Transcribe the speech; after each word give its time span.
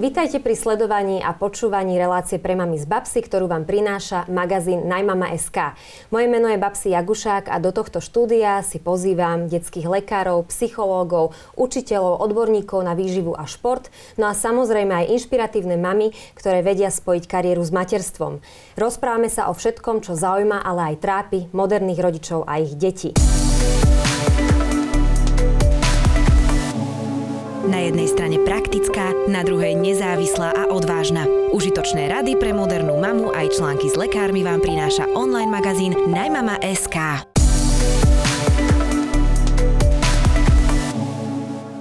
Vítajte 0.00 0.40
pri 0.40 0.56
sledovaní 0.56 1.20
a 1.20 1.36
počúvaní 1.36 2.00
relácie 2.00 2.40
pre 2.40 2.56
mami 2.56 2.80
z 2.80 2.88
Babsy, 2.88 3.20
ktorú 3.20 3.52
vám 3.52 3.68
prináša 3.68 4.24
magazín 4.32 4.88
Najmama.sk. 4.88 5.76
Moje 6.08 6.24
meno 6.24 6.48
je 6.48 6.56
Babsi 6.56 6.96
Jagušák 6.96 7.52
a 7.52 7.60
do 7.60 7.68
tohto 7.68 8.00
štúdia 8.00 8.64
si 8.64 8.80
pozývam 8.80 9.44
detských 9.44 9.84
lekárov, 9.84 10.48
psychológov, 10.48 11.36
učiteľov, 11.52 12.16
odborníkov 12.16 12.80
na 12.80 12.96
výživu 12.96 13.36
a 13.36 13.44
šport, 13.44 13.92
no 14.16 14.24
a 14.24 14.32
samozrejme 14.32 15.04
aj 15.04 15.20
inšpiratívne 15.20 15.76
mamy, 15.76 16.16
ktoré 16.32 16.64
vedia 16.64 16.88
spojiť 16.88 17.28
kariéru 17.28 17.60
s 17.60 17.68
materstvom. 17.68 18.40
Rozprávame 18.80 19.28
sa 19.28 19.52
o 19.52 19.54
všetkom, 19.54 20.00
čo 20.00 20.16
zaujíma, 20.16 20.64
ale 20.64 20.96
aj 20.96 21.04
trápi 21.04 21.52
moderných 21.52 22.00
rodičov 22.00 22.48
a 22.48 22.56
ich 22.56 22.72
detí. 22.72 23.12
Na 27.60 27.76
jednej 27.76 28.08
strane 28.08 28.40
praktická, 28.40 29.12
na 29.28 29.44
druhej 29.44 29.76
nezávislá 29.76 30.56
a 30.56 30.72
odvážna. 30.72 31.28
Užitočné 31.52 32.08
rady 32.08 32.40
pre 32.40 32.56
modernú 32.56 32.96
mamu 32.96 33.36
aj 33.36 33.52
články 33.52 33.92
s 33.92 34.00
lekármi 34.00 34.40
vám 34.40 34.64
prináša 34.64 35.04
online 35.12 35.52
magazín 35.52 35.92
Najmama.sk. 35.92 37.28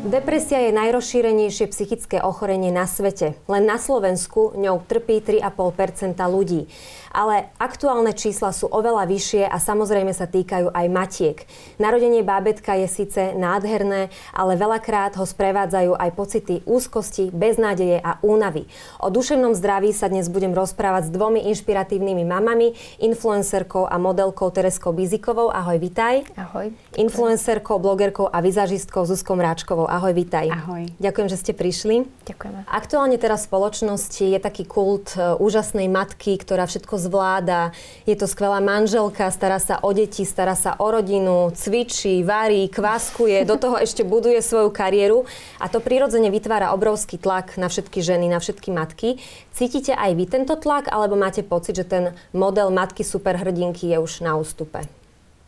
Depresia 0.09 0.67
je 0.67 0.73
najrozšírenejšie 0.73 1.69
psychické 1.71 2.17
ochorenie 2.19 2.75
na 2.75 2.83
svete. 2.83 3.39
Len 3.47 3.63
na 3.63 3.79
Slovensku 3.79 4.57
ňou 4.59 4.83
trpí 4.83 5.21
3,5% 5.21 6.17
ľudí. 6.27 6.67
Ale 7.09 7.49
aktuálne 7.57 8.13
čísla 8.13 8.53
sú 8.53 8.69
oveľa 8.69 9.09
vyššie 9.09 9.43
a 9.49 9.57
samozrejme 9.57 10.13
sa 10.13 10.29
týkajú 10.29 10.69
aj 10.69 10.85
matiek. 10.93 11.37
Narodenie 11.81 12.21
bábetka 12.21 12.77
je 12.77 12.87
síce 12.87 13.33
nádherné, 13.33 14.13
ale 14.31 14.53
veľakrát 14.53 15.17
ho 15.17 15.25
sprevádzajú 15.25 15.97
aj 15.97 16.09
pocity 16.13 16.55
úzkosti, 16.69 17.33
beznádeje 17.33 17.97
a 17.97 18.21
únavy. 18.21 18.69
O 19.01 19.09
duševnom 19.09 19.57
zdraví 19.57 19.89
sa 19.89 20.05
dnes 20.05 20.29
budem 20.29 20.53
rozprávať 20.53 21.09
s 21.09 21.13
dvomi 21.15 21.49
inšpiratívnymi 21.49 22.23
mamami, 22.27 22.77
influencerkou 23.01 23.89
a 23.89 23.97
modelkou 23.97 24.53
Tereskou 24.53 24.93
Bizikovou. 24.93 25.49
Ahoj, 25.49 25.81
vitaj. 25.81 26.29
Ahoj. 26.37 26.69
Influencerkou, 26.93 27.81
blogerkou 27.81 28.29
a 28.29 28.37
vizažistkou 28.43 29.07
Zuzkou 29.09 29.33
Mráčkovou. 29.33 29.89
Ahoj, 29.89 30.13
vitaj. 30.13 30.51
Ahoj. 30.51 30.85
Ďakujem, 31.01 31.27
že 31.31 31.37
ste 31.39 31.51
prišli. 31.57 32.05
Ďakujeme. 32.27 32.69
Aktuálne 32.69 33.17
teraz 33.17 33.47
v 33.47 33.55
spoločnosti 33.55 34.21
je 34.21 34.39
taký 34.39 34.67
kult 34.67 35.15
e, 35.17 35.33
úžasnej 35.39 35.89
matky, 35.89 36.37
ktorá 36.37 36.69
všetko 36.69 36.98
zvláda. 36.99 37.71
Je 38.03 38.13
to 38.19 38.27
skvelá 38.27 38.59
manželka, 38.59 39.31
stará 39.31 39.57
sa 39.57 39.79
o 39.79 39.95
deti, 39.95 40.27
stará 40.27 40.53
sa 40.53 40.75
o 40.75 40.87
rodinu, 40.91 41.49
cvičí, 41.55 42.21
varí, 42.27 42.67
kváskuje, 42.67 43.47
do 43.47 43.55
toho 43.55 43.79
ešte 43.79 44.03
buduje 44.03 44.43
svoju 44.43 44.69
kariéru 44.69 45.23
a 45.57 45.71
to 45.71 45.79
prirodzene 45.79 46.27
vytvára 46.27 46.75
obrovský 46.75 47.15
tlak 47.15 47.55
na 47.55 47.71
všetky 47.71 48.03
ženy, 48.03 48.27
na 48.27 48.43
všetky 48.43 48.69
matky. 48.75 49.17
Cítite 49.55 49.95
aj 49.95 50.11
vy 50.19 50.27
tento 50.27 50.59
tlak, 50.59 50.91
alebo 50.91 51.15
máte 51.15 51.41
pocit, 51.41 51.79
že 51.79 51.87
ten 51.87 52.03
model 52.35 52.69
matky 52.69 53.07
superhrdinky 53.07 53.87
je 53.89 53.97
už 53.97 54.21
na 54.27 54.35
ústupe? 54.35 54.83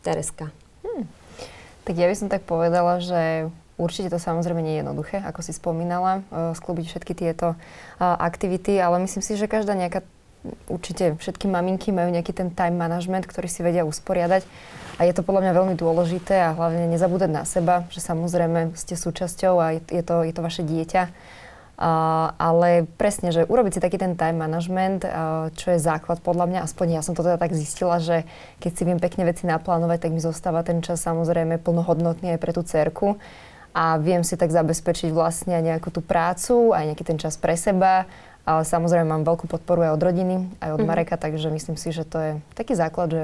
Tereska. 0.00 0.48
Hmm. 0.80 1.04
Tak 1.84 1.94
ja 1.94 2.08
by 2.08 2.16
som 2.16 2.32
tak 2.32 2.42
povedala, 2.48 2.98
že 2.98 3.52
Určite 3.80 4.12
to 4.14 4.20
samozrejme 4.20 4.60
nie 4.60 4.78
je 4.78 4.80
jednoduché, 4.84 5.18
ako 5.24 5.40
si 5.40 5.56
spomínala, 5.56 6.22
uh, 6.28 6.52
sklúbiť 6.52 6.86
všetky 6.92 7.12
tieto 7.16 7.56
uh, 7.56 7.56
aktivity, 7.98 8.76
ale 8.76 9.00
myslím 9.02 9.24
si, 9.24 9.34
že 9.34 9.50
každá 9.50 9.72
nejaká, 9.72 10.04
určite 10.66 11.14
všetky 11.18 11.46
maminky 11.46 11.94
majú 11.94 12.10
nejaký 12.10 12.34
ten 12.34 12.50
time 12.50 12.74
management, 12.74 13.30
ktorý 13.30 13.46
si 13.46 13.62
vedia 13.62 13.86
usporiadať 13.86 14.42
a 14.98 15.06
je 15.06 15.14
to 15.14 15.24
podľa 15.24 15.48
mňa 15.48 15.52
veľmi 15.56 15.74
dôležité 15.78 16.42
a 16.42 16.54
hlavne 16.54 16.90
nezabúdať 16.90 17.30
na 17.30 17.46
seba, 17.46 17.86
že 17.88 18.02
samozrejme 18.02 18.74
ste 18.74 18.98
súčasťou 18.98 19.54
a 19.58 19.66
je 19.78 20.02
to, 20.04 20.26
je 20.26 20.32
to 20.34 20.42
vaše 20.42 20.62
dieťa. 20.66 21.08
Uh, 21.82 22.30
ale 22.38 22.86
presne, 23.00 23.34
že 23.34 23.48
urobiť 23.48 23.74
si 23.74 23.80
taký 23.82 23.98
ten 23.98 24.14
time 24.14 24.38
management, 24.38 25.02
uh, 25.02 25.50
čo 25.56 25.74
je 25.74 25.82
základ 25.82 26.22
podľa 26.22 26.46
mňa, 26.46 26.60
aspoň 26.68 27.00
ja 27.00 27.02
som 27.02 27.16
to 27.16 27.26
teda 27.26 27.40
tak 27.40 27.56
zistila, 27.56 27.98
že 27.98 28.22
keď 28.62 28.70
si 28.70 28.82
viem 28.86 29.00
pekne 29.02 29.26
veci 29.26 29.50
naplánovať, 29.50 30.06
tak 30.06 30.14
mi 30.14 30.22
zostáva 30.22 30.62
ten 30.62 30.78
čas 30.78 31.02
samozrejme 31.02 31.58
plnohodnotný 31.58 32.36
aj 32.36 32.38
pre 32.38 32.52
tú 32.54 32.62
cerku 32.62 33.18
a 33.72 33.96
viem 33.96 34.20
si 34.20 34.36
tak 34.36 34.52
zabezpečiť 34.52 35.10
vlastne 35.10 35.56
nejakú 35.64 35.88
tú 35.88 36.04
prácu, 36.04 36.76
aj 36.76 36.92
nejaký 36.92 37.04
ten 37.08 37.18
čas 37.18 37.40
pre 37.40 37.56
seba. 37.56 38.04
Ale 38.42 38.66
samozrejme 38.66 39.06
mám 39.06 39.22
veľkú 39.22 39.46
podporu 39.46 39.86
aj 39.86 39.94
od 39.94 40.02
rodiny, 40.02 40.34
aj 40.58 40.70
od 40.74 40.82
mm-hmm. 40.82 40.88
Mareka, 40.88 41.14
takže 41.14 41.46
myslím 41.54 41.78
si, 41.78 41.94
že 41.94 42.02
to 42.02 42.18
je 42.18 42.32
taký 42.58 42.74
základ, 42.74 43.14
že 43.14 43.22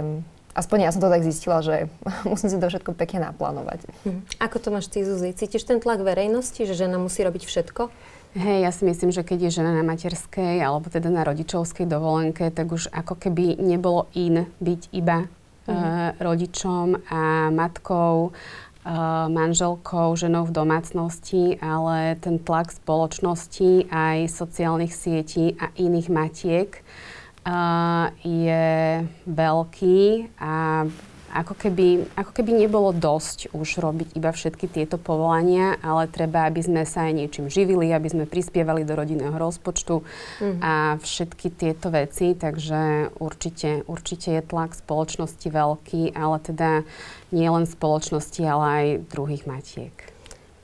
aspoň 0.54 0.78
ja 0.86 0.90
som 0.90 1.02
to 1.02 1.10
tak 1.10 1.22
zistila, 1.22 1.62
že 1.62 1.86
musím 2.30 2.50
si 2.50 2.58
to 2.58 2.66
všetko 2.66 2.98
pekne 2.98 3.30
naplánovať. 3.30 3.86
Mm. 4.02 4.22
Ako 4.42 4.58
to 4.58 4.74
máš 4.74 4.90
ty, 4.90 5.06
Zuzi? 5.06 5.30
Cítiš 5.34 5.66
ten 5.66 5.78
tlak 5.78 6.02
verejnosti, 6.02 6.58
že 6.58 6.74
žena 6.74 6.98
musí 6.98 7.22
robiť 7.22 7.46
všetko? 7.46 7.90
Hej, 8.36 8.58
ja 8.60 8.70
si 8.70 8.84
myslím, 8.84 9.08
že 9.08 9.24
keď 9.24 9.48
je 9.48 9.56
žena 9.62 9.72
na 9.72 9.82
materskej 9.82 10.60
alebo 10.60 10.92
teda 10.92 11.08
na 11.08 11.24
rodičovskej 11.24 11.88
dovolenke, 11.88 12.52
tak 12.52 12.68
už 12.68 12.92
ako 12.92 13.16
keby 13.16 13.56
nebolo 13.56 14.06
in 14.12 14.44
byť 14.60 14.92
iba 14.92 15.24
mm. 15.24 15.72
uh, 15.72 16.12
rodičom 16.20 17.08
a 17.08 17.48
matkou 17.48 18.36
manželkou, 19.28 20.16
ženou 20.16 20.48
v 20.48 20.56
domácnosti, 20.56 21.60
ale 21.60 22.16
ten 22.20 22.40
tlak 22.40 22.72
spoločnosti 22.72 23.92
aj 23.92 24.32
sociálnych 24.32 24.92
sietí 24.92 25.52
a 25.60 25.68
iných 25.76 26.08
matiek 26.08 26.70
je 28.24 28.68
veľký 29.28 30.00
a 30.40 30.84
ako 31.32 31.54
keby, 31.54 32.08
ako 32.16 32.32
keby 32.32 32.64
nebolo 32.64 32.90
dosť 32.96 33.52
už 33.52 33.78
robiť 33.84 34.16
iba 34.16 34.32
všetky 34.32 34.66
tieto 34.68 34.96
povolania, 34.96 35.76
ale 35.84 36.08
treba, 36.08 36.48
aby 36.48 36.64
sme 36.64 36.82
sa 36.88 37.08
aj 37.08 37.12
niečím 37.12 37.46
živili, 37.52 37.92
aby 37.92 38.08
sme 38.08 38.24
prispievali 38.24 38.82
do 38.88 38.96
rodinného 38.96 39.36
rozpočtu 39.36 40.00
mm. 40.40 40.58
a 40.64 40.96
všetky 40.98 41.52
tieto 41.52 41.92
veci, 41.92 42.32
takže 42.32 43.12
určite, 43.20 43.84
určite 43.84 44.40
je 44.40 44.42
tlak 44.42 44.72
spoločnosti 44.72 45.48
veľký, 45.48 46.16
ale 46.16 46.36
teda 46.40 46.70
nie 47.32 47.48
len 47.48 47.68
spoločnosti, 47.68 48.40
ale 48.44 48.64
aj 48.64 48.86
druhých 49.12 49.44
matiek. 49.44 49.94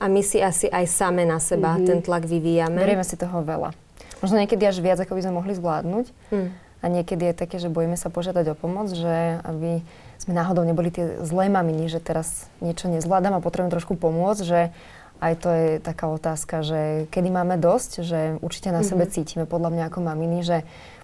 A 0.01 0.11
my 0.11 0.21
si 0.21 0.43
asi 0.43 0.67
aj 0.67 0.91
same 0.91 1.23
na 1.23 1.39
seba 1.39 1.77
mm-hmm. 1.77 1.87
ten 1.87 1.99
tlak 2.03 2.27
vyvíjame. 2.27 2.77
Berieme 2.77 3.07
si 3.07 3.15
toho 3.15 3.41
veľa. 3.41 3.71
Možno 4.19 4.41
niekedy 4.41 4.67
až 4.67 4.83
viac, 4.83 4.99
ako 4.99 5.15
by 5.15 5.21
sme 5.23 5.37
mohli 5.39 5.53
zvládnuť. 5.55 6.05
Mm. 6.33 6.49
A 6.83 6.85
niekedy 6.91 7.31
je 7.31 7.35
také, 7.35 7.57
že 7.57 7.71
bojíme 7.71 7.97
sa 7.97 8.13
požiadať 8.13 8.53
o 8.53 8.55
pomoc, 8.55 8.93
že 8.93 9.41
aby 9.41 9.81
sme 10.25 10.33
náhodou 10.33 10.65
neboli 10.65 10.89
tie 10.89 11.21
zlé 11.21 11.53
maminy, 11.53 11.85
že 11.85 12.01
teraz 12.01 12.49
niečo 12.57 12.89
nezvládam 12.89 13.37
a 13.37 13.45
potrebujem 13.45 13.69
trošku 13.69 13.93
pomôcť, 13.93 14.41
že 14.41 14.59
aj 15.21 15.33
to 15.39 15.49
je 15.53 15.67
taká 15.79 16.11
otázka, 16.11 16.65
že 16.65 17.07
kedy 17.13 17.29
máme 17.31 17.55
dosť, 17.55 17.91
že 18.03 18.19
určite 18.41 18.73
na 18.73 18.81
mm-hmm. 18.81 18.89
sebe 18.89 19.05
cítime 19.07 19.45
podľa 19.47 19.71
mňa 19.71 19.83
ako 19.87 19.99
maminy, 20.01 20.43
že 20.43 20.57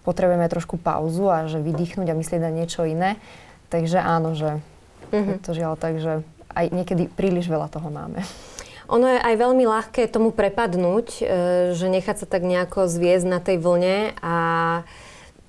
potrebujeme 0.04 0.50
trošku 0.50 0.82
pauzu 0.82 1.30
a 1.30 1.46
že 1.48 1.62
vydýchnuť 1.62 2.08
a 2.10 2.18
myslieť 2.18 2.42
na 2.42 2.52
niečo 2.52 2.84
iné. 2.84 3.22
Takže 3.72 4.02
áno, 4.02 4.36
že 4.36 4.60
mm-hmm. 5.14 5.32
je 5.32 5.40
to 5.40 5.52
žiaľ 5.56 5.74
tak, 5.80 6.02
že 6.02 6.26
aj 6.52 6.66
niekedy 6.76 7.08
príliš 7.08 7.48
veľa 7.48 7.72
toho 7.72 7.88
máme. 7.88 8.26
Ono 8.92 9.08
je 9.08 9.24
aj 9.24 9.36
veľmi 9.40 9.64
ľahké 9.64 10.12
tomu 10.12 10.36
prepadnúť, 10.36 11.08
e, 11.16 11.22
že 11.72 11.88
nechať 11.88 12.26
sa 12.26 12.28
tak 12.28 12.44
nejako 12.44 12.92
zviezť 12.92 13.28
na 13.30 13.40
tej 13.40 13.64
vlne 13.64 14.12
a 14.20 14.36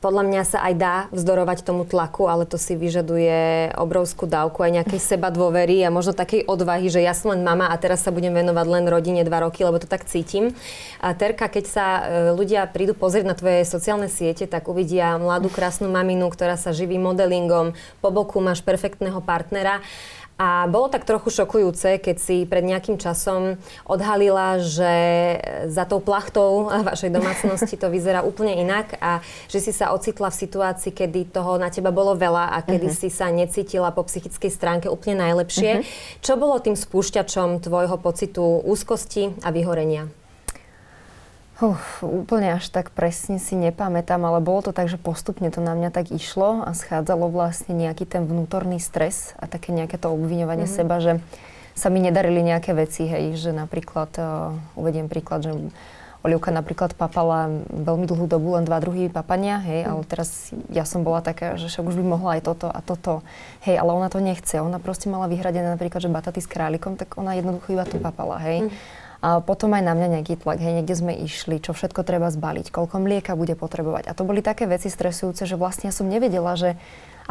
podľa 0.03 0.27
mňa 0.27 0.43
sa 0.43 0.59
aj 0.67 0.75
dá 0.75 0.97
vzdorovať 1.15 1.63
tomu 1.63 1.87
tlaku, 1.87 2.27
ale 2.27 2.43
to 2.43 2.59
si 2.59 2.75
vyžaduje 2.75 3.71
obrovskú 3.79 4.27
dávku 4.27 4.67
aj 4.67 4.83
nejakej 4.83 4.99
seba 4.99 5.31
dôvery 5.31 5.87
a 5.87 5.95
možno 5.95 6.11
takej 6.11 6.43
odvahy, 6.51 6.91
že 6.91 6.99
ja 6.99 7.15
som 7.15 7.31
len 7.31 7.47
mama 7.47 7.71
a 7.71 7.79
teraz 7.79 8.03
sa 8.03 8.11
budem 8.11 8.35
venovať 8.35 8.67
len 8.67 8.85
rodine 8.91 9.23
dva 9.23 9.47
roky, 9.47 9.63
lebo 9.63 9.79
to 9.79 9.87
tak 9.87 10.11
cítim. 10.11 10.59
A 10.99 11.15
Terka, 11.15 11.47
keď 11.47 11.65
sa 11.71 11.87
e, 11.87 12.03
ľudia 12.35 12.67
prídu 12.67 12.99
pozrieť 12.99 13.25
na 13.31 13.39
tvoje 13.39 13.63
sociálne 13.63 14.11
siete, 14.11 14.51
tak 14.51 14.67
uvidia 14.67 15.15
mladú 15.23 15.47
krásnu 15.47 15.87
maminu, 15.87 16.27
ktorá 16.35 16.59
sa 16.59 16.75
živí 16.75 16.99
modelingom, 16.99 17.79
po 18.03 18.09
boku 18.11 18.43
máš 18.43 18.59
perfektného 18.67 19.23
partnera. 19.23 19.79
A 20.43 20.67
bolo 20.67 20.91
tak 20.91 21.07
trochu 21.07 21.31
šokujúce, 21.31 22.03
keď 22.03 22.17
si 22.19 22.43
pred 22.51 22.67
nejakým 22.67 22.99
časom 22.99 23.63
odhalila, 23.87 24.59
že 24.59 24.95
za 25.71 25.87
tou 25.87 26.03
plachtou 26.03 26.67
vašej 26.67 27.15
domácnosti 27.15 27.79
to 27.79 27.87
vyzerá 27.87 28.27
úplne 28.27 28.59
inak 28.59 28.99
a 28.99 29.23
že 29.47 29.63
si 29.63 29.71
sa 29.71 29.95
ocitla 29.95 30.35
v 30.35 30.41
situácii, 30.43 30.91
kedy 30.91 31.31
toho 31.31 31.63
na 31.63 31.71
teba 31.71 31.95
bolo 31.95 32.19
veľa 32.19 32.59
a 32.59 32.67
kedy 32.67 32.91
uh-huh. 32.91 33.01
si 33.07 33.07
sa 33.07 33.31
necítila 33.31 33.95
po 33.95 34.03
psychickej 34.03 34.51
stránke 34.51 34.91
úplne 34.91 35.23
najlepšie. 35.31 35.71
Uh-huh. 35.79 36.19
Čo 36.19 36.35
bolo 36.35 36.59
tým 36.59 36.75
spúšťačom 36.75 37.63
tvojho 37.63 37.95
pocitu 38.03 38.43
úzkosti 38.67 39.39
a 39.47 39.55
vyhorenia? 39.55 40.11
Uf, 41.63 42.03
úplne 42.03 42.59
až 42.59 42.67
tak 42.75 42.91
presne 42.91 43.39
si 43.39 43.55
nepamätám, 43.55 44.19
ale 44.19 44.43
bolo 44.43 44.67
to 44.67 44.75
tak, 44.75 44.91
že 44.91 44.99
postupne 44.99 45.47
to 45.47 45.63
na 45.63 45.79
mňa 45.79 45.95
tak 45.95 46.11
išlo 46.11 46.67
a 46.67 46.75
schádzalo 46.75 47.31
vlastne 47.31 47.79
nejaký 47.79 48.03
ten 48.03 48.27
vnútorný 48.27 48.83
stres 48.83 49.39
a 49.39 49.47
také 49.47 49.71
nejaké 49.71 49.95
to 49.95 50.11
obviňovanie 50.11 50.67
mm-hmm. 50.67 50.83
seba, 50.83 50.99
že 50.99 51.23
sa 51.79 51.87
mi 51.87 52.03
nedarili 52.03 52.43
nejaké 52.43 52.75
veci, 52.75 53.07
hej, 53.07 53.39
že 53.39 53.55
napríklad, 53.55 54.11
uh, 54.19 54.59
uvediem 54.75 55.07
príklad, 55.07 55.47
že 55.47 55.55
Olievka 56.27 56.51
napríklad 56.51 56.99
papala 56.99 57.51
veľmi 57.71 58.11
dlhú 58.11 58.27
dobu, 58.27 58.59
len 58.59 58.67
dva 58.67 58.83
druhy 58.83 59.07
papania, 59.07 59.63
hej, 59.63 59.87
mm. 59.87 59.91
ale 59.91 60.03
teraz 60.03 60.51
ja 60.67 60.83
som 60.83 61.07
bola 61.07 61.23
taká, 61.23 61.55
že 61.59 61.71
však 61.71 61.83
už 61.83 61.95
by 61.95 62.05
mohla 62.19 62.31
aj 62.39 62.43
toto 62.43 62.67
a 62.75 62.83
toto, 62.83 63.23
hej, 63.63 63.79
ale 63.79 63.91
ona 63.95 64.11
to 64.11 64.19
nechce. 64.19 64.59
Ona 64.59 64.83
proste 64.83 65.07
mala 65.07 65.31
vyhradené 65.31 65.71
napríklad, 65.71 66.03
že 66.03 66.11
bataty 66.11 66.43
s 66.43 66.51
králikom, 66.51 66.99
tak 66.99 67.15
ona 67.19 67.39
jednoducho 67.39 67.71
iba 67.71 67.87
to 67.87 68.03
papala, 68.03 68.43
hej. 68.43 68.67
Mm 68.67 69.02
A 69.23 69.39
potom 69.39 69.71
aj 69.71 69.87
na 69.87 69.95
mňa 69.95 70.19
nejaký 70.19 70.35
tlak, 70.35 70.59
hej, 70.59 70.83
niekde 70.83 70.99
sme 70.99 71.15
išli, 71.15 71.63
čo 71.63 71.71
všetko 71.71 72.03
treba 72.03 72.27
zbaliť, 72.35 72.75
koľko 72.75 72.99
mlieka 72.99 73.39
bude 73.39 73.55
potrebovať. 73.55 74.11
A 74.11 74.17
to 74.19 74.27
boli 74.27 74.43
také 74.43 74.67
veci 74.67 74.91
stresujúce, 74.91 75.47
že 75.47 75.55
vlastne 75.55 75.89
ja 75.89 75.95
som 75.95 76.11
nevedela, 76.11 76.59
že 76.59 76.75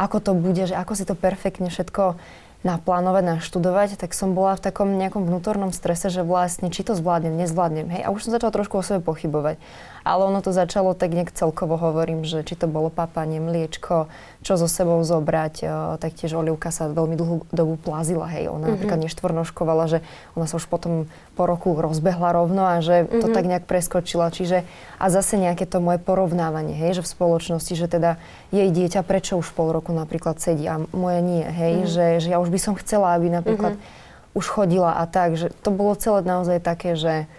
ako 0.00 0.24
to 0.24 0.32
bude, 0.32 0.64
že 0.64 0.72
ako 0.72 0.92
si 0.96 1.04
to 1.04 1.12
perfektne 1.12 1.68
všetko 1.68 2.16
naplánovať, 2.62 3.36
naštudovať, 3.36 4.00
tak 4.00 4.14
som 4.14 4.32
bola 4.32 4.56
v 4.56 4.64
takom 4.64 4.88
nejakom 4.94 5.26
vnútornom 5.26 5.74
strese, 5.74 6.08
že 6.08 6.24
vlastne 6.24 6.70
či 6.70 6.86
to 6.86 6.94
zvládnem, 6.94 7.34
nezvládnem. 7.36 7.90
Hej? 7.90 8.02
A 8.06 8.12
už 8.14 8.24
som 8.24 8.32
začala 8.32 8.54
trošku 8.54 8.78
o 8.78 8.86
sebe 8.86 9.02
pochybovať. 9.02 9.58
Ale 10.02 10.26
ono 10.26 10.42
to 10.42 10.50
začalo 10.50 10.98
tak 10.98 11.14
nejak 11.14 11.30
celkovo 11.30 11.78
hovorím, 11.78 12.26
že 12.26 12.42
či 12.42 12.58
to 12.58 12.66
bolo 12.66 12.90
papanie, 12.90 13.38
mliečko, 13.38 14.10
čo 14.42 14.58
so 14.58 14.66
sebou 14.66 14.98
zobrať. 15.06 15.54
E, 15.62 15.66
taktiež 16.02 16.34
Olivka 16.34 16.74
sa 16.74 16.90
veľmi 16.90 17.14
dlhú 17.14 17.46
dobu 17.54 17.78
plazila, 17.78 18.26
hej. 18.26 18.50
Ona 18.50 18.58
mm-hmm. 18.58 18.72
napríklad 18.74 18.98
neštvornoškovala, 19.06 19.84
že 19.86 19.98
ona 20.34 20.50
sa 20.50 20.58
už 20.58 20.66
potom 20.66 21.06
po 21.38 21.46
roku 21.46 21.72
rozbehla 21.78 22.34
rovno 22.34 22.66
a 22.66 22.82
že 22.82 23.06
mm-hmm. 23.06 23.20
to 23.22 23.26
tak 23.30 23.44
nejak 23.46 23.64
preskočila. 23.70 24.34
Čiže 24.34 24.66
a 24.98 25.06
zase 25.06 25.38
nejaké 25.38 25.70
to 25.70 25.78
moje 25.78 26.02
porovnávanie, 26.02 26.74
hej, 26.74 26.98
že 26.98 27.02
v 27.06 27.12
spoločnosti, 27.14 27.74
že 27.78 27.86
teda 27.86 28.18
jej 28.50 28.68
dieťa 28.68 29.06
prečo 29.06 29.38
už 29.38 29.54
pol 29.54 29.70
roku 29.70 29.94
napríklad 29.94 30.42
sedí 30.42 30.66
a 30.66 30.82
moje 30.90 31.20
nie, 31.22 31.46
hej, 31.46 31.74
mm-hmm. 31.86 31.92
že, 31.94 32.06
že 32.26 32.28
ja 32.34 32.42
už 32.42 32.50
by 32.50 32.58
som 32.58 32.74
chcela, 32.74 33.14
aby 33.14 33.30
napríklad 33.30 33.78
mm-hmm. 33.78 34.38
už 34.38 34.46
chodila 34.50 34.98
a 34.98 35.06
tak, 35.06 35.38
že 35.38 35.54
to 35.62 35.70
bolo 35.70 35.94
celé 35.94 36.26
naozaj 36.26 36.58
také, 36.58 36.98
že 36.98 37.30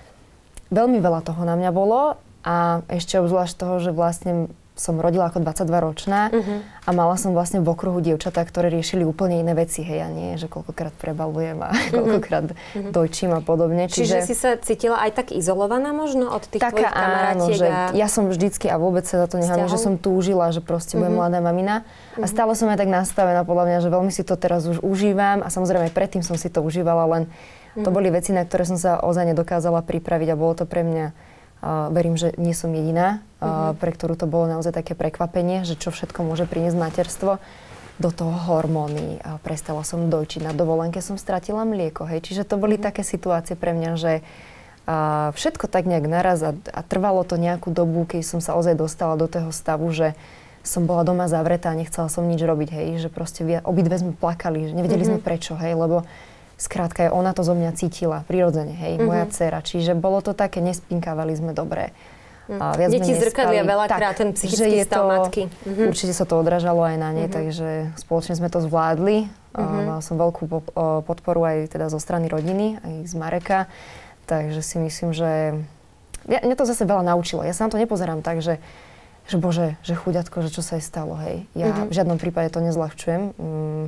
veľmi 0.74 0.98
veľa 0.98 1.22
toho 1.22 1.46
na 1.46 1.54
mňa 1.54 1.72
bolo 1.76 2.18
a 2.44 2.84
ešte 2.92 3.18
obzvlášť 3.18 3.56
toho, 3.56 3.76
že 3.80 3.92
vlastne 3.96 4.52
som 4.74 4.98
rodila 4.98 5.30
ako 5.30 5.46
22-ročná 5.46 6.34
uh-huh. 6.34 6.42
Mhm. 6.42 6.56
a 6.84 6.90
mala 6.92 7.14
som 7.16 7.32
vlastne 7.38 7.62
v 7.62 7.70
okruhu 7.70 8.02
dievčatá, 8.02 8.42
ktoré 8.42 8.74
riešili 8.74 9.06
úplne 9.06 9.38
iné 9.38 9.54
veci, 9.54 9.86
hej, 9.86 10.02
a 10.02 10.10
nie, 10.10 10.34
že 10.36 10.50
koľkokrát 10.50 10.98
prebalujem 10.98 11.62
a 11.62 11.70
uh-huh. 11.70 11.94
koľkokrát 11.94 12.46
uh-huh. 12.52 12.90
dojčím 12.90 13.38
a 13.38 13.42
podobne. 13.46 13.86
Čiže... 13.86 14.26
Čiže 14.26 14.26
si 14.26 14.36
sa 14.36 14.58
cítila 14.58 14.98
aj 15.06 15.14
tak 15.14 15.28
izolovaná 15.30 15.94
možno 15.94 16.34
od 16.34 16.42
tých 16.50 16.66
Taká, 16.66 16.74
tvojich 16.74 16.90
kamarátiek? 16.90 17.38
Áno, 17.38 17.46
že 17.54 17.68
a... 17.70 17.94
ja 17.94 18.08
som 18.10 18.26
vždycky 18.26 18.66
a 18.66 18.82
vôbec 18.82 19.06
sa 19.06 19.22
za 19.22 19.28
to 19.30 19.38
nechám, 19.38 19.70
že 19.70 19.78
som 19.78 20.02
túžila, 20.02 20.50
že 20.50 20.60
proste 20.66 20.98
uh-huh. 20.98 21.06
budem 21.06 21.22
mladá 21.22 21.40
mamina. 21.40 21.86
Uh-huh. 22.18 22.26
A 22.26 22.28
stále 22.28 22.58
som 22.58 22.66
aj 22.74 22.82
tak 22.82 22.90
nastavená 22.90 23.46
podľa 23.46 23.66
mňa, 23.70 23.78
že 23.86 23.90
veľmi 23.94 24.10
si 24.10 24.26
to 24.26 24.34
teraz 24.34 24.66
už 24.66 24.82
užívam 24.82 25.46
a 25.46 25.54
samozrejme 25.54 25.94
predtým 25.94 26.26
som 26.26 26.34
si 26.34 26.50
to 26.50 26.66
užívala, 26.66 27.06
len 27.14 27.24
uh-huh. 27.30 27.86
to 27.86 27.90
boli 27.94 28.10
veci, 28.10 28.34
na 28.34 28.42
ktoré 28.42 28.66
som 28.66 28.82
sa 28.82 28.98
ozaj 29.06 29.38
nedokázala 29.38 29.86
pripraviť 29.86 30.34
a 30.34 30.40
bolo 30.40 30.58
to 30.58 30.66
pre 30.66 30.82
mňa 30.82 31.33
verím, 31.64 32.20
že 32.20 32.36
nie 32.36 32.52
som 32.52 32.76
jediná, 32.76 33.24
uh-huh. 33.40 33.72
pre 33.80 33.96
ktorú 33.96 34.20
to 34.20 34.28
bolo 34.28 34.52
naozaj 34.52 34.76
také 34.76 35.00
prekvapenie, 35.00 35.64
že 35.64 35.80
čo 35.80 35.96
všetko 35.96 36.28
môže 36.28 36.44
priniesť 36.44 36.76
materstvo. 36.76 37.40
Do 38.02 38.10
toho 38.10 38.34
hormóny. 38.34 39.22
A 39.22 39.38
prestala 39.38 39.86
som 39.86 40.10
dojčiť. 40.10 40.50
Na 40.50 40.52
dovolenke 40.52 40.98
som 40.98 41.14
stratila 41.14 41.62
mlieko. 41.62 42.10
Hej. 42.10 42.26
Čiže 42.26 42.44
to 42.50 42.58
boli 42.58 42.76
uh-huh. 42.76 42.90
také 42.90 43.06
situácie 43.06 43.54
pre 43.54 43.72
mňa, 43.78 43.92
že 43.96 44.14
uh, 44.90 45.30
všetko 45.38 45.70
tak 45.70 45.86
nejak 45.86 46.10
naraz 46.10 46.42
a, 46.42 46.52
a 46.74 46.82
trvalo 46.82 47.22
to 47.22 47.38
nejakú 47.38 47.70
dobu, 47.70 48.10
keď 48.10 48.26
som 48.26 48.40
sa 48.42 48.58
ozaj 48.58 48.76
dostala 48.76 49.14
do 49.14 49.30
toho 49.30 49.54
stavu, 49.54 49.88
že 49.94 50.18
som 50.64 50.88
bola 50.88 51.04
doma 51.04 51.28
zavretá 51.28 51.76
a 51.76 51.78
nechcela 51.78 52.08
som 52.08 52.24
nič 52.24 52.40
robiť, 52.40 52.70
hej, 52.72 52.88
že 53.04 53.10
proste 53.12 53.44
obidve 53.68 54.00
sme 54.00 54.16
plakali, 54.16 54.72
že 54.72 54.74
nevedeli 54.74 55.04
mm-hmm. 55.04 55.20
sme 55.20 55.28
prečo, 55.28 55.54
hej, 55.60 55.76
lebo 55.76 56.08
Skrátka, 56.58 57.12
ona 57.12 57.34
to 57.34 57.42
zo 57.42 57.58
mňa 57.58 57.72
cítila 57.76 58.24
prirodzene, 58.24 58.72
hej, 58.72 58.96
mm-hmm. 58.96 59.08
moja 59.10 59.26
dcera. 59.28 59.60
Čiže 59.60 59.98
bolo 59.98 60.22
to 60.22 60.38
také, 60.38 60.62
nespinkávali 60.62 61.34
sme 61.34 61.52
dobre. 61.52 61.92
Mm. 62.48 62.60
A 62.60 62.66
viac 62.76 62.92
Deti 62.92 63.16
zrkadlia 63.16 63.64
veľakrát 63.64 64.20
ten 64.20 64.36
psychický 64.36 64.84
stav 64.84 65.04
to, 65.04 65.10
matky. 65.10 65.44
Mm-hmm. 65.48 65.88
Určite 65.90 66.14
sa 66.14 66.28
to 66.28 66.36
odražalo 66.36 66.84
aj 66.84 66.96
na 67.00 67.10
nej, 67.16 67.28
mm-hmm. 67.28 67.36
takže 67.36 67.70
spoločne 68.00 68.36
sme 68.36 68.52
to 68.52 68.60
zvládli. 68.60 69.32
Mm-hmm. 69.56 69.84
Mal 69.88 70.00
som 70.04 70.20
veľkú 70.20 70.50
podporu 71.08 71.42
aj 71.46 71.72
teda 71.72 71.88
zo 71.88 72.02
strany 72.04 72.28
rodiny, 72.28 72.84
aj 72.84 72.94
z 73.08 73.14
Mareka. 73.16 73.60
Takže 74.28 74.60
si 74.64 74.80
myslím, 74.80 75.12
že... 75.12 75.56
Ja, 76.28 76.40
mňa 76.40 76.56
to 76.56 76.64
zase 76.64 76.88
veľa 76.88 77.04
naučilo. 77.04 77.44
Ja 77.44 77.52
sa 77.52 77.68
na 77.68 77.72
to 77.72 77.80
nepozerám 77.80 78.24
tak, 78.24 78.40
že, 78.40 78.64
že 79.28 79.36
bože, 79.36 79.76
že 79.84 79.96
chuďatko, 79.96 80.44
že 80.48 80.50
čo 80.52 80.64
sa 80.64 80.80
jej 80.80 80.86
stalo, 80.86 81.20
hej. 81.20 81.44
Ja 81.56 81.72
mm-hmm. 81.72 81.92
v 81.92 81.96
žiadnom 81.96 82.18
prípade 82.20 82.48
to 82.52 82.64
nezľahčujem. 82.64 83.36
Mm, 83.36 83.86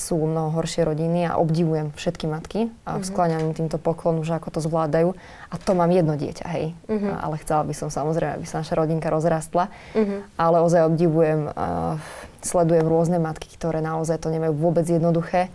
sú 0.00 0.16
mnoho 0.16 0.56
horšie 0.56 0.88
rodiny 0.88 1.28
a 1.28 1.36
obdivujem 1.36 1.92
všetky 1.92 2.24
matky 2.24 2.72
a 2.88 2.96
mm-hmm. 2.96 3.04
skláňam 3.04 3.44
im 3.44 3.52
týmto 3.52 3.76
poklonu, 3.76 4.24
že 4.24 4.32
ako 4.32 4.48
to 4.56 4.60
zvládajú. 4.64 5.12
A 5.52 5.54
to 5.60 5.76
mám 5.76 5.92
jedno 5.92 6.16
dieťa, 6.16 6.46
hej. 6.56 6.72
Mm-hmm. 6.88 7.12
Ale 7.20 7.36
chcela 7.44 7.68
by 7.68 7.74
som 7.76 7.92
samozrejme, 7.92 8.40
aby 8.40 8.46
sa 8.48 8.64
naša 8.64 8.80
rodinka 8.80 9.12
rozrastla. 9.12 9.68
Mm-hmm. 9.92 10.40
Ale 10.40 10.56
ozaj 10.64 10.88
obdivujem, 10.88 11.52
uh, 11.52 12.00
sledujem 12.40 12.88
rôzne 12.88 13.20
matky, 13.20 13.52
ktoré 13.52 13.84
naozaj 13.84 14.16
to 14.24 14.32
nemajú 14.32 14.56
vôbec 14.56 14.88
jednoduché. 14.88 15.52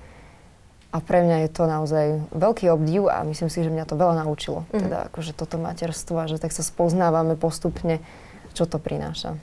A 0.93 1.01
pre 1.01 1.25
mňa 1.25 1.43
je 1.43 1.49
to 1.51 1.63
naozaj 1.65 2.05
veľký 2.31 2.71
obdiv 2.71 3.11
a 3.11 3.25
myslím 3.25 3.49
si, 3.51 3.65
že 3.65 3.73
mňa 3.73 3.89
to 3.89 3.97
veľa 3.97 4.21
naučilo. 4.21 4.63
Mm-hmm. 4.69 4.81
Teda 4.85 4.97
akože 5.09 5.33
toto 5.33 5.57
materstvo 5.57 6.21
a 6.21 6.29
že 6.29 6.37
tak 6.37 6.53
sa 6.53 6.61
spoznávame 6.61 7.33
postupne, 7.33 7.99
čo 8.53 8.69
to 8.69 8.77
prináša 8.77 9.35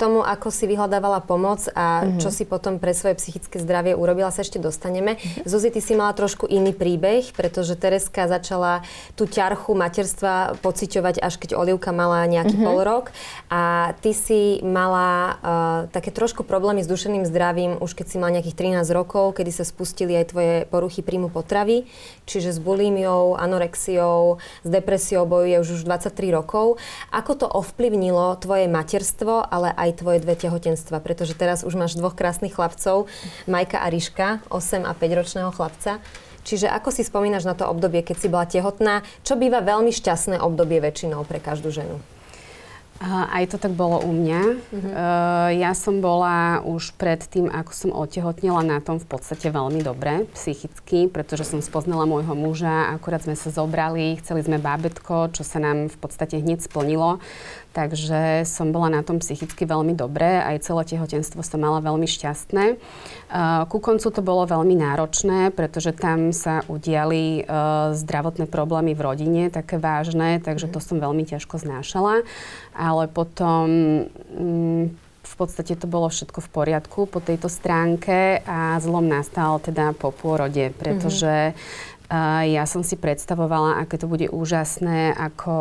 tomu, 0.00 0.24
ako 0.24 0.48
si 0.48 0.64
vyhľadávala 0.64 1.20
pomoc 1.20 1.68
a 1.76 2.08
mm-hmm. 2.08 2.20
čo 2.24 2.32
si 2.32 2.48
potom 2.48 2.80
pre 2.80 2.96
svoje 2.96 3.20
psychické 3.20 3.60
zdravie 3.60 3.92
urobila, 3.92 4.32
sa 4.32 4.40
ešte 4.40 4.56
dostaneme. 4.56 5.20
Mm-hmm. 5.20 5.44
Zuzi, 5.44 5.68
ty 5.68 5.84
si 5.84 5.92
mala 5.92 6.16
trošku 6.16 6.48
iný 6.48 6.72
príbeh, 6.72 7.36
pretože 7.36 7.76
Tereska 7.76 8.24
začala 8.24 8.80
tú 9.12 9.28
ťarchu 9.28 9.76
materstva 9.76 10.56
pociťovať, 10.64 11.20
až 11.20 11.36
keď 11.36 11.60
Olivka 11.60 11.92
mala 11.92 12.24
nejaký 12.24 12.56
mm-hmm. 12.56 12.68
pol 12.72 12.78
rok. 12.80 13.04
A 13.52 13.92
ty 14.00 14.16
si 14.16 14.64
mala 14.64 15.08
uh, 15.10 15.36
také 15.92 16.08
trošku 16.08 16.48
problémy 16.48 16.80
s 16.80 16.88
dušeným 16.88 17.28
zdravím 17.28 17.76
už 17.80 17.98
keď 17.98 18.06
si 18.06 18.16
mala 18.20 18.38
nejakých 18.38 18.78
13 18.78 18.86
rokov, 18.94 19.34
kedy 19.34 19.50
sa 19.50 19.66
spustili 19.66 20.14
aj 20.14 20.30
tvoje 20.30 20.54
poruchy 20.70 21.02
príjmu 21.02 21.32
potravy, 21.32 21.90
čiže 22.28 22.54
s 22.54 22.58
bulímiou, 22.62 23.34
anorexiou, 23.34 24.38
s 24.62 24.68
depresiou 24.68 25.26
bojuje 25.26 25.58
už 25.58 25.68
už 25.80 25.82
23 25.88 26.30
rokov. 26.30 26.78
Ako 27.10 27.34
to 27.34 27.46
ovplyvnilo 27.50 28.38
tvoje 28.38 28.70
materstvo, 28.70 29.42
ale 29.42 29.74
aj 29.74 29.89
aj 29.90 29.98
tvoje 29.98 30.22
dve 30.22 30.38
tehotenstva, 30.38 31.02
pretože 31.02 31.34
teraz 31.34 31.66
už 31.66 31.74
máš 31.74 31.98
dvoch 31.98 32.14
krásnych 32.14 32.54
chlapcov, 32.54 33.10
Majka 33.50 33.82
a 33.82 33.90
Ríška, 33.90 34.46
8 34.54 34.86
a 34.86 34.94
5 34.94 35.18
ročného 35.18 35.50
chlapca. 35.50 35.98
Čiže 36.46 36.70
ako 36.70 36.88
si 36.94 37.02
spomínaš 37.04 37.44
na 37.44 37.58
to 37.58 37.68
obdobie, 37.68 38.00
keď 38.00 38.16
si 38.16 38.32
bola 38.32 38.48
tehotná, 38.48 39.04
čo 39.26 39.36
býva 39.36 39.60
veľmi 39.60 39.92
šťastné 39.92 40.40
obdobie 40.40 40.80
väčšinou 40.80 41.26
pre 41.26 41.36
každú 41.42 41.68
ženu? 41.68 42.00
Aj 43.00 43.40
to 43.48 43.56
tak 43.56 43.72
bolo 43.72 43.96
u 44.04 44.12
mňa. 44.12 44.42
Uh-huh. 44.44 44.92
Ja 45.56 45.72
som 45.72 46.04
bola 46.04 46.60
už 46.60 46.92
pred 47.00 47.24
tým, 47.24 47.48
ako 47.48 47.72
som 47.72 47.90
otehotnila 47.96 48.60
na 48.60 48.76
tom 48.84 49.00
v 49.00 49.08
podstate 49.08 49.48
veľmi 49.48 49.80
dobre 49.80 50.28
psychicky, 50.36 51.08
pretože 51.08 51.48
som 51.48 51.64
spoznala 51.64 52.04
môjho 52.04 52.36
muža, 52.36 52.92
akurát 52.92 53.24
sme 53.24 53.40
sa 53.40 53.48
zobrali, 53.48 54.20
chceli 54.20 54.44
sme 54.44 54.60
bábetko, 54.60 55.32
čo 55.32 55.48
sa 55.48 55.64
nám 55.64 55.88
v 55.88 55.96
podstate 55.96 56.44
hneď 56.44 56.60
splnilo. 56.60 57.24
Takže 57.70 58.42
som 58.50 58.74
bola 58.74 58.90
na 58.90 59.06
tom 59.06 59.22
psychicky 59.22 59.62
veľmi 59.62 59.94
dobre, 59.94 60.42
aj 60.42 60.66
celé 60.66 60.82
tehotenstvo 60.90 61.38
som 61.46 61.62
mala 61.62 61.78
veľmi 61.78 62.02
šťastné. 62.02 62.64
Ku 63.70 63.78
koncu 63.78 64.10
to 64.10 64.20
bolo 64.26 64.42
veľmi 64.42 64.74
náročné, 64.74 65.54
pretože 65.54 65.94
tam 65.94 66.34
sa 66.34 66.66
udiali 66.66 67.46
zdravotné 67.94 68.50
problémy 68.50 68.98
v 68.98 69.04
rodine, 69.06 69.42
také 69.54 69.78
vážne, 69.78 70.42
takže 70.42 70.66
to 70.66 70.82
som 70.82 70.98
veľmi 70.98 71.22
ťažko 71.22 71.62
znášala. 71.62 72.26
Ale 72.74 73.06
potom 73.06 73.66
mm, 74.34 74.84
v 75.22 75.34
podstate 75.38 75.78
to 75.78 75.86
bolo 75.86 76.10
všetko 76.10 76.42
v 76.42 76.50
poriadku 76.50 77.06
po 77.06 77.22
tejto 77.22 77.46
stránke 77.46 78.42
a 78.50 78.82
zlom 78.82 79.06
nastal 79.06 79.62
teda 79.62 79.94
po 79.94 80.10
pôrode, 80.10 80.74
pretože 80.74 81.54
uh, 81.54 82.42
ja 82.42 82.66
som 82.66 82.82
si 82.82 82.98
predstavovala, 82.98 83.78
aké 83.78 83.94
to 83.94 84.10
bude 84.10 84.26
úžasné, 84.26 85.14
ako 85.14 85.54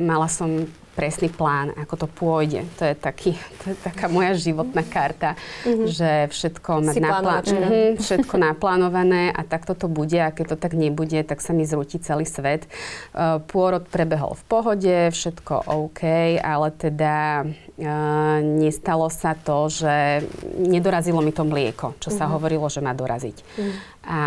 mala 0.00 0.32
som 0.32 0.64
presný 0.94 1.28
plán, 1.28 1.74
ako 1.74 2.06
to 2.06 2.08
pôjde. 2.08 2.62
To 2.78 2.86
je, 2.86 2.94
taký, 2.94 3.34
to 3.60 3.74
je 3.74 3.76
taká 3.82 4.06
moja 4.06 4.32
životná 4.38 4.86
karta, 4.86 5.34
mm-hmm. 5.66 5.86
že 5.90 6.10
všetko 6.30 6.70
mať 6.86 6.96
naplá- 7.02 7.42
mm-hmm, 7.42 7.98
všetko 7.98 8.34
naplánované 8.38 9.34
a 9.34 9.42
takto 9.42 9.74
to 9.74 9.90
bude 9.90 10.16
a 10.16 10.30
keď 10.30 10.54
to 10.54 10.56
tak 10.56 10.72
nebude, 10.78 11.18
tak 11.26 11.42
sa 11.42 11.50
mi 11.50 11.66
zrúti 11.66 11.98
celý 11.98 12.24
svet. 12.24 12.70
Uh, 13.10 13.42
pôrod 13.50 13.82
prebehol 13.90 14.38
v 14.38 14.44
pohode, 14.46 14.96
všetko 15.10 15.66
OK, 15.66 16.02
ale 16.38 16.68
teda 16.70 17.42
uh, 17.44 18.38
nestalo 18.40 19.10
sa 19.10 19.34
to, 19.34 19.66
že 19.66 20.22
nedorazilo 20.54 21.18
mi 21.18 21.34
to 21.34 21.42
mlieko, 21.42 21.98
čo 21.98 22.14
mm-hmm. 22.14 22.18
sa 22.18 22.24
mhm. 22.30 22.32
hovorilo, 22.38 22.66
že 22.70 22.80
má 22.80 22.94
doraziť. 22.94 23.36
Mm-hmm. 23.42 23.92
A, 24.04 24.22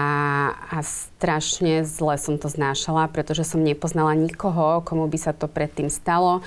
a 0.77 0.85
strašne 0.85 1.81
zle 1.81 2.21
som 2.21 2.37
to 2.37 2.45
znášala, 2.45 3.09
pretože 3.09 3.41
som 3.41 3.65
nepoznala 3.65 4.13
nikoho, 4.13 4.85
komu 4.85 5.09
by 5.09 5.17
sa 5.17 5.33
to 5.33 5.49
predtým 5.49 5.89
stalo. 5.89 6.45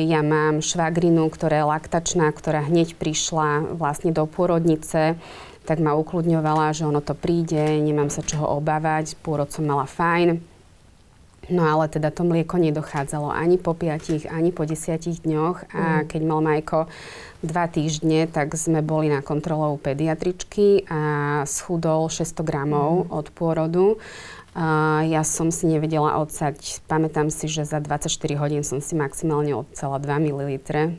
Ja 0.00 0.24
mám 0.24 0.64
švagrinu, 0.64 1.28
ktorá 1.28 1.60
je 1.60 1.68
laktačná, 1.68 2.32
ktorá 2.32 2.64
hneď 2.64 2.96
prišla 2.96 3.76
vlastne 3.76 4.16
do 4.16 4.24
pôrodnice, 4.24 5.20
tak 5.68 5.84
ma 5.84 5.92
ukludňovala, 5.98 6.72
že 6.72 6.88
ono 6.88 7.04
to 7.04 7.12
príde, 7.12 7.76
nemám 7.84 8.08
sa 8.08 8.24
čoho 8.24 8.56
obávať, 8.56 9.20
pôrod 9.20 9.52
som 9.52 9.68
mala 9.68 9.84
fajn. 9.84 10.55
No 11.46 11.62
ale 11.62 11.86
teda 11.86 12.10
to 12.10 12.26
mlieko 12.26 12.58
nedochádzalo 12.58 13.30
ani 13.30 13.58
po 13.58 13.70
5, 13.74 14.26
ani 14.26 14.50
po 14.50 14.66
10 14.66 15.22
dňoch 15.22 15.70
a 15.70 16.02
mm. 16.02 16.04
keď 16.10 16.20
mal 16.26 16.40
Majko 16.42 16.90
dva 17.46 17.70
týždne, 17.70 18.26
tak 18.26 18.58
sme 18.58 18.82
boli 18.82 19.06
na 19.06 19.22
kontrole 19.22 19.70
u 19.70 19.78
pediatričky 19.78 20.82
a 20.90 21.00
schudol 21.46 22.10
600 22.10 22.42
gramov 22.42 23.06
od 23.14 23.30
pôrodu. 23.30 24.02
A 24.56 25.04
ja 25.04 25.20
som 25.20 25.52
si 25.52 25.68
nevedela 25.68 26.16
odsať, 26.16 26.80
pamätám 26.88 27.28
si, 27.28 27.44
že 27.44 27.68
za 27.68 27.76
24 27.76 28.08
hodín 28.40 28.64
som 28.64 28.80
si 28.80 28.96
maximálne 28.96 29.52
odsala 29.52 30.00
2 30.00 30.08
ml, 30.16 30.48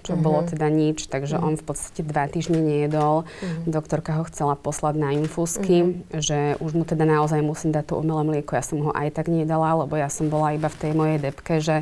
čo 0.06 0.14
bolo 0.14 0.46
teda 0.46 0.70
nič, 0.70 1.10
takže 1.10 1.42
on 1.42 1.58
v 1.58 1.66
podstate 1.66 2.06
dva 2.06 2.30
týždne 2.30 2.62
nejedol. 2.62 3.26
Doktorka 3.66 4.14
ho 4.22 4.30
chcela 4.30 4.54
poslať 4.54 5.02
na 5.02 5.10
infúzky, 5.18 6.06
že 6.14 6.54
už 6.62 6.78
mu 6.78 6.86
teda 6.86 7.02
naozaj 7.10 7.42
musím 7.42 7.74
dať 7.74 7.90
to 7.90 7.94
umelé 7.98 8.22
mlieko. 8.30 8.54
Ja 8.54 8.62
som 8.62 8.78
ho 8.86 8.94
aj 8.94 9.18
tak 9.18 9.26
nedala, 9.26 9.74
lebo 9.74 9.98
ja 9.98 10.14
som 10.14 10.30
bola 10.30 10.54
iba 10.54 10.70
v 10.70 10.78
tej 10.78 10.92
mojej 10.94 11.18
depke, 11.18 11.58
že 11.58 11.82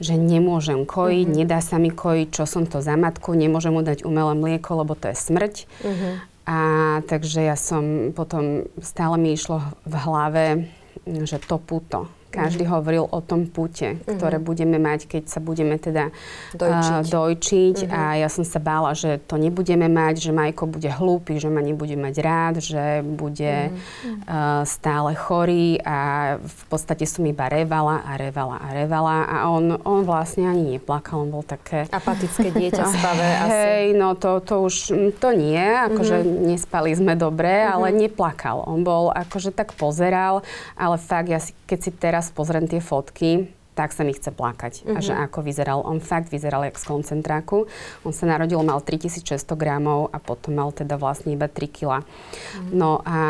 že 0.00 0.16
nemôžem 0.16 0.88
kojiť, 0.88 1.28
Mhm. 1.28 1.36
nedá 1.44 1.60
sa 1.60 1.76
mi 1.76 1.92
kojiť, 1.92 2.32
čo 2.32 2.48
som 2.48 2.64
to 2.64 2.80
za 2.80 2.96
matku, 2.96 3.36
nemôžem 3.36 3.68
mu 3.68 3.84
dať 3.84 4.08
umelé 4.08 4.32
mlieko, 4.32 4.80
lebo 4.80 4.96
to 4.96 5.12
je 5.12 5.16
smrť. 5.28 5.54
Mhm. 5.84 6.08
A 6.48 6.58
takže 7.04 7.44
ja 7.44 7.52
som 7.52 8.08
potom, 8.16 8.64
stále 8.80 9.20
mi 9.20 9.36
išlo 9.36 9.60
v 9.84 9.94
hlave, 10.00 10.44
že 11.26 11.38
to 11.42 11.58
puto. 11.58 12.19
Každý 12.30 12.62
Mhm. 12.62 12.70
hovoril 12.70 13.04
o 13.04 13.20
tom 13.20 13.44
pute, 13.44 13.98
ktoré 14.00 14.38
budeme 14.38 14.78
mať, 14.78 15.06
keď 15.06 15.22
sa 15.26 15.38
budeme 15.38 15.74
teda 15.76 16.14
Dojčiť. 16.52 16.94
a, 16.96 17.04
dojčiť. 17.04 17.76
A 17.86 18.00
ja 18.16 18.26
som 18.26 18.42
sa 18.42 18.56
bála, 18.56 18.94
že 18.94 19.18
to 19.20 19.34
nebudeme 19.34 19.84
mať, 19.84 20.20
že 20.20 20.30
Majko 20.30 20.64
bude 20.64 20.86
hlúpy, 20.88 21.36
že 21.36 21.46
ma 21.46 21.58
nebude 21.60 21.92
mať 21.92 22.14
rád, 22.16 22.54
že 22.58 22.84
bude 23.02 23.74
a, 24.24 24.62
stále 24.62 25.12
chorý 25.12 25.50
a 25.80 25.98
v 26.38 26.62
podstate 26.66 27.02
som 27.02 27.22
iba 27.22 27.46
revala 27.46 28.00
a 28.00 28.14
revala 28.14 28.56
a 28.56 28.68
revala 28.70 29.16
a 29.24 29.36
on, 29.46 29.74
on 29.80 30.00
vlastne 30.00 30.46
ani 30.46 30.78
neplakal, 30.78 31.20
on 31.20 31.30
bol 31.30 31.42
také... 31.42 31.90
Apatické 31.90 32.54
dieťa 32.54 32.84
spavé 32.86 33.28
asi. 33.36 33.50
Hej, 33.50 33.84
no 33.92 34.14
to, 34.14 34.38
to 34.38 34.62
už, 34.62 34.74
mm, 34.88 35.10
to 35.16 35.28
nie, 35.32 35.58
akože 35.58 36.16
Mhm. 36.20 36.46
nespali 36.46 36.90
sme 36.92 37.14
dobre, 37.14 37.50
ale 37.64 37.90
neplakal. 37.90 38.62
On 38.62 38.80
bol, 38.80 39.10
akože 39.10 39.50
tak 39.50 39.74
pozeral, 39.74 40.46
ale 40.74 40.94
fakt, 40.96 41.26
ja 41.26 41.38
si, 41.38 41.50
keď 41.64 41.78
si 41.80 41.90
teraz 41.92 42.19
pozriem 42.28 42.68
tie 42.68 42.84
fotky, 42.84 43.48
tak 43.70 43.96
sa 43.96 44.04
mi 44.04 44.12
chce 44.12 44.28
plakať. 44.28 44.84
A 44.92 44.98
Mhm. 44.98 45.00
že 45.00 45.14
ako 45.16 45.40
vyzeral. 45.40 45.80
On 45.80 46.04
fakt 46.04 46.28
vyzeral 46.28 46.68
jak 46.68 46.76
z 46.76 46.84
koncentráku. 46.84 47.64
On 48.04 48.12
sa 48.12 48.28
narodil, 48.28 48.60
mal 48.60 48.84
3600 48.84 49.56
gramov 49.56 50.12
a 50.12 50.20
potom 50.20 50.52
mal 50.60 50.68
teda 50.68 51.00
vlastne 51.00 51.32
iba 51.32 51.48
3 51.48 51.64
kg. 51.64 52.04
No 52.68 53.00
a 53.08 53.20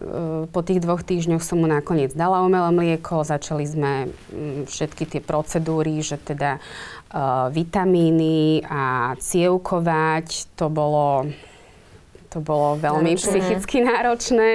e, 0.00 0.48
po 0.48 0.64
tých 0.64 0.80
dvoch 0.80 1.04
týždňoch 1.04 1.44
som 1.44 1.60
mu 1.60 1.68
nakoniec 1.68 2.16
dala 2.16 2.40
umelé 2.40 2.72
mlieko. 2.72 3.20
Začali 3.20 3.68
sme 3.68 3.92
mm, 4.08 4.64
všetky 4.64 5.04
tie 5.04 5.20
procedúry, 5.20 6.00
že 6.00 6.16
teda 6.16 6.56
e, 6.56 6.60
vitamíny 7.52 8.64
a 8.64 9.12
cievkovať. 9.20 10.56
To 10.56 10.72
bolo 10.72 11.28
to 12.32 12.40
bolo 12.40 12.80
veľmi 12.80 13.12
Náročné. 13.12 13.28
psychicky 13.28 13.76
náročné. 13.84 14.48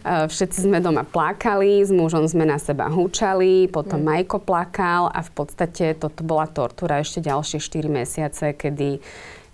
Uh, 0.00 0.24
Všetci 0.24 0.64
sme 0.64 0.80
doma 0.80 1.04
plakali, 1.04 1.84
s 1.84 1.92
mužom 1.92 2.24
sme 2.24 2.48
na 2.48 2.56
seba 2.56 2.88
húčali, 2.88 3.68
potom 3.68 4.00
Majko 4.00 4.40
plakal 4.40 5.12
a 5.12 5.20
v 5.20 5.30
podstate 5.30 5.92
toto 5.92 6.24
bola 6.24 6.48
tortúra 6.48 6.98
ešte 6.98 7.20
ďalšie 7.20 7.60
4 7.60 7.84
mesiace, 7.86 8.56
kedy 8.56 9.04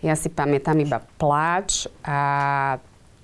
ja 0.01 0.15
si 0.15 0.31
pamätám 0.31 0.79
iba 0.79 1.03
pláč 1.19 1.91
a 2.07 2.21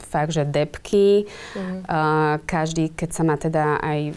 fakt, 0.03 0.35
že 0.35 0.43
depky. 0.43 1.31
Uh, 1.55 2.43
každý, 2.45 2.91
keď 2.91 3.11
sa 3.15 3.23
ma 3.23 3.39
teda 3.39 3.79
aj 3.79 4.13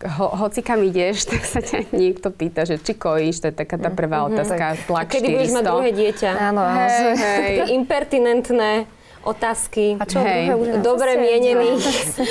ho, 0.00 0.32
hoci 0.32 0.64
kam 0.64 0.80
ideš, 0.80 1.24
tak 1.30 1.42
sa 1.44 1.60
ťa 1.60 1.92
niekto 1.92 2.32
pýta, 2.32 2.64
že 2.64 2.80
či 2.80 2.96
kojíš, 2.96 3.44
to 3.44 3.46
je 3.52 3.54
taká 3.56 3.76
tá 3.76 3.92
prvá 3.92 4.24
otázka, 4.24 4.72
A 4.72 4.74
tlak 4.78 5.12
kedy 5.12 5.28
budeš 5.28 5.52
mať 5.52 5.64
400. 5.64 5.72
druhé 5.72 5.90
dieťa? 5.92 6.30
Áno. 6.40 6.62
Hej, 6.64 7.04
hej. 7.20 7.54
Impertinentné 7.76 8.72
otázky. 9.20 10.00
A 10.00 10.04
čo, 10.08 10.20
Hej. 10.24 10.48
druhé 10.48 10.54
už 10.56 10.66
Dobre 10.80 11.10
mienených. 11.20 11.84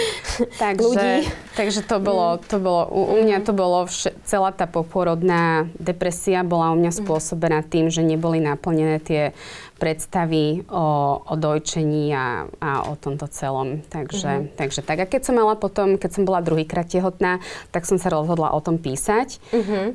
takže, 0.64 0.82
ľudí. 0.82 1.16
takže 1.54 1.82
to 1.86 2.02
bolo, 2.02 2.42
to 2.42 2.58
bolo 2.58 2.90
u, 2.90 3.02
u 3.14 3.16
mňa 3.22 3.46
to 3.46 3.54
bolo, 3.54 3.86
vše, 3.86 4.18
celá 4.26 4.50
tá 4.50 4.66
poporodná 4.66 5.70
depresia 5.78 6.42
bola 6.42 6.74
u 6.74 6.78
mňa 6.82 6.92
spôsobená 6.92 7.62
tým, 7.62 7.94
že 7.94 8.02
neboli 8.02 8.42
naplnené 8.42 8.98
tie 9.02 9.38
predstavy 9.80 10.68
o, 10.68 11.18
o 11.24 11.34
dojčení 11.40 12.12
a, 12.12 12.46
a 12.60 12.70
o 12.92 13.00
tomto 13.00 13.32
celom. 13.32 13.80
Takže, 13.88 14.52
takže 14.60 14.84
tak. 14.84 15.00
A 15.00 15.06
keď 15.08 15.32
som 15.32 15.40
mala 15.40 15.56
potom, 15.56 15.96
keď 15.96 16.20
som 16.20 16.24
bola 16.28 16.44
druhýkrát 16.44 16.86
tehotná, 16.92 17.40
tak 17.72 17.88
som 17.88 17.96
sa 17.96 18.12
rozhodla 18.12 18.52
o 18.52 18.60
tom 18.60 18.76
písať 18.76 19.40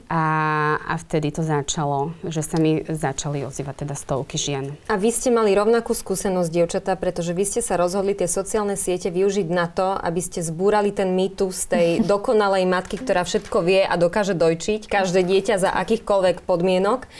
a, 0.08 0.24
a 0.80 0.94
vtedy 0.96 1.28
to 1.34 1.44
začalo, 1.44 2.16
že 2.24 2.40
sa 2.40 2.56
mi 2.56 2.80
začali 2.80 3.44
ozývať 3.44 3.84
teda 3.84 3.94
stovky 3.94 4.40
žien. 4.40 4.72
A 4.88 4.96
vy 4.96 5.12
ste 5.12 5.28
mali 5.28 5.52
rovnakú 5.52 5.92
skúsenosť, 5.92 6.48
dievčatá, 6.48 6.96
pretože 6.96 7.36
vy 7.36 7.44
ste 7.44 7.60
sa 7.60 7.76
rozhodli 7.76 8.16
tie 8.16 8.30
sociálne 8.30 8.78
siete 8.78 9.12
využiť 9.12 9.48
na 9.52 9.68
to, 9.68 9.92
aby 9.92 10.20
ste 10.24 10.40
zbúrali 10.40 10.94
ten 10.94 11.12
mýtus 11.12 11.68
tej 11.68 12.00
dokonalej 12.12 12.64
matky, 12.64 12.96
ktorá 12.96 13.26
všetko 13.26 13.58
vie 13.66 13.82
a 13.84 13.94
dokáže 14.00 14.32
dojčiť 14.32 14.88
každé 14.88 15.26
dieťa 15.26 15.60
za 15.60 15.70
akýchkoľvek 15.74 16.46
podmienok. 16.48 17.10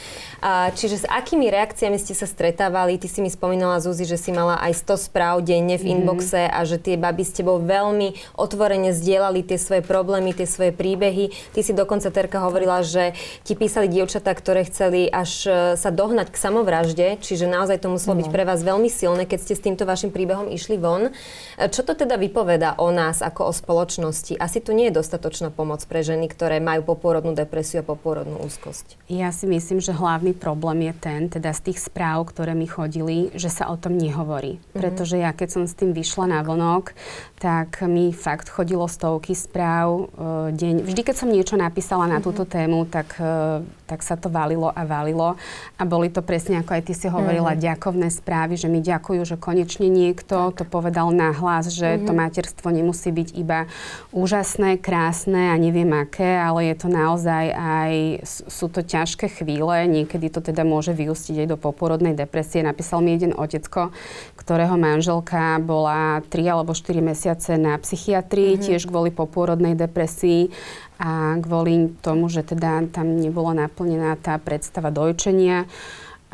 A 0.45 0.69
čiže 0.77 1.01
s 1.01 1.07
akými 1.09 1.49
reakciami 1.49 1.97
ste 1.97 2.13
sa 2.13 2.29
stretávali? 2.29 3.01
Ty 3.01 3.09
si 3.09 3.25
mi 3.25 3.33
spomínala, 3.33 3.81
Zuzi, 3.81 4.05
že 4.05 4.21
si 4.21 4.29
mala 4.29 4.61
aj 4.61 4.77
100 4.85 5.09
správ 5.09 5.41
denne 5.41 5.81
v 5.81 5.97
inboxe 5.97 6.45
a 6.45 6.61
že 6.69 6.77
tie 6.77 7.01
baby 7.01 7.25
s 7.25 7.33
tebou 7.33 7.57
veľmi 7.65 8.37
otvorene 8.37 8.93
zdieľali 8.93 9.41
tie 9.41 9.57
svoje 9.57 9.81
problémy, 9.81 10.37
tie 10.37 10.45
svoje 10.45 10.77
príbehy. 10.77 11.33
Ty 11.57 11.61
si 11.65 11.73
dokonca, 11.73 12.13
Terka, 12.13 12.45
hovorila, 12.45 12.85
že 12.85 13.17
ti 13.41 13.57
písali 13.57 13.89
dievčatá, 13.89 14.37
ktoré 14.37 14.69
chceli 14.69 15.09
až 15.09 15.33
e, 15.49 15.51
sa 15.81 15.89
dohnať 15.89 16.29
k 16.29 16.37
samovražde, 16.37 17.07
čiže 17.25 17.49
naozaj 17.49 17.81
to 17.81 17.89
muselo 17.89 18.13
byť 18.21 18.29
pre 18.29 18.45
vás 18.45 18.61
veľmi 18.61 18.93
silné, 18.93 19.25
keď 19.25 19.49
ste 19.49 19.57
s 19.57 19.65
týmto 19.65 19.89
vašim 19.89 20.13
príbehom 20.13 20.53
išli 20.53 20.77
von. 20.77 21.09
E, 21.09 21.73
Čo 21.73 21.89
to 21.89 21.97
teda 21.97 22.21
vypoveda 22.21 22.77
o 22.77 22.93
nás 22.93 23.25
ako 23.25 23.49
o 23.49 23.53
spoločnosti? 23.57 24.37
Asi 24.37 24.61
tu 24.61 24.77
nie 24.77 24.93
je 24.93 25.01
dostatočná 25.01 25.49
pomoc 25.49 25.81
pre 25.89 26.05
ženy, 26.05 26.29
ktoré 26.29 26.61
majú 26.61 26.85
poporodnú 26.85 27.33
depresiu 27.33 27.81
a 27.81 27.89
poporodnú 27.89 28.45
úzkosť. 28.45 29.01
Ja 29.09 29.33
si 29.33 29.49
myslím, 29.49 29.81
že 29.81 29.97
hlavný 29.97 30.34
problém 30.35 30.91
je 30.91 30.95
ten, 30.99 31.21
teda 31.31 31.55
z 31.55 31.71
tých 31.71 31.79
správ, 31.81 32.29
ktoré 32.29 32.53
mi 32.53 32.69
chodili, 32.69 33.33
že 33.33 33.49
sa 33.49 33.73
o 33.73 33.79
tom 33.81 33.97
nehovorí. 33.97 34.61
Pretože 34.77 35.17
ja, 35.17 35.33
keď 35.33 35.49
som 35.49 35.65
s 35.65 35.79
tým 35.79 35.95
vyšla 35.97 36.29
na 36.29 36.41
vonok, 36.45 36.93
tak 37.41 37.81
mi 37.87 38.13
fakt 38.13 38.53
chodilo 38.53 38.89
stovky 38.89 39.37
správ 39.37 39.89
e, 39.89 40.57
deň. 40.57 40.75
Vždy, 40.87 41.01
keď 41.05 41.17
som 41.17 41.29
niečo 41.29 41.59
napísala 41.59 42.09
na 42.09 42.23
túto 42.25 42.49
tému, 42.49 42.89
tak, 42.89 43.19
e, 43.21 43.61
tak 43.85 44.01
sa 44.01 44.17
to 44.17 44.31
valilo 44.31 44.71
a 44.71 44.83
valilo. 44.89 45.37
A 45.77 45.83
boli 45.85 46.09
to 46.09 46.25
presne, 46.25 46.61
ako 46.61 46.73
aj 46.79 46.83
ty 46.89 46.95
si 46.97 47.11
hovorila, 47.11 47.59
ďakovné 47.59 48.09
správy, 48.09 48.57
že 48.57 48.71
mi 48.71 48.81
ďakujú, 48.81 49.21
že 49.27 49.37
konečne 49.37 49.91
niekto 49.91 50.55
to 50.55 50.65
povedal 50.65 51.11
na 51.11 51.35
hlas, 51.35 51.69
že 51.75 52.01
to 52.07 52.15
materstvo 52.17 52.71
nemusí 52.71 53.11
byť 53.11 53.29
iba 53.37 53.67
úžasné, 54.15 54.79
krásne 54.81 55.53
a 55.53 55.57
neviem 55.61 55.91
aké, 55.93 56.39
ale 56.39 56.73
je 56.73 56.77
to 56.81 56.89
naozaj 56.89 57.45
aj, 57.51 57.93
sú 58.25 58.71
to 58.71 58.81
ťažké 58.81 59.27
chvíle, 59.27 59.85
niekedy 59.91 60.14
to 60.19 60.41
teda 60.45 60.63
môže 60.63 60.93
vyústiť 60.95 61.45
aj 61.45 61.49
do 61.51 61.57
poporodnej 61.59 62.15
depresie. 62.15 62.63
Napísal 62.63 63.03
mi 63.03 63.15
jeden 63.15 63.35
otecko, 63.35 63.91
ktorého 64.39 64.75
manželka 64.79 65.59
bola 65.63 66.23
3 66.27 66.55
alebo 66.55 66.75
4 66.75 67.01
mesiace 67.01 67.59
na 67.59 67.79
psychiatrii, 67.79 68.59
tiež 68.59 68.87
kvôli 68.87 69.15
popôrodnej 69.15 69.75
depresii 69.79 70.53
a 70.99 71.39
kvôli 71.43 71.95
tomu, 72.03 72.31
že 72.31 72.47
teda 72.47 72.87
tam 72.95 73.19
nebola 73.19 73.67
naplnená 73.67 74.15
tá 74.21 74.39
predstava 74.39 74.95
dojčenia. 74.95 75.67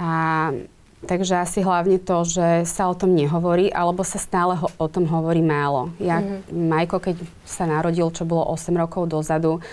A 0.00 0.52
Takže 1.00 1.40
asi 1.40 1.64
hlavne 1.64 1.96
to, 1.96 2.28
že 2.28 2.68
sa 2.68 2.92
o 2.92 2.94
tom 2.94 3.16
nehovorí, 3.16 3.72
alebo 3.72 4.04
sa 4.04 4.20
stále 4.20 4.52
ho, 4.52 4.68
o 4.76 4.84
tom 4.84 5.08
hovorí 5.08 5.40
málo. 5.40 5.88
Ja, 5.96 6.20
Majko, 6.52 7.00
keď 7.00 7.16
sa 7.48 7.64
narodil, 7.64 8.04
čo 8.12 8.28
bolo 8.28 8.44
8 8.52 8.76
rokov 8.76 9.08
dozadu, 9.08 9.64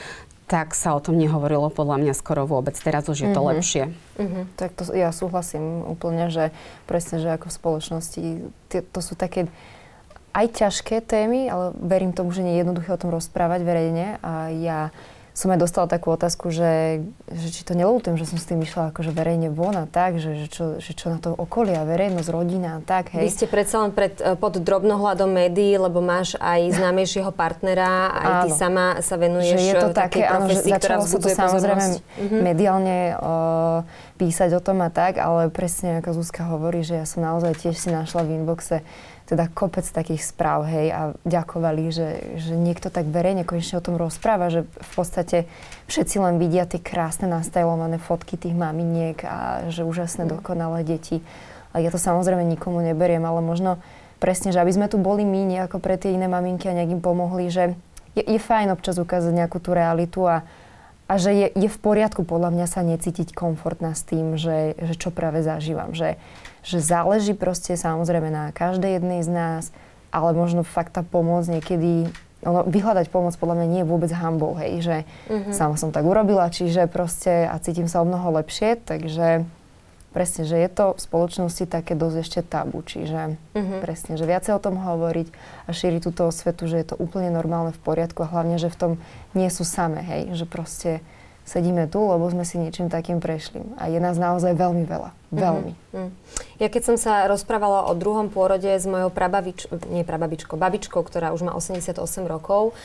tak 0.48 0.72
sa 0.72 0.96
o 0.96 1.04
tom 1.04 1.20
nehovorilo 1.20 1.68
podľa 1.68 2.00
mňa 2.00 2.14
skoro 2.16 2.48
vôbec. 2.48 2.74
Teraz 2.80 3.12
už 3.12 3.28
je 3.28 3.30
to 3.36 3.42
lepšie. 3.44 3.84
Tak 4.56 4.80
to, 4.80 4.88
ja 4.96 5.12
súhlasím 5.12 5.84
úplne, 5.84 6.32
že 6.32 6.56
presne, 6.88 7.20
že 7.20 7.36
ako 7.36 7.52
v 7.52 7.58
spoločnosti 7.60 8.24
tie, 8.72 8.80
to 8.80 9.00
sú 9.04 9.20
také 9.20 9.52
aj 10.32 10.48
ťažké 10.56 11.04
témy, 11.04 11.52
ale 11.52 11.76
verím 11.76 12.16
tomu, 12.16 12.32
že 12.32 12.48
nie 12.48 12.56
je 12.56 12.62
jednoduché 12.64 12.96
o 12.96 13.02
tom 13.02 13.12
rozprávať 13.12 13.62
verejne 13.68 14.22
a 14.24 14.54
ja 14.56 14.96
som 15.38 15.54
aj 15.54 15.62
dostala 15.62 15.86
takú 15.86 16.10
otázku, 16.10 16.50
že, 16.50 17.06
že 17.30 17.48
či 17.54 17.62
to 17.62 17.78
neľutujem, 17.78 18.18
že 18.18 18.26
som 18.26 18.42
s 18.42 18.50
tým 18.50 18.58
išla 18.66 18.90
akože 18.90 19.14
verejne 19.14 19.54
von 19.54 19.78
a 19.78 19.86
tak, 19.86 20.18
že, 20.18 20.34
že, 20.34 20.48
čo, 20.50 20.66
že 20.82 20.98
čo 20.98 21.14
na 21.14 21.22
to 21.22 21.30
okolia, 21.30 21.86
verejnosť, 21.86 22.30
rodina 22.34 22.70
a 22.76 22.82
tak, 22.82 23.14
Vy 23.14 23.30
hej. 23.30 23.38
ste 23.38 23.46
predsa 23.46 23.86
len 23.86 23.94
pred, 23.94 24.18
e, 24.18 24.34
pod 24.34 24.58
drobnohľadom 24.58 25.30
médií, 25.30 25.78
lebo 25.78 26.02
máš 26.02 26.34
aj 26.42 26.62
známejšieho 26.82 27.30
partnera, 27.30 28.10
aj 28.18 28.32
ty 28.42 28.50
Áno. 28.50 28.58
sama 28.58 28.86
sa 29.06 29.14
venuješ 29.22 29.62
že 29.62 29.70
je 29.70 29.76
to 29.78 29.90
e, 29.90 29.94
takej 29.94 30.22
také, 30.26 30.34
áno, 30.34 30.46
že 30.50 30.62
začalo 30.66 31.04
sa 31.06 31.18
to 31.22 31.30
samozrejme. 31.30 31.86
Mhm. 32.18 32.38
mediálne 32.42 32.98
o, 33.22 33.34
písať 34.18 34.58
o 34.58 34.62
tom 34.66 34.82
a 34.82 34.90
tak, 34.90 35.22
ale 35.22 35.54
presne 35.54 36.02
ako 36.02 36.18
Zuzka 36.18 36.50
hovorí, 36.50 36.82
že 36.82 36.98
ja 36.98 37.06
som 37.06 37.22
naozaj 37.22 37.62
tiež 37.62 37.78
si 37.78 37.94
našla 37.94 38.26
v 38.26 38.42
inboxe 38.42 38.82
teda 39.28 39.52
kopec 39.52 39.84
takých 39.84 40.24
správ, 40.24 40.64
hej, 40.72 40.88
a 40.96 41.02
ďakovali, 41.28 41.84
že, 41.92 42.10
že 42.40 42.56
niekto 42.56 42.88
tak 42.88 43.12
verejne 43.12 43.44
konečne 43.44 43.78
o 43.78 43.84
tom 43.84 44.00
rozpráva, 44.00 44.48
že 44.48 44.64
v 44.64 44.92
podstate 44.96 45.38
všetci 45.92 46.16
len 46.24 46.40
vidia 46.40 46.64
tie 46.64 46.80
krásne 46.80 47.28
nastajlované 47.28 48.00
fotky 48.00 48.40
tých 48.40 48.56
maminiek 48.56 49.20
a 49.28 49.68
že 49.68 49.84
úžasné, 49.84 50.24
Mm. 50.24 50.32
dokonalé 50.40 50.80
deti. 50.88 51.20
A 51.76 51.84
ja 51.84 51.92
to 51.92 52.00
samozrejme 52.00 52.48
nikomu 52.48 52.80
neberiem, 52.80 53.22
ale 53.28 53.44
možno 53.44 53.78
presne, 54.18 54.56
že 54.56 54.64
aby 54.64 54.72
sme 54.74 54.88
tu 54.88 54.98
boli 54.98 55.28
my 55.28 55.46
nejako 55.46 55.78
pre 55.78 56.00
tie 56.00 56.16
iné 56.16 56.26
maminky 56.26 56.72
a 56.72 56.74
nejak 56.74 56.98
im 56.98 57.02
pomohli, 57.04 57.52
že 57.52 57.78
je, 58.18 58.24
je 58.26 58.40
fajn 58.42 58.74
občas 58.74 58.98
ukázať 58.98 59.30
nejakú 59.30 59.62
tú 59.62 59.78
realitu 59.78 60.26
a, 60.26 60.42
a 61.06 61.14
že 61.22 61.36
je, 61.36 61.48
je 61.54 61.70
v 61.70 61.78
poriadku 61.78 62.26
podľa 62.26 62.50
mňa 62.50 62.66
sa 62.66 62.82
necítiť 62.82 63.36
komfortná 63.36 63.94
s 63.94 64.02
tým, 64.08 64.40
že, 64.40 64.74
že 64.80 64.98
čo 64.98 65.14
práve 65.14 65.46
zažívam. 65.46 65.94
Že, 65.94 66.18
že 66.68 66.84
záleží 66.84 67.32
proste 67.32 67.80
samozrejme 67.80 68.28
na 68.28 68.52
každej 68.52 69.00
jednej 69.00 69.24
z 69.24 69.32
nás, 69.32 69.64
ale 70.12 70.36
možno 70.36 70.68
fakt 70.68 71.00
tá 71.00 71.04
pomoc 71.08 71.48
niekedy 71.48 72.12
ono, 72.44 72.68
vyhľadať 72.68 73.08
pomoc 73.08 73.34
podľa 73.40 73.56
mňa 73.64 73.68
nie 73.72 73.82
je 73.82 73.90
vôbec 73.90 74.12
hambou, 74.12 74.54
hej, 74.60 74.84
že 74.84 74.98
mm-hmm. 75.32 75.54
sama 75.56 75.80
som 75.80 75.96
tak 75.96 76.04
urobila, 76.06 76.52
čiže 76.52 76.92
proste 76.92 77.48
a 77.48 77.56
cítim 77.64 77.88
sa 77.88 78.04
o 78.04 78.06
mnoho 78.06 78.36
lepšie, 78.38 78.78
takže 78.84 79.48
presne, 80.14 80.44
že 80.46 80.58
je 80.58 80.70
to 80.70 80.86
v 80.98 81.00
spoločnosti 81.02 81.66
také 81.70 81.94
dosť 81.98 82.18
ešte 82.22 82.40
tabu, 82.46 82.84
čiže 82.84 83.38
mm-hmm. 83.38 83.80
presne, 83.82 84.14
že 84.20 84.30
viacej 84.30 84.54
o 84.54 84.64
tom 84.64 84.78
hovoriť 84.78 85.28
a 85.66 85.70
šíriť 85.74 86.02
túto 86.04 86.30
osvetu, 86.30 86.70
že 86.70 86.84
je 86.84 86.88
to 86.94 86.96
úplne 87.00 87.32
normálne 87.34 87.74
v 87.74 87.82
poriadku 87.82 88.26
a 88.26 88.32
hlavne, 88.32 88.60
že 88.62 88.70
v 88.70 88.78
tom 88.78 88.92
nie 89.34 89.50
sú 89.50 89.66
samé, 89.66 90.04
hej, 90.04 90.38
že 90.38 90.46
proste 90.46 91.06
sedíme 91.48 91.88
tu, 91.88 92.04
lebo 92.04 92.28
sme 92.28 92.44
si 92.44 92.60
niečím 92.60 92.92
takým 92.92 93.24
prešli. 93.24 93.64
A 93.80 93.88
je 93.88 94.04
nás 94.04 94.20
naozaj 94.20 94.52
veľmi 94.52 94.84
veľa. 94.84 95.16
Veľmi. 95.32 95.72
Mm. 95.96 96.12
Ja 96.60 96.68
keď 96.68 96.84
som 96.84 96.98
sa 97.00 97.24
rozprávala 97.32 97.88
o 97.88 97.96
druhom 97.96 98.28
pôrode 98.28 98.68
s 98.68 98.84
mojou 98.84 99.08
prababičkou, 99.08 99.88
nie 99.88 100.04
prababičkou, 100.04 100.60
babičkou, 100.60 101.00
ktorá 101.00 101.32
už 101.32 101.48
má 101.48 101.56
88 101.56 102.00
rokov, 102.28 102.76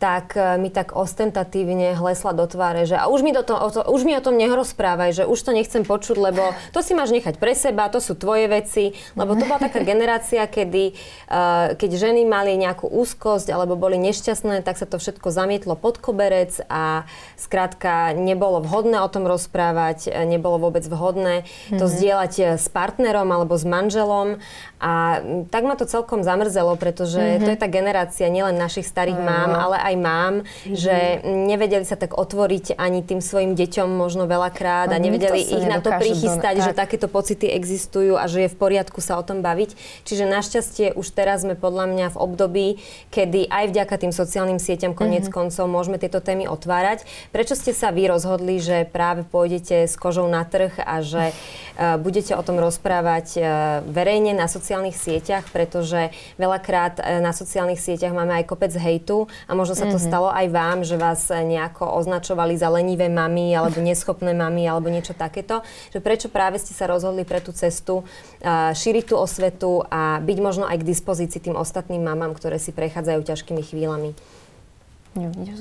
tak 0.00 0.32
e, 0.34 0.56
mi 0.56 0.72
tak 0.72 0.96
ostentatívne 0.96 1.92
hlesla 1.92 2.32
do 2.32 2.48
tváre, 2.48 2.88
že 2.88 2.96
a 2.96 3.12
už 3.12 3.20
mi, 3.20 3.36
do 3.36 3.44
to, 3.44 3.52
o 3.52 3.68
to, 3.68 3.80
už 3.84 4.08
mi 4.08 4.16
o 4.16 4.24
tom 4.24 4.40
nerozprávaj, 4.40 5.12
že 5.12 5.24
už 5.28 5.36
to 5.36 5.52
nechcem 5.52 5.84
počuť, 5.84 6.16
lebo 6.16 6.56
to 6.72 6.80
si 6.80 6.96
máš 6.96 7.12
nechať 7.12 7.36
pre 7.36 7.52
seba, 7.52 7.92
to 7.92 8.00
sú 8.00 8.16
tvoje 8.16 8.48
veci, 8.48 8.96
lebo 9.12 9.36
to 9.36 9.44
bola 9.44 9.60
taká 9.60 9.84
generácia, 9.84 10.48
kedy 10.48 10.96
uh, 11.28 11.76
keď 11.76 11.90
ženy 12.00 12.24
mali 12.24 12.56
nejakú 12.56 12.88
úzkosť 12.88 13.52
alebo 13.52 13.76
boli 13.76 14.00
nešťastné, 14.00 14.64
tak 14.64 14.80
sa 14.80 14.88
to 14.88 14.96
všetko 14.96 15.28
zamietlo 15.28 15.76
pod 15.76 16.00
koberec 16.00 16.64
a 16.72 17.04
skrátka 17.36 18.16
nebolo 18.16 18.64
vhodné 18.64 19.04
o 19.04 19.08
tom 19.12 19.28
rozprávať, 19.28 20.08
e, 20.08 20.24
nebolo 20.24 20.56
vôbec 20.56 20.82
vhodné 20.88 21.44
to 21.68 21.84
zdieľať 21.84 22.32
e, 22.40 22.44
s 22.56 22.66
partnerom 22.72 23.28
alebo 23.28 23.52
s 23.60 23.68
manželom. 23.68 24.40
A 24.80 25.20
tak 25.52 25.68
ma 25.68 25.76
to 25.76 25.84
celkom 25.84 26.24
zamrzelo, 26.24 26.72
pretože 26.80 27.20
to 27.44 27.52
je 27.52 27.58
tá 27.60 27.68
generácia 27.68 28.32
nielen 28.32 28.56
našich 28.56 28.88
starých 28.88 29.20
mám, 29.20 29.52
ale 29.52 29.76
aj 29.76 29.89
mám, 29.96 30.42
že 30.66 31.22
nevedeli 31.24 31.82
sa 31.82 31.94
tak 31.94 32.14
otvoriť 32.14 32.76
ani 32.76 33.00
tým 33.00 33.18
svojim 33.18 33.54
deťom 33.54 33.88
možno 33.88 34.26
veľakrát 34.26 34.90
a 34.90 34.98
No, 34.98 35.04
nevedeli 35.08 35.40
nikto 35.40 35.50
sa 35.50 35.56
ich 35.56 35.66
na 35.66 35.78
to 35.78 35.90
prichystať, 35.90 36.54
do- 36.58 36.64
že 36.66 36.72
tak. 36.72 36.80
takéto 36.86 37.06
pocity 37.06 37.46
existujú 37.48 38.14
a 38.14 38.26
že 38.26 38.44
je 38.44 38.50
v 38.50 38.56
poriadku 38.56 38.98
sa 38.98 39.16
o 39.16 39.24
tom 39.24 39.40
baviť. 39.40 39.72
Čiže 40.04 40.24
našťastie 40.24 40.86
už 40.92 41.06
teraz 41.10 41.40
sme 41.40 41.54
podľa 41.54 41.86
mňa 41.88 42.06
v 42.12 42.18
období, 42.18 42.66
kedy 43.08 43.46
aj 43.46 43.64
vďaka 43.70 43.94
tým 43.96 44.12
sociálnym 44.12 44.58
sieťam 44.58 44.92
koniec 44.92 45.26
Mhm. 45.26 45.32
koncov 45.32 45.64
môžeme 45.64 45.96
tieto 45.96 46.18
témy 46.18 46.44
otvárať. 46.46 47.02
Prečo 47.30 47.54
ste 47.54 47.72
sa 47.72 47.88
vy 47.88 48.08
rozhodli, 48.08 48.58
že 48.58 48.84
práve 48.84 49.22
pôjdete 49.22 49.86
s 49.86 49.94
kožou 49.94 50.26
na 50.26 50.42
trh 50.42 50.74
a 50.76 51.00
že 51.00 51.30
uh, 51.30 51.96
budete 52.04 52.34
o 52.34 52.42
tom 52.42 52.58
rozprávať 52.58 53.26
uh, 53.36 53.44
verejne 53.84 54.32
na 54.32 54.44
sociálnych 54.44 54.94
sieťach, 54.94 55.48
pretože 55.48 56.10
veľakrát 56.36 56.98
uh, 56.98 57.20
na 57.20 57.30
sociálnych 57.30 57.78
sieťach 57.78 58.10
máme 58.10 58.34
aj 58.34 58.44
kopec 58.44 58.72
hejtu 58.72 59.24
a 59.46 59.52
možno 59.52 59.72
sa 59.80 59.88
to 59.88 59.96
Mhm. 59.96 60.04
stalo 60.04 60.28
aj 60.28 60.46
vám, 60.52 60.78
že 60.84 61.00
vás 61.00 61.32
uh, 61.32 61.40
nejako 61.40 61.88
označovali 61.96 62.60
za 62.60 62.68
lenivé 62.68 63.08
mamy 63.08 63.56
alebo 63.56 63.80
neschopné 63.80 64.36
mamy 64.36 64.68
alebo 64.68 64.92
niečo 64.92 65.16
takéto. 65.16 65.64
Že 65.96 65.98
prečo 66.04 66.28
práve 66.28 66.60
ste 66.60 66.76
sa 66.76 66.84
rozhodli 66.84 67.24
pre 67.24 67.40
tú 67.40 67.56
cestu 67.56 68.04
uh, 68.04 68.76
šíriť 68.76 69.04
tú 69.08 69.16
osvetu 69.16 69.80
a 69.88 70.20
byť 70.20 70.38
možno 70.44 70.68
aj 70.68 70.84
k 70.84 70.88
dispozícii 70.92 71.40
tým 71.40 71.56
ostatným 71.56 72.04
mamám, 72.04 72.36
ktoré 72.36 72.60
si 72.60 72.76
prechádzajú 72.76 73.24
ťažkými 73.24 73.62
chvíľami. 73.64 74.12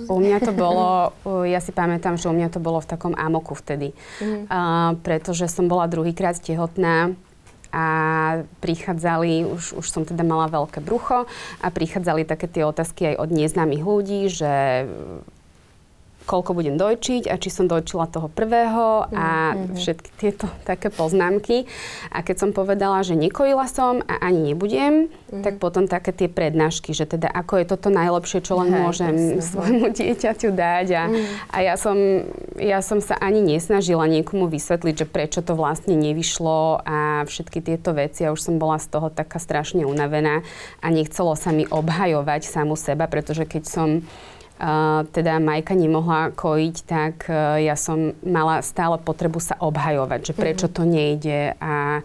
U 0.05 0.21
mňa 0.21 0.45
to 0.45 0.53
bolo, 0.53 1.09
ja 1.41 1.57
si 1.57 1.73
pamätám, 1.73 2.21
že 2.21 2.29
u 2.29 2.35
mňa 2.37 2.53
to 2.53 2.61
bolo 2.61 2.77
v 2.77 2.85
takom 2.85 3.17
amoku 3.17 3.57
vtedy. 3.57 3.97
Mhm. 4.21 4.45
Uh, 4.45 4.93
pretože 5.01 5.49
som 5.49 5.65
bola 5.65 5.89
druhýkrát 5.89 6.37
tehotná 6.37 7.17
a 7.69 7.85
prichádzali, 8.59 9.45
už, 9.45 9.77
už 9.77 9.85
som 9.85 10.03
teda 10.05 10.25
mala 10.25 10.49
veľké 10.49 10.81
brucho 10.81 11.29
a 11.61 11.67
prichádzali 11.69 12.25
také 12.25 12.49
tie 12.49 12.65
otázky 12.65 13.13
aj 13.13 13.15
od 13.21 13.29
neznámych 13.29 13.83
ľudí, 13.85 14.29
že 14.29 14.85
koľko 16.29 16.53
budem 16.53 16.77
dojčiť 16.77 17.25
a 17.25 17.41
či 17.41 17.49
som 17.49 17.65
dojčila 17.65 18.05
toho 18.05 18.29
prvého 18.29 19.09
a 19.09 19.57
všetky 19.73 20.09
tieto 20.21 20.45
také 20.61 20.93
poznámky. 20.93 21.65
A 22.13 22.21
keď 22.21 22.45
som 22.45 22.49
povedala, 22.53 23.01
že 23.01 23.17
nekojila 23.17 23.65
som 23.65 24.05
a 24.05 24.21
ani 24.21 24.53
nebudem, 24.53 25.09
tak 25.41 25.57
potom 25.57 25.89
také 25.89 26.13
tie 26.13 26.29
prednášky, 26.29 26.93
že 26.93 27.09
teda 27.09 27.25
ako 27.33 27.57
je 27.57 27.65
toto 27.65 27.89
najlepšie, 27.89 28.45
čo 28.45 28.61
len 28.61 28.69
Hej, 28.69 28.81
môžem 28.85 29.15
presne. 29.17 29.41
svojmu 29.57 29.87
dieťaťu 29.89 30.49
dať. 30.53 30.87
A, 30.93 31.03
a 31.49 31.57
ja, 31.65 31.75
som, 31.81 31.97
ja 32.61 32.85
som 32.85 33.01
sa 33.01 33.17
ani 33.17 33.41
nesnažila 33.41 34.05
niekomu 34.05 34.45
vysvetliť, 34.45 34.93
že 35.01 35.07
prečo 35.09 35.41
to 35.41 35.57
vlastne 35.57 35.97
nevyšlo 35.97 36.85
a 36.85 37.25
všetky 37.25 37.65
tieto 37.65 37.97
veci. 37.97 38.21
Ja 38.21 38.29
už 38.29 38.45
som 38.45 38.61
bola 38.61 38.77
z 38.77 38.93
toho 38.93 39.09
taká 39.09 39.41
strašne 39.41 39.89
unavená 39.89 40.45
a 40.77 40.87
nechcelo 40.93 41.33
sa 41.33 41.49
mi 41.49 41.65
obhajovať 41.65 42.45
samu 42.45 42.77
seba, 42.77 43.09
pretože 43.09 43.49
keď 43.49 43.63
som 43.65 43.89
Uh, 44.59 45.07
teda 45.15 45.39
Majka 45.39 45.71
nemohla 45.71 46.35
kojiť, 46.35 46.75
tak 46.83 47.31
uh, 47.31 47.55
ja 47.63 47.79
som 47.79 48.11
mala 48.19 48.59
stále 48.59 48.99
potrebu 48.99 49.39
sa 49.39 49.55
obhajovať, 49.55 50.19
že 50.19 50.33
prečo 50.35 50.67
to 50.67 50.83
nejde 50.83 51.55
a, 51.63 52.03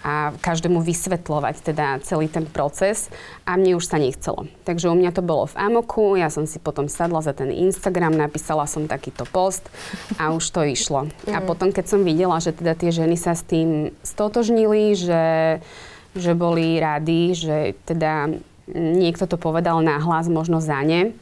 a 0.00 0.32
každému 0.40 0.80
vysvetľovať 0.80 1.60
teda 1.60 2.00
celý 2.00 2.32
ten 2.32 2.48
proces 2.48 3.12
a 3.44 3.60
mne 3.60 3.76
už 3.76 3.84
sa 3.84 4.00
nechcelo. 4.00 4.48
Takže 4.64 4.88
u 4.88 4.96
mňa 4.96 5.12
to 5.12 5.20
bolo 5.20 5.44
v 5.44 5.60
Amoku, 5.60 6.16
ja 6.16 6.32
som 6.32 6.48
si 6.48 6.56
potom 6.56 6.88
sadla 6.88 7.20
za 7.20 7.36
ten 7.36 7.52
Instagram, 7.52 8.16
napísala 8.16 8.64
som 8.64 8.88
takýto 8.88 9.28
post 9.28 9.68
a 10.16 10.32
už 10.32 10.44
to 10.56 10.64
išlo. 10.64 11.04
A 11.28 11.44
potom, 11.44 11.68
keď 11.68 11.84
som 11.84 12.00
videla, 12.00 12.40
že 12.40 12.56
teda 12.56 12.72
tie 12.80 12.96
ženy 12.96 13.20
sa 13.20 13.36
s 13.36 13.44
tým 13.44 13.92
stotožnili, 14.00 14.96
že, 14.96 15.60
že 16.16 16.32
boli 16.32 16.80
radi, 16.80 17.36
že 17.36 17.76
teda 17.84 18.32
niekto 18.72 19.28
to 19.28 19.36
povedal 19.36 19.84
nahlas 19.84 20.32
možno 20.32 20.64
za 20.64 20.80
ne, 20.80 21.12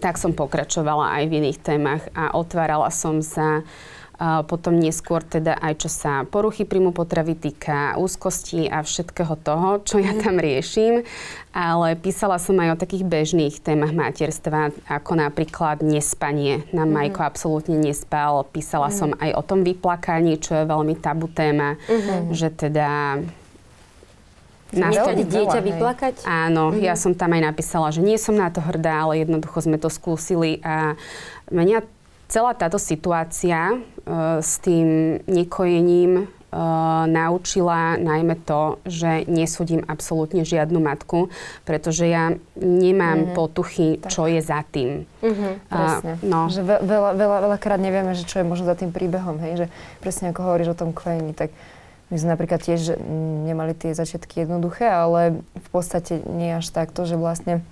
tak 0.00 0.20
som 0.20 0.36
pokračovala 0.36 1.20
aj 1.20 1.24
v 1.28 1.36
iných 1.42 1.58
témach 1.60 2.02
a 2.12 2.36
otvárala 2.36 2.88
som 2.92 3.20
sa 3.24 3.66
potom 4.48 4.80
neskôr 4.80 5.20
teda 5.20 5.60
aj 5.60 5.74
čo 5.84 5.90
sa 5.92 6.24
poruchy 6.24 6.64
príjmu 6.64 6.96
potravy 6.96 7.36
týka, 7.36 8.00
úzkosti 8.00 8.64
a 8.64 8.80
všetkého 8.80 9.36
toho, 9.44 9.84
čo 9.84 10.00
ja 10.00 10.16
tam 10.16 10.40
riešim. 10.40 11.04
Ale 11.52 12.00
písala 12.00 12.40
som 12.40 12.56
aj 12.56 12.76
o 12.76 12.80
takých 12.80 13.04
bežných 13.04 13.60
témach 13.60 13.92
materstva, 13.92 14.72
ako 14.88 15.20
napríklad 15.20 15.84
nespanie. 15.84 16.64
Na 16.72 16.88
Majko 16.88 17.28
absolútne 17.28 17.76
nespal. 17.76 18.48
Písala 18.48 18.88
som 18.88 19.12
aj 19.20 19.36
o 19.36 19.42
tom 19.44 19.60
vyplakaní, 19.64 20.40
čo 20.40 20.56
je 20.56 20.64
veľmi 20.64 20.96
tabu 20.96 21.28
téma, 21.28 21.76
že 22.32 22.48
teda 22.48 23.20
Nechať 24.74 25.30
dieťa 25.30 25.60
veľa, 25.62 25.68
vyplakať? 25.70 26.14
Áno, 26.26 26.74
mm-hmm. 26.74 26.82
ja 26.82 26.98
som 26.98 27.14
tam 27.14 27.38
aj 27.38 27.42
napísala, 27.54 27.94
že 27.94 28.02
nie 28.02 28.18
som 28.18 28.34
na 28.34 28.50
to 28.50 28.58
hrdá, 28.58 29.06
ale 29.06 29.22
jednoducho 29.22 29.62
sme 29.62 29.78
to 29.78 29.86
skúsili 29.86 30.58
a 30.66 30.98
mňa 31.54 31.86
celá 32.26 32.50
táto 32.58 32.78
situácia 32.78 33.78
uh, 33.78 34.42
s 34.42 34.58
tým 34.58 35.22
nekojením 35.30 36.26
uh, 36.26 37.06
naučila 37.06 37.94
najmä 37.94 38.42
to, 38.42 38.82
že 38.82 39.22
nesúdim 39.30 39.86
absolútne 39.86 40.42
žiadnu 40.42 40.82
matku, 40.82 41.30
pretože 41.62 42.10
ja 42.10 42.34
nemám 42.58 43.30
mm-hmm. 43.30 43.36
potuchy, 43.38 44.02
čo 44.10 44.26
je 44.26 44.42
za 44.42 44.66
tým. 44.66 45.06
Mhm. 45.22 45.48
Presne. 45.70 46.12
A, 46.18 46.26
no. 46.26 46.50
Že 46.50 46.62
ve- 46.66 46.82
veľa, 46.82 47.10
veľa, 47.14 47.38
veľakrát 47.50 47.78
nevieme, 47.78 48.18
že 48.18 48.26
čo 48.26 48.42
je 48.42 48.48
možno 48.50 48.66
za 48.66 48.74
tým 48.74 48.90
príbehom, 48.90 49.38
hej, 49.46 49.52
že 49.62 49.66
presne 50.02 50.34
ako 50.34 50.42
hovoríš 50.42 50.74
o 50.74 50.78
tom 50.78 50.90
kojení, 50.90 51.30
tak 51.38 51.54
my 52.10 52.16
sme 52.16 52.28
napríklad 52.38 52.62
tiež 52.62 52.94
mm, 52.94 53.50
nemali 53.50 53.72
tie 53.74 53.92
začiatky 53.92 54.46
jednoduché, 54.46 54.86
ale 54.86 55.42
v 55.54 55.68
podstate 55.74 56.22
nie 56.22 56.54
až 56.54 56.70
takto, 56.70 57.02
že 57.02 57.18
vlastne 57.18 57.66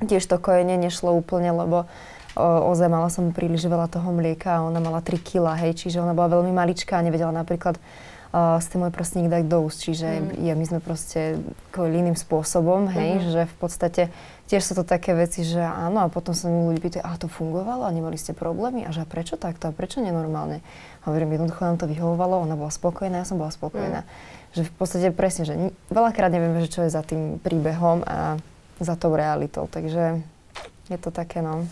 tiež 0.00 0.24
to 0.24 0.40
kojenie 0.40 0.78
nešlo 0.78 1.12
úplne, 1.12 1.52
lebo 1.52 1.90
ozaj 2.38 2.86
mala 2.86 3.10
som 3.10 3.34
príliš 3.34 3.66
veľa 3.66 3.90
toho 3.90 4.14
mlieka 4.14 4.62
a 4.62 4.64
ona 4.64 4.78
mala 4.78 5.02
3 5.02 5.18
kg, 5.18 5.58
hej, 5.58 5.74
čiže 5.74 5.98
ona 5.98 6.14
bola 6.14 6.38
veľmi 6.38 6.54
maličká 6.54 7.00
a 7.00 7.02
nevedela 7.02 7.34
napríklad 7.34 7.74
uh, 7.76 8.62
si 8.62 8.68
ten 8.70 8.78
môj 8.78 8.94
prstník 8.94 9.26
dať 9.26 9.44
do 9.50 9.58
úst. 9.66 9.82
Čiže 9.82 10.06
mm. 10.06 10.46
ja, 10.46 10.54
my 10.54 10.64
sme 10.64 10.78
proste 10.78 11.40
kvôli 11.74 11.98
iným 11.98 12.14
spôsobom, 12.14 12.86
hej, 12.94 13.18
mm-hmm. 13.18 13.32
že 13.34 13.42
v 13.48 13.56
podstate 13.58 14.02
tiež 14.46 14.62
sú 14.64 14.72
to 14.78 14.84
také 14.86 15.18
veci, 15.18 15.42
že 15.44 15.60
áno, 15.60 16.04
a 16.04 16.08
potom 16.12 16.32
sa 16.32 16.46
mi 16.48 16.70
ľudí 16.70 16.80
pýtajú, 16.80 17.02
a 17.04 17.18
to 17.18 17.26
fungovalo 17.26 17.84
a 17.84 17.90
nemali 17.90 18.14
ste 18.14 18.32
problémy? 18.36 18.86
A 18.86 18.94
že 18.94 19.04
a 19.04 19.08
prečo 19.08 19.34
takto? 19.34 19.68
A 19.68 19.76
prečo 19.76 19.98
nenormálne? 19.98 20.62
Hovorím, 21.08 21.40
jednoducho 21.40 21.64
nám 21.64 21.80
to 21.80 21.88
vyhovovalo, 21.88 22.44
ona 22.44 22.52
bola 22.52 22.68
spokojná, 22.68 23.24
ja 23.24 23.28
som 23.28 23.40
bola 23.40 23.48
spokojná. 23.48 24.04
Mm. 24.04 24.08
Že 24.52 24.62
v 24.68 24.72
podstate 24.76 25.08
presne, 25.16 25.42
že 25.48 25.54
veľakrát 25.88 26.28
nevieme, 26.28 26.60
že 26.60 26.68
čo 26.68 26.84
je 26.84 26.92
za 26.92 27.00
tým 27.00 27.40
príbehom 27.40 28.04
a 28.04 28.36
za 28.76 28.94
tou 29.00 29.16
realitou. 29.16 29.64
Takže 29.72 30.20
je 30.92 30.98
to 31.00 31.08
také, 31.08 31.40
no. 31.40 31.64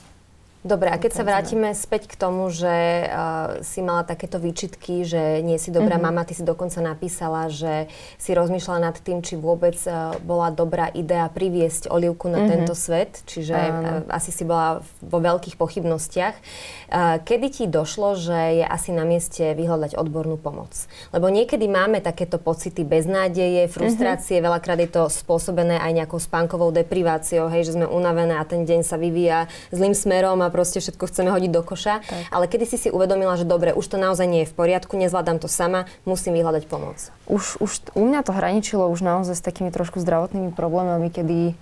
Dobre, 0.67 0.91
a 0.91 0.99
keď 0.99 1.13
sa 1.15 1.23
vrátime 1.23 1.71
späť 1.79 2.11
k 2.11 2.19
tomu, 2.19 2.51
že 2.51 3.07
uh, 3.07 3.63
si 3.63 3.87
mala 3.87 4.03
takéto 4.03 4.43
výčitky, 4.43 5.07
že 5.07 5.39
nie 5.47 5.63
si 5.63 5.71
dobrá 5.71 5.95
mm-hmm. 5.95 6.11
mama, 6.11 6.27
ty 6.27 6.35
si 6.35 6.43
dokonca 6.43 6.83
napísala, 6.83 7.47
že 7.47 7.87
si 8.19 8.35
rozmýšľala 8.35 8.91
nad 8.91 8.97
tým, 8.99 9.23
či 9.23 9.39
vôbec 9.39 9.79
uh, 9.87 10.19
bola 10.27 10.51
dobrá 10.51 10.91
idea 10.91 11.31
priviesť 11.31 11.87
Olivku 11.87 12.27
na 12.27 12.43
mm-hmm. 12.43 12.51
tento 12.51 12.75
svet, 12.75 13.23
čiže 13.31 13.55
uh, 13.55 14.11
asi 14.11 14.35
si 14.35 14.43
bola 14.43 14.83
vo 15.07 15.23
veľkých 15.23 15.55
pochybnostiach. 15.55 16.35
Uh, 16.35 17.23
kedy 17.23 17.47
ti 17.47 17.65
došlo, 17.71 18.19
že 18.19 18.59
je 18.59 18.67
asi 18.67 18.91
na 18.91 19.07
mieste 19.07 19.55
vyhľadať 19.55 19.95
odbornú 19.95 20.35
pomoc? 20.35 20.75
Lebo 21.15 21.31
niekedy 21.31 21.71
máme 21.71 22.03
takéto 22.03 22.43
pocity 22.43 22.83
beznádeje, 22.83 23.71
frustrácie, 23.71 24.43
mm-hmm. 24.43 24.49
veľakrát 24.51 24.79
je 24.83 24.91
to 24.91 25.07
spôsobené 25.07 25.79
aj 25.79 25.95
nejakou 25.95 26.19
spánkovou 26.19 26.75
depriváciou, 26.75 27.47
hej, 27.55 27.71
že 27.71 27.79
sme 27.79 27.87
unavené 27.87 28.35
a 28.35 28.43
ten 28.43 28.67
deň 28.67 28.83
sa 28.83 28.99
vyvíja 28.99 29.47
zlým 29.71 29.95
smerom 29.95 30.43
a 30.43 30.56
proste 30.57 30.81
všetko 30.81 31.05
chceme 31.13 31.29
hodiť 31.29 31.53
do 31.53 31.61
koša. 31.61 32.01
Tak. 32.01 32.33
Ale 32.33 32.49
kedy 32.49 32.65
si 32.65 32.77
si 32.81 32.89
uvedomila, 32.89 33.37
že 33.37 33.45
dobre, 33.45 33.77
už 33.77 33.85
to 33.85 34.01
naozaj 34.01 34.25
nie 34.25 34.49
je 34.49 34.51
v 34.51 34.57
poriadku, 34.57 34.97
nezvládam 34.97 35.37
to 35.37 35.53
sama, 35.53 35.85
musím 36.09 36.33
vyhľadať 36.33 36.65
pomoc? 36.65 37.13
Už, 37.29 37.61
už 37.61 37.93
u 37.93 38.09
mňa 38.09 38.25
to 38.25 38.33
hraničilo 38.33 38.89
už 38.89 39.05
naozaj 39.05 39.37
s 39.37 39.45
takými 39.45 39.69
trošku 39.69 40.01
zdravotnými 40.01 40.57
problémami, 40.57 41.13
kedy 41.13 41.53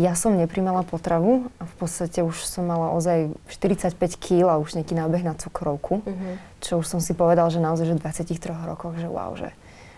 ja 0.00 0.14
som 0.18 0.34
neprimala 0.34 0.86
potravu 0.86 1.50
a 1.58 1.68
v 1.68 1.74
podstate 1.78 2.22
už 2.22 2.42
som 2.46 2.66
mala 2.66 2.94
ozaj 2.94 3.34
45 3.52 3.94
kg 4.16 4.56
a 4.56 4.60
už 4.62 4.78
nejaký 4.78 4.94
nábeh 4.94 5.22
na 5.26 5.34
cukrovku, 5.34 6.02
uh-huh. 6.02 6.34
čo 6.62 6.80
už 6.80 6.86
som 6.86 7.00
si 7.02 7.12
povedal, 7.12 7.50
že 7.52 7.58
naozaj 7.58 7.90
že 7.90 7.94
v 7.98 8.02
23 8.02 8.70
rokoch, 8.70 8.94
že 8.96 9.08
wow, 9.10 9.34
že, 9.34 9.50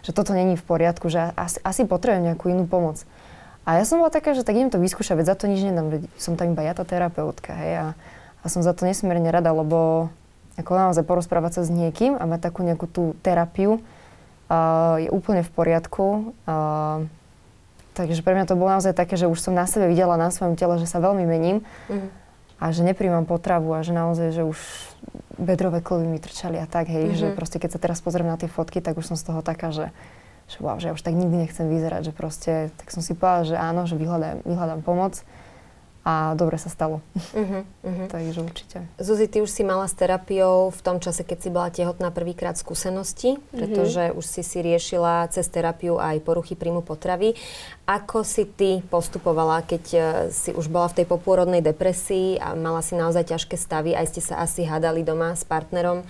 že 0.02 0.10
toto 0.10 0.32
není 0.34 0.58
v 0.58 0.64
poriadku, 0.64 1.12
že 1.12 1.30
asi, 1.38 1.60
asi 1.62 1.84
potrebujem 1.84 2.32
nejakú 2.32 2.50
inú 2.50 2.64
pomoc. 2.64 3.04
A 3.62 3.78
ja 3.78 3.84
som 3.86 4.02
bola 4.02 4.10
taká, 4.10 4.34
že 4.34 4.42
tak 4.42 4.58
idem 4.58 4.74
to 4.74 4.82
vyskúšať, 4.82 5.22
veď 5.22 5.26
za 5.30 5.36
to 5.38 5.46
nič 5.46 5.62
nedám, 5.62 5.86
veď 5.86 6.02
som 6.18 6.34
tam 6.34 6.50
iba 6.50 6.66
ja 6.66 6.74
tá 6.74 6.82
terapeutka, 6.82 7.54
hej, 7.54 7.72
a 7.78 7.86
a 8.42 8.46
som 8.50 8.61
za 8.61 8.74
to 8.74 8.83
nesmierne 8.85 9.31
rada, 9.31 9.55
lebo 9.55 10.11
ako 10.59 10.72
naozaj 10.76 11.07
porozprávať 11.07 11.61
sa 11.61 11.62
s 11.64 11.70
niekým 11.72 12.18
a 12.18 12.28
mať 12.28 12.52
takú 12.52 12.61
nejakú 12.66 12.85
tú 12.90 13.16
terapiu 13.24 13.81
uh, 13.81 15.00
je 15.00 15.09
úplne 15.09 15.40
v 15.40 15.50
poriadku. 15.55 16.35
Uh, 16.44 17.09
takže 17.96 18.20
pre 18.20 18.37
mňa 18.37 18.50
to 18.50 18.59
bolo 18.59 18.76
naozaj 18.76 18.92
také, 18.92 19.16
že 19.16 19.31
už 19.31 19.40
som 19.40 19.57
na 19.57 19.64
sebe 19.64 19.88
videla 19.88 20.20
na 20.20 20.28
svojom 20.28 20.59
tele, 20.59 20.76
že 20.76 20.90
sa 20.90 21.00
veľmi 21.00 21.24
mením 21.24 21.64
mm. 21.88 22.09
a 22.61 22.64
že 22.74 22.85
nepríjmam 22.85 23.24
potravu 23.24 23.72
a 23.72 23.81
že 23.81 23.96
naozaj, 23.96 24.28
že 24.35 24.42
už 24.44 24.59
bedrové 25.40 25.81
klovy 25.81 26.05
mi 26.05 26.20
trčali 26.20 26.61
a 26.61 26.68
tak, 26.68 26.92
hej, 26.92 27.11
mm-hmm. 27.11 27.20
že 27.20 27.26
proste 27.33 27.57
keď 27.57 27.78
sa 27.78 27.81
teraz 27.81 27.98
pozriem 28.05 28.28
na 28.28 28.37
tie 28.37 28.50
fotky, 28.50 28.85
tak 28.85 29.00
už 29.00 29.14
som 29.14 29.16
z 29.16 29.24
toho 29.33 29.40
taká, 29.40 29.72
že, 29.72 29.88
že 30.52 30.59
wow, 30.61 30.76
že 30.76 30.92
ja 30.92 30.94
už 30.94 31.02
tak 31.02 31.16
nikdy 31.16 31.48
nechcem 31.48 31.66
vyzerať, 31.66 32.12
že 32.12 32.12
proste, 32.12 32.52
tak 32.76 32.92
som 32.92 33.00
si 33.00 33.16
povedala, 33.16 33.48
že 33.48 33.57
áno, 33.57 33.88
že 33.88 33.96
vyhľadám, 33.96 34.44
vyhľadám 34.44 34.81
pomoc 34.85 35.24
a 36.02 36.34
dobre 36.34 36.58
sa 36.58 36.66
stalo. 36.66 36.98
Uh-huh, 37.14 37.62
uh-huh. 37.62 38.08
Takže 38.10 38.42
určite. 38.42 38.78
Zuzi, 38.98 39.30
ty 39.30 39.38
už 39.38 39.46
si 39.46 39.62
mala 39.62 39.86
s 39.86 39.94
terapiou 39.94 40.74
v 40.74 40.80
tom 40.82 40.98
čase, 40.98 41.22
keď 41.22 41.38
si 41.38 41.48
bola 41.48 41.70
tehotná 41.70 42.10
prvýkrát 42.10 42.58
skúsenosti, 42.58 43.38
pretože 43.54 44.10
uh-huh. 44.10 44.18
už 44.18 44.24
si 44.26 44.42
si 44.42 44.58
riešila 44.58 45.30
cez 45.30 45.46
terapiu 45.46 46.02
aj 46.02 46.18
poruchy 46.26 46.58
príjmu 46.58 46.82
potravy. 46.82 47.38
Ako 47.86 48.26
si 48.26 48.50
ty 48.50 48.82
postupovala, 48.90 49.62
keď 49.62 49.84
uh, 49.94 50.02
si 50.34 50.50
už 50.50 50.66
bola 50.66 50.90
v 50.90 51.02
tej 51.02 51.06
popôrodnej 51.06 51.62
depresii 51.62 52.42
a 52.42 52.58
mala 52.58 52.82
si 52.82 52.98
naozaj 52.98 53.30
ťažké 53.30 53.54
stavy, 53.54 53.94
aj 53.94 54.10
ste 54.10 54.20
sa 54.26 54.42
asi 54.42 54.66
hádali 54.66 55.06
doma 55.06 55.38
s 55.38 55.46
partnerom? 55.46 56.02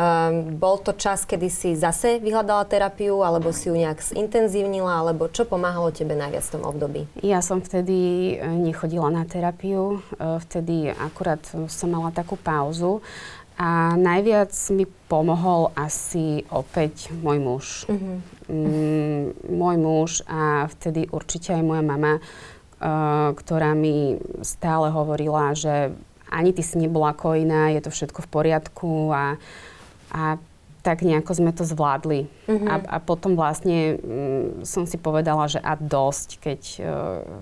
Um, 0.00 0.56
bol 0.56 0.80
to 0.80 0.96
čas, 0.96 1.28
kedy 1.28 1.52
si 1.52 1.76
zase 1.76 2.24
vyhľadala 2.24 2.64
terapiu, 2.64 3.20
alebo 3.20 3.52
si 3.52 3.68
ju 3.68 3.76
nejak 3.76 4.00
zintenzívnila, 4.00 5.04
alebo 5.04 5.28
čo 5.28 5.44
pomáhalo 5.44 5.92
tebe 5.92 6.16
najviac 6.16 6.40
v 6.40 6.52
tom 6.56 6.64
období? 6.64 7.00
Ja 7.20 7.44
som 7.44 7.60
vtedy 7.60 8.32
e, 8.32 8.48
nechodila 8.64 9.12
na 9.12 9.28
terapiu, 9.28 10.00
e, 10.16 10.40
vtedy 10.48 10.88
akurát 10.96 11.44
som 11.68 11.92
mala 11.92 12.08
takú 12.16 12.40
pauzu 12.40 13.04
a 13.60 13.92
najviac 14.00 14.56
mi 14.72 14.88
pomohol 14.88 15.68
asi 15.76 16.48
opäť 16.48 17.12
môj 17.20 17.38
muž. 17.44 17.64
Uh-huh. 17.84 18.24
Mm, 18.48 19.36
môj 19.52 19.76
muž 19.76 20.10
a 20.24 20.64
vtedy 20.72 21.12
určite 21.12 21.52
aj 21.52 21.60
moja 21.60 21.84
mama, 21.84 22.24
uh, 22.24 23.36
ktorá 23.36 23.76
mi 23.76 24.16
stále 24.40 24.88
hovorila, 24.88 25.52
že 25.52 25.92
ani 26.32 26.56
ty 26.56 26.64
si 26.64 26.80
nebola 26.80 27.12
ako 27.12 27.36
iná, 27.36 27.68
je 27.76 27.84
to 27.84 27.92
všetko 27.92 28.24
v 28.24 28.32
poriadku 28.32 29.12
a 29.12 29.36
a 30.10 30.38
tak 30.80 31.04
nejako 31.04 31.32
sme 31.36 31.52
to 31.52 31.64
zvládli. 31.68 32.26
Mm-hmm. 32.48 32.68
A, 32.68 32.74
a 32.88 32.98
potom 33.04 33.36
vlastne 33.36 34.00
mm, 34.00 34.64
som 34.64 34.88
si 34.88 34.96
povedala, 34.96 35.44
že 35.44 35.60
a 35.60 35.76
dosť, 35.76 36.28
keď 36.40 36.60
uh, 36.60 36.84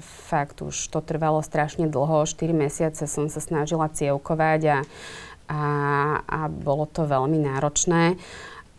fakt 0.03 0.59
už 0.59 0.75
to 0.91 0.99
trvalo 0.99 1.39
strašne 1.43 1.87
dlho, 1.87 2.27
4 2.27 2.35
mesiace 2.51 3.07
som 3.07 3.31
sa 3.31 3.39
snažila 3.39 3.87
cievkovať 3.95 4.61
a, 4.67 4.79
a, 5.47 5.63
a 6.27 6.41
bolo 6.51 6.91
to 6.91 7.07
veľmi 7.07 7.39
náročné. 7.39 8.19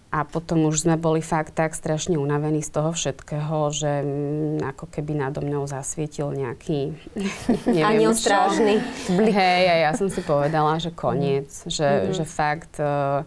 A 0.09 0.25
potom 0.25 0.65
už 0.65 0.89
sme 0.89 0.97
boli 0.97 1.21
fakt 1.21 1.53
tak 1.53 1.77
strašne 1.77 2.17
unavení 2.17 2.65
z 2.65 2.73
toho 2.73 2.97
všetkého, 2.97 3.69
že 3.69 4.01
mm, 4.03 4.75
ako 4.75 4.91
keby 4.91 5.23
nado 5.23 5.39
mňou 5.39 5.71
zasvietil 5.71 6.35
nejaký, 6.35 6.97
Aniel 7.87 8.11
strážny. 8.11 8.83
Hej, 9.07 9.63
a 9.71 9.75
ja 9.87 9.91
som 9.95 10.11
si 10.11 10.19
povedala, 10.19 10.81
že 10.83 10.91
koniec, 10.91 11.47
že, 11.63 11.87
mm-hmm. 11.87 12.11
že 12.11 12.23
fakt... 12.27 12.75
Uh, 12.75 13.23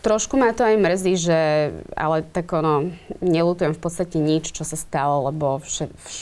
trošku 0.00 0.40
ma 0.40 0.52
to 0.56 0.64
aj 0.64 0.76
mrzí, 0.80 1.14
že, 1.16 1.40
ale 1.94 2.24
tak 2.24 2.50
ono, 2.52 2.92
nelutujem 3.20 3.76
v 3.76 3.82
podstate 3.82 4.16
nič, 4.16 4.52
čo 4.52 4.64
sa 4.64 4.76
stalo, 4.76 5.28
lebo 5.28 5.60
vše, 5.60 5.88
vš, 5.92 6.16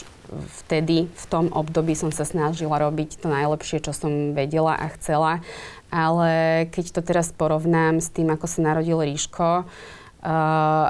vtedy, 0.63 1.11
v 1.11 1.25
tom 1.27 1.51
období 1.51 1.95
som 1.95 2.11
sa 2.11 2.23
snažila 2.23 2.79
robiť 2.79 3.19
to 3.19 3.27
najlepšie, 3.27 3.83
čo 3.83 3.91
som 3.91 4.31
vedela 4.31 4.75
a 4.75 4.87
chcela. 4.95 5.43
Ale 5.91 6.63
keď 6.71 6.85
to 6.95 7.01
teraz 7.03 7.35
porovnám 7.35 7.99
s 7.99 8.07
tým, 8.07 8.31
ako 8.31 8.47
sa 8.47 8.63
narodil 8.63 9.03
Ríško, 9.03 9.67
uh, 9.67 10.85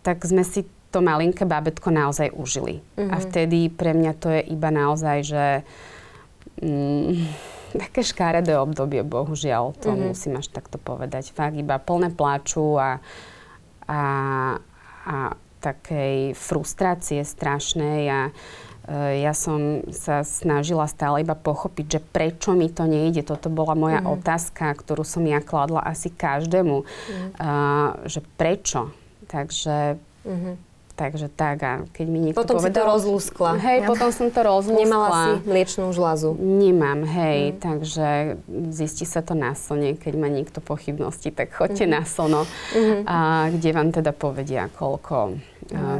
tak 0.00 0.18
sme 0.24 0.40
si 0.48 0.64
to 0.88 1.04
malinké 1.04 1.44
bábetko 1.44 1.92
naozaj 1.92 2.32
užili. 2.32 2.80
Mm-hmm. 2.96 3.10
A 3.12 3.16
mhm. 3.20 3.22
vtedy 3.28 3.58
pre 3.68 3.92
mňa 3.92 4.12
to 4.16 4.28
je 4.32 4.42
iba 4.48 4.70
naozaj, 4.72 5.16
že... 5.28 5.46
Mm, 6.64 7.28
také 7.78 8.00
škáredé 8.02 8.56
obdobie, 8.58 9.04
bohužiaľ, 9.06 9.76
to 9.78 9.92
mm-hmm. 9.92 10.08
musím 10.12 10.32
až 10.40 10.48
takto 10.50 10.76
povedať. 10.80 11.30
Fakt 11.32 11.56
iba 11.56 11.76
plné 11.78 12.12
pláču 12.12 12.76
a, 12.76 12.98
a, 13.86 14.02
a 15.06 15.16
takej 15.60 16.36
frustrácie 16.36 17.24
strašnej 17.26 18.00
a 18.06 18.20
e, 18.28 18.32
ja 19.24 19.32
som 19.34 19.82
sa 19.90 20.22
snažila 20.22 20.86
stále 20.86 21.26
iba 21.26 21.34
pochopiť, 21.34 21.86
že 21.98 22.00
prečo 22.02 22.54
mi 22.54 22.70
to 22.70 22.86
nejde. 22.86 23.26
Toto 23.26 23.50
bola 23.50 23.74
moja 23.74 23.98
mm-hmm. 23.98 24.14
otázka, 24.20 24.66
ktorú 24.76 25.02
som 25.02 25.24
ja 25.26 25.42
kladla 25.42 25.82
asi 25.82 26.12
každému. 26.12 26.82
Mm-hmm. 26.82 27.30
Uh, 27.40 27.88
že 28.06 28.20
prečo? 28.38 28.94
Takže 29.26 29.98
mm-hmm. 30.22 30.65
Takže 30.96 31.28
tak, 31.28 31.60
a 31.60 31.84
keď 31.92 32.06
mi 32.08 32.18
niekto 32.24 32.40
potom 32.40 32.56
povedal... 32.56 32.72
Potom 32.72 32.72
si 32.72 32.80
to 32.80 32.82
rozlúskla. 32.88 33.50
Hej, 33.60 33.78
ja. 33.84 33.86
potom 33.86 34.08
som 34.16 34.26
to 34.32 34.40
rozlúskla. 34.40 34.80
Nemala 34.80 35.08
si 35.12 35.30
mliečnú 35.44 35.92
žľazu. 35.92 36.32
Nemám, 36.40 37.04
hej, 37.04 37.52
mm. 37.52 37.56
takže 37.60 38.08
zistí 38.72 39.04
sa 39.04 39.20
to 39.20 39.36
na 39.36 39.52
slne, 39.52 39.92
keď 39.92 40.16
má 40.16 40.32
niekto 40.32 40.64
pochybnosti, 40.64 41.36
tak 41.36 41.52
choďte 41.52 41.84
mm. 41.84 41.92
na 41.92 42.02
slno, 42.08 42.48
mm. 42.72 43.04
a, 43.04 43.18
kde 43.52 43.70
vám 43.76 43.92
teda 43.92 44.16
povedia, 44.16 44.72
koľko 44.72 45.36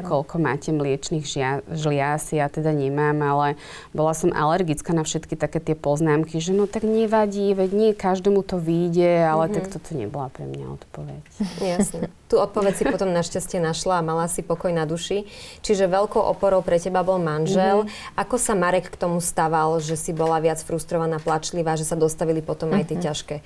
Koľko 0.07 0.39
máte 0.39 0.71
mliečných 0.71 1.25
žia, 1.27 1.65
žlias, 1.67 2.31
ja 2.31 2.47
teda 2.47 2.71
nemám, 2.71 3.19
ale 3.23 3.49
bola 3.91 4.15
som 4.15 4.31
alergická 4.31 4.95
na 4.95 5.03
všetky 5.03 5.35
také 5.35 5.59
tie 5.59 5.75
poznámky, 5.75 6.39
že 6.39 6.55
no 6.55 6.71
tak 6.71 6.87
nevadí, 6.87 7.55
veď 7.57 7.71
nie 7.75 7.91
každému 7.97 8.47
to 8.47 8.61
vyjde, 8.61 9.27
ale 9.27 9.47
mm-hmm. 9.49 9.57
tak 9.57 9.65
toto 9.73 9.91
nebola 9.95 10.29
pre 10.31 10.47
mňa 10.47 10.67
odpoveď. 10.79 11.23
Jasne. 11.63 12.01
Tu 12.27 12.35
odpoveď 12.35 12.75
si 12.75 12.83
potom 12.83 13.15
našťastie 13.15 13.63
našla 13.63 14.03
a 14.03 14.07
mala 14.07 14.27
si 14.27 14.43
pokoj 14.43 14.75
na 14.75 14.83
duši. 14.83 15.31
Čiže 15.63 15.87
veľkou 15.87 16.19
oporou 16.19 16.59
pre 16.59 16.75
teba 16.83 17.07
bol 17.07 17.23
manžel. 17.23 17.87
Mm-hmm. 17.87 18.19
Ako 18.19 18.35
sa 18.35 18.59
Marek 18.59 18.91
k 18.91 18.99
tomu 18.99 19.23
staval, 19.23 19.79
že 19.79 19.95
si 19.95 20.11
bola 20.11 20.43
viac 20.43 20.59
frustrovaná, 20.59 21.23
plačlivá, 21.23 21.79
že 21.79 21.87
sa 21.87 21.95
dostavili 21.95 22.43
potom 22.43 22.75
mm-hmm. 22.75 22.83
aj 22.83 22.89
tie 22.91 22.99
mhm. 22.99 23.05
ťažké 23.07 23.37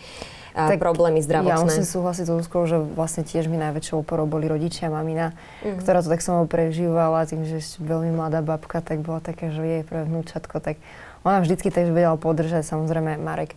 tak 0.55 0.83
problémy 0.83 1.23
zdravotné. 1.23 1.55
Ja 1.55 1.63
musím 1.63 1.87
súhlasiť 1.87 2.25
s 2.27 2.33
Úzkou, 2.33 2.67
že 2.67 2.83
vlastne 2.83 3.23
tiež 3.23 3.47
mi 3.47 3.57
najväčšou 3.59 4.03
oporou 4.03 4.27
boli 4.27 4.51
rodičia, 4.51 4.91
mamina, 4.91 5.33
mm. 5.63 5.79
ktorá 5.79 6.03
to 6.03 6.11
tak 6.11 6.21
som 6.21 6.43
prežívala 6.51 7.27
tým, 7.27 7.47
že 7.47 7.63
veľmi 7.79 8.15
mladá 8.15 8.43
babka, 8.43 8.83
tak 8.83 9.01
bola 9.05 9.23
taká, 9.23 9.55
že 9.55 9.63
jej 9.63 9.83
prvé 9.87 10.07
vnúčatko, 10.11 10.59
tak 10.59 10.83
ona 11.23 11.45
vždycky 11.45 11.69
tak 11.69 11.93
vedela 11.93 12.17
podržať, 12.17 12.65
samozrejme 12.65 13.21
Marek. 13.21 13.55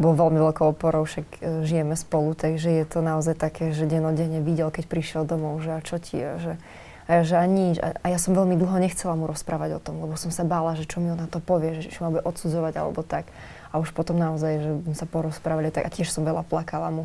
bol 0.00 0.16
veľmi 0.16 0.40
veľkou 0.40 0.72
oporou, 0.72 1.04
však 1.04 1.26
e, 1.38 1.38
žijeme 1.68 1.94
spolu, 1.94 2.32
takže 2.32 2.72
je 2.72 2.84
to 2.88 3.04
naozaj 3.04 3.36
také, 3.36 3.76
že 3.76 3.84
denodenne 3.84 4.40
videl, 4.40 4.72
keď 4.72 4.84
prišiel 4.88 5.22
domov, 5.28 5.60
že 5.60 5.76
a 5.76 5.80
čo 5.84 6.00
ti 6.00 6.18
je, 6.18 6.30
že, 6.40 6.52
a 7.06 7.10
ja, 7.20 7.22
že 7.22 7.34
a 7.36 7.44
nič. 7.44 7.76
A, 7.78 7.94
a 8.00 8.06
ja 8.08 8.18
som 8.18 8.32
veľmi 8.32 8.56
dlho 8.56 8.80
nechcela 8.80 9.12
mu 9.12 9.28
rozprávať 9.28 9.76
o 9.76 9.80
tom, 9.84 10.00
lebo 10.00 10.16
som 10.16 10.32
sa 10.32 10.42
bála, 10.48 10.74
že 10.74 10.88
čo 10.88 10.98
mi 11.04 11.12
on 11.12 11.20
na 11.20 11.28
to 11.28 11.38
povie, 11.38 11.84
že 11.84 11.92
čo 11.92 12.08
ma 12.08 12.16
bude 12.16 12.24
odsudzovať 12.24 12.74
alebo 12.80 13.04
tak. 13.04 13.28
A 13.72 13.80
už 13.80 13.96
potom 13.96 14.20
naozaj, 14.20 14.52
že 14.60 14.70
sme 14.84 14.96
sa 14.96 15.06
porozprávali 15.08 15.72
tak 15.72 15.88
a 15.88 15.90
tiež 15.90 16.12
som 16.12 16.22
veľa 16.22 16.44
plakala 16.44 16.92
mu. 16.92 17.04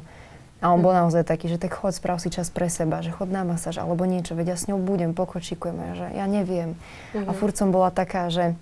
A 0.59 0.73
on 0.73 0.81
bol 0.81 0.89
naozaj 0.89 1.21
taký, 1.21 1.47
že 1.47 1.61
tak 1.61 1.77
chod, 1.77 1.93
sprav 1.93 2.17
si 2.17 2.33
čas 2.33 2.49
pre 2.49 2.65
seba, 2.67 3.05
že 3.05 3.13
chod 3.13 3.29
na 3.29 3.45
masáž 3.45 3.77
alebo 3.77 4.09
niečo, 4.09 4.33
veď 4.33 4.53
ja 4.53 4.57
s 4.57 4.65
ňou 4.65 4.81
budem, 4.81 5.13
pokočikujeme, 5.13 5.93
že 5.95 6.07
ja 6.17 6.25
neviem. 6.25 6.73
A 7.13 7.31
furt 7.31 7.53
som 7.53 7.69
bola 7.69 7.93
taká, 7.93 8.27
že 8.33 8.57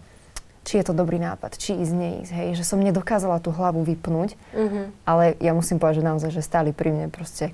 či 0.65 0.81
je 0.81 0.91
to 0.91 0.97
dobrý 0.97 1.21
nápad, 1.21 1.55
či 1.55 1.77
ísť, 1.77 1.93
neísť, 1.93 2.31
hej, 2.33 2.49
že 2.57 2.65
som 2.65 2.81
nedokázala 2.81 3.37
tú 3.37 3.53
hlavu 3.53 3.85
vypnúť, 3.85 4.33
ale 5.05 5.37
ja 5.37 5.53
musím 5.53 5.77
povedať, 5.77 6.01
že 6.01 6.09
naozaj, 6.09 6.29
že 6.33 6.41
stáli 6.41 6.73
pri 6.73 6.89
mne 6.89 7.07
proste 7.13 7.53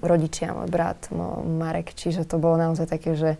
rodičia, 0.00 0.56
môj 0.56 0.66
brat, 0.66 1.12
môj 1.12 1.44
Marek, 1.44 1.92
čiže 1.92 2.24
to 2.24 2.40
bolo 2.40 2.56
naozaj 2.56 2.88
také, 2.88 3.14
že 3.14 3.36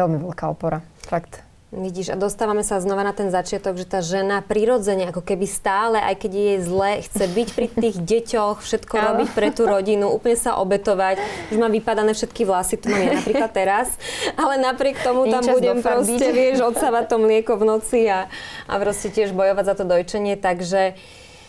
veľmi 0.00 0.16
veľká 0.16 0.48
opora, 0.48 0.80
fakt. 1.04 1.44
Vidíš, 1.72 2.12
a 2.12 2.20
dostávame 2.20 2.60
sa 2.60 2.84
znova 2.84 3.00
na 3.00 3.16
ten 3.16 3.32
začiatok, 3.32 3.80
že 3.80 3.88
tá 3.88 4.04
žena 4.04 4.44
prirodzene, 4.44 5.08
ako 5.08 5.24
keby 5.24 5.48
stále, 5.48 5.96
aj 6.04 6.20
keď 6.20 6.30
je 6.36 6.44
jej 6.44 6.60
zle, 6.68 6.90
chce 7.00 7.24
byť 7.32 7.48
pri 7.56 7.66
tých 7.72 7.96
deťoch, 8.12 8.60
všetko 8.60 8.94
Áno. 9.00 9.04
robiť 9.08 9.28
pre 9.32 9.48
tú 9.56 9.64
rodinu, 9.64 10.12
úplne 10.12 10.36
sa 10.36 10.60
obetovať. 10.60 11.16
Už 11.48 11.56
mám 11.56 11.72
vypadané 11.72 12.12
všetky 12.12 12.44
vlasy, 12.44 12.76
tu 12.76 12.92
mám 12.92 13.00
ja 13.00 13.16
napríklad 13.16 13.48
teraz, 13.56 13.88
ale 14.36 14.60
napriek 14.60 15.00
tomu 15.00 15.24
tam 15.32 15.40
čas 15.40 15.56
budem 15.56 15.80
proste, 15.80 16.28
vieš, 16.28 16.60
odsávať 16.60 17.08
to 17.08 17.16
mlieko 17.16 17.56
v 17.56 17.64
noci 17.64 18.04
a, 18.04 18.28
a 18.68 18.72
proste 18.76 19.08
tiež 19.08 19.32
bojovať 19.32 19.64
za 19.64 19.74
to 19.80 19.84
dojčenie, 19.88 20.36
takže 20.36 20.92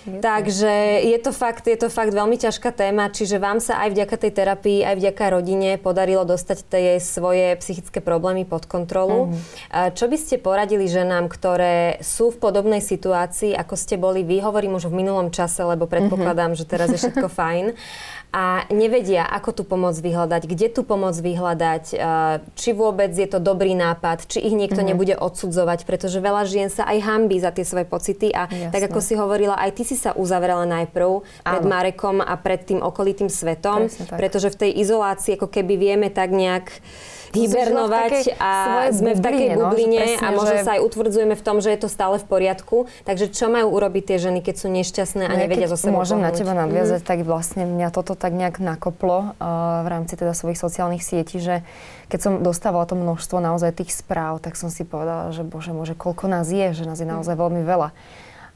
Takže 0.03 1.03
je 1.07 1.17
to, 1.19 1.31
fakt, 1.31 1.63
je 1.63 1.79
to 1.79 1.87
fakt 1.87 2.11
veľmi 2.11 2.35
ťažká 2.35 2.75
téma, 2.75 3.07
čiže 3.07 3.39
vám 3.39 3.63
sa 3.63 3.79
aj 3.83 3.95
vďaka 3.95 4.15
tej 4.19 4.31
terapii, 4.35 4.79
aj 4.83 4.95
vďaka 4.99 5.23
rodine 5.31 5.79
podarilo 5.79 6.27
dostať 6.27 6.57
tie 6.67 6.87
svoje 6.99 7.55
psychické 7.63 8.03
problémy 8.03 8.43
pod 8.43 8.67
kontrolu. 8.67 9.31
Mm-hmm. 9.31 9.95
Čo 9.95 10.05
by 10.11 10.17
ste 10.19 10.35
poradili 10.43 10.91
ženám, 10.91 11.31
ktoré 11.31 12.03
sú 12.03 12.35
v 12.35 12.41
podobnej 12.43 12.83
situácii, 12.83 13.55
ako 13.55 13.75
ste 13.79 13.95
boli 13.95 14.27
vy? 14.27 14.43
Hovorím 14.43 14.75
už 14.75 14.91
v 14.91 14.99
minulom 14.99 15.31
čase, 15.31 15.63
lebo 15.63 15.87
predpokladám, 15.87 16.51
mm-hmm. 16.53 16.67
že 16.67 16.71
teraz 16.71 16.91
je 16.91 16.99
všetko 16.99 17.27
fajn. 17.39 17.65
A 18.33 18.65
nevedia, 18.73 19.29
ako 19.29 19.61
tú 19.61 19.63
pomoc 19.63 19.93
vyhľadať, 19.93 20.49
kde 20.49 20.67
tú 20.73 20.81
pomoc 20.81 21.13
vyhľadať, 21.13 21.83
eh, 21.93 22.41
či 22.57 22.73
vôbec 22.73 23.13
je 23.13 23.29
to 23.29 23.37
dobrý 23.37 23.77
nápad, 23.77 24.25
či 24.25 24.41
ich 24.41 24.57
niekto 24.57 24.81
mm-hmm. 24.81 24.89
nebude 24.89 25.15
odsudzovať, 25.21 25.85
pretože 25.85 26.17
veľa 26.17 26.49
žien 26.49 26.73
sa 26.73 26.89
aj 26.89 26.97
hambí 27.05 27.37
za 27.37 27.53
tie 27.53 27.61
svoje 27.61 27.85
pocity 27.85 28.33
a 28.33 28.49
Jasné. 28.49 28.73
tak 28.73 28.89
ako 28.89 28.99
si 29.05 29.13
hovorila, 29.13 29.53
aj 29.61 29.71
ty 29.77 29.83
si 29.85 29.93
sa 29.93 30.17
uzavrela 30.17 30.65
najprv 30.65 31.21
pred 31.45 31.61
Áno. 31.61 31.69
Marekom 31.69 32.25
a 32.25 32.33
pred 32.41 32.65
tým 32.65 32.81
okolitým 32.81 33.29
svetom, 33.29 33.85
pretože 34.17 34.49
v 34.49 34.59
tej 34.65 34.71
izolácii 34.81 35.37
ako 35.37 35.53
keby 35.53 35.77
vieme 35.77 36.09
tak 36.09 36.33
nejak 36.33 36.73
Hibernovať 37.33 38.37
a 38.37 38.51
sme 38.93 39.17
v 39.17 39.19
takej 39.19 39.47
bubline, 39.49 39.57
no, 39.57 39.69
bubline 39.73 39.97
a 39.97 40.05
presne, 40.05 40.37
možno 40.37 40.55
že- 40.55 40.65
sa 40.65 40.71
aj 40.77 40.81
utvrdzujeme 40.85 41.35
v 41.35 41.43
tom, 41.43 41.57
že 41.59 41.69
je 41.73 41.79
to 41.81 41.89
stále 41.89 42.15
v 42.21 42.25
poriadku. 42.29 42.77
Takže 43.03 43.33
čo 43.33 43.49
majú 43.49 43.73
urobiť 43.73 44.03
tie 44.13 44.17
ženy, 44.21 44.39
keď 44.39 44.55
sú 44.61 44.67
nešťastné 44.69 45.23
a 45.25 45.33
No 45.33 45.41
nevedia 45.41 45.65
zo 45.65 45.75
sebou 45.75 45.99
Môžem 46.01 46.21
na 46.21 46.29
pohnúť? 46.29 46.39
teba 46.45 46.53
nadviazať, 46.53 47.01
tak 47.01 47.25
vlastne 47.25 47.65
mňa 47.65 47.89
toto 47.89 48.13
tak 48.13 48.31
nejak 48.37 48.61
nakoplo 48.61 49.33
uh, 49.33 49.81
v 49.81 49.87
rámci 49.89 50.13
teda 50.13 50.31
svojich 50.31 50.61
sociálnych 50.61 51.01
sietí, 51.01 51.41
že 51.41 51.65
keď 52.07 52.19
som 52.21 52.33
dostávala 52.45 52.85
to 52.85 52.93
množstvo 52.93 53.41
naozaj 53.41 53.73
tých 53.73 53.89
správ, 53.91 54.37
tak 54.37 54.53
som 54.53 54.69
si 54.69 54.85
povedala, 54.85 55.33
že 55.33 55.41
bože, 55.41 55.73
môže, 55.73 55.97
koľko 55.97 56.29
nás 56.29 56.45
je, 56.47 56.71
že 56.77 56.85
nás 56.85 57.01
je 57.01 57.07
naozaj 57.09 57.33
veľmi 57.33 57.65
veľa. 57.65 57.89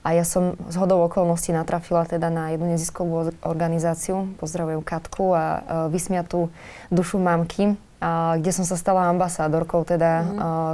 A 0.06 0.16
ja 0.16 0.24
som 0.24 0.56
z 0.70 0.76
hodou 0.80 1.04
okolností 1.04 1.52
natrafila 1.52 2.08
teda 2.08 2.32
na 2.32 2.54
jednu 2.56 2.70
neziskovú 2.72 3.34
organizáciu, 3.44 4.32
pozdravujem 4.40 4.80
Katku 4.80 5.34
a 5.34 5.44
uh, 5.44 5.58
vysmiatú 5.92 6.48
dušu 6.88 7.18
mamky, 7.20 7.76
a 7.98 8.38
kde 8.38 8.52
som 8.54 8.66
sa 8.66 8.78
stala 8.78 9.10
ambasádorkou 9.10 9.82
teda 9.88 10.12
uh, 10.22 10.26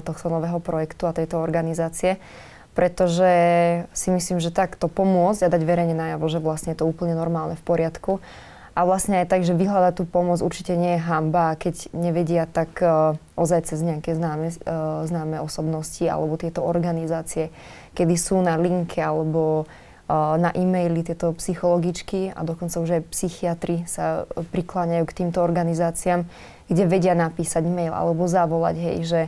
tohto 0.03 0.27
nového 0.27 0.59
projektu 0.59 1.07
a 1.07 1.15
tejto 1.15 1.39
organizácie 1.39 2.19
pretože 2.73 3.31
si 3.93 4.09
myslím, 4.09 4.41
že 4.41 4.49
takto 4.49 4.89
pomôcť 4.89 5.45
a 5.45 5.51
dať 5.53 5.62
verejne 5.62 5.93
najavo, 5.93 6.25
že 6.25 6.41
vlastne 6.41 6.73
je 6.73 6.81
to 6.81 6.89
úplne 6.89 7.13
normálne, 7.13 7.53
v 7.53 7.65
poriadku. 7.65 8.17
A 8.73 8.89
vlastne 8.89 9.21
aj 9.21 9.29
tak, 9.29 9.45
že 9.45 9.53
vyhľadať 9.53 10.01
tú 10.01 10.03
pomoc 10.09 10.41
určite 10.41 10.73
nie 10.73 10.97
je 10.97 11.05
hamba 11.05 11.53
a 11.53 11.57
keď 11.57 11.93
nevedia, 11.93 12.49
tak 12.49 12.81
uh, 12.81 13.13
ozaj 13.38 13.69
cez 13.69 13.86
nejaké 13.86 14.17
známe, 14.17 14.49
uh, 14.49 15.05
známe 15.05 15.38
osobnosti 15.45 16.01
alebo 16.01 16.41
tieto 16.41 16.65
organizácie, 16.65 17.53
kedy 17.93 18.17
sú 18.17 18.41
na 18.41 18.57
linke 18.57 18.97
alebo 18.97 19.69
uh, 20.09 20.36
na 20.41 20.49
e-maily 20.57 21.05
tieto 21.05 21.38
psychologičky 21.38 22.33
a 22.33 22.41
dokonca 22.41 22.81
už 22.81 22.97
aj 22.97 23.01
psychiatri 23.13 23.86
sa 23.86 24.25
prikláňajú 24.33 25.05
k 25.05 25.17
týmto 25.21 25.45
organizáciám, 25.45 26.25
kde 26.73 26.89
vedia 26.89 27.13
napísať 27.13 27.63
mail 27.69 27.93
alebo 27.93 28.25
zavolať, 28.25 28.75
hej, 28.81 28.97
že 29.05 29.21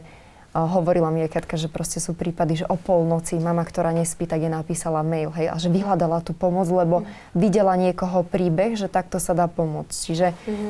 a 0.56 0.72
hovorila 0.72 1.12
mi 1.12 1.20
aj 1.20 1.36
Katka, 1.36 1.60
že 1.60 1.68
proste 1.68 2.00
sú 2.00 2.16
prípady, 2.16 2.64
že 2.64 2.66
o 2.72 2.80
polnoci 2.80 3.36
mama, 3.44 3.68
ktorá 3.68 3.92
nespí, 3.92 4.24
tak 4.24 4.40
je 4.40 4.48
napísala 4.48 5.04
mail, 5.04 5.28
hej, 5.36 5.52
a 5.52 5.60
že 5.60 5.68
vyhľadala 5.68 6.24
tú 6.24 6.32
pomoc, 6.32 6.72
lebo 6.72 7.04
videla 7.36 7.76
niekoho 7.76 8.24
príbeh, 8.24 8.80
že 8.80 8.88
takto 8.88 9.20
sa 9.20 9.36
dá 9.36 9.52
pomôcť. 9.52 9.92
Čiže 9.92 10.28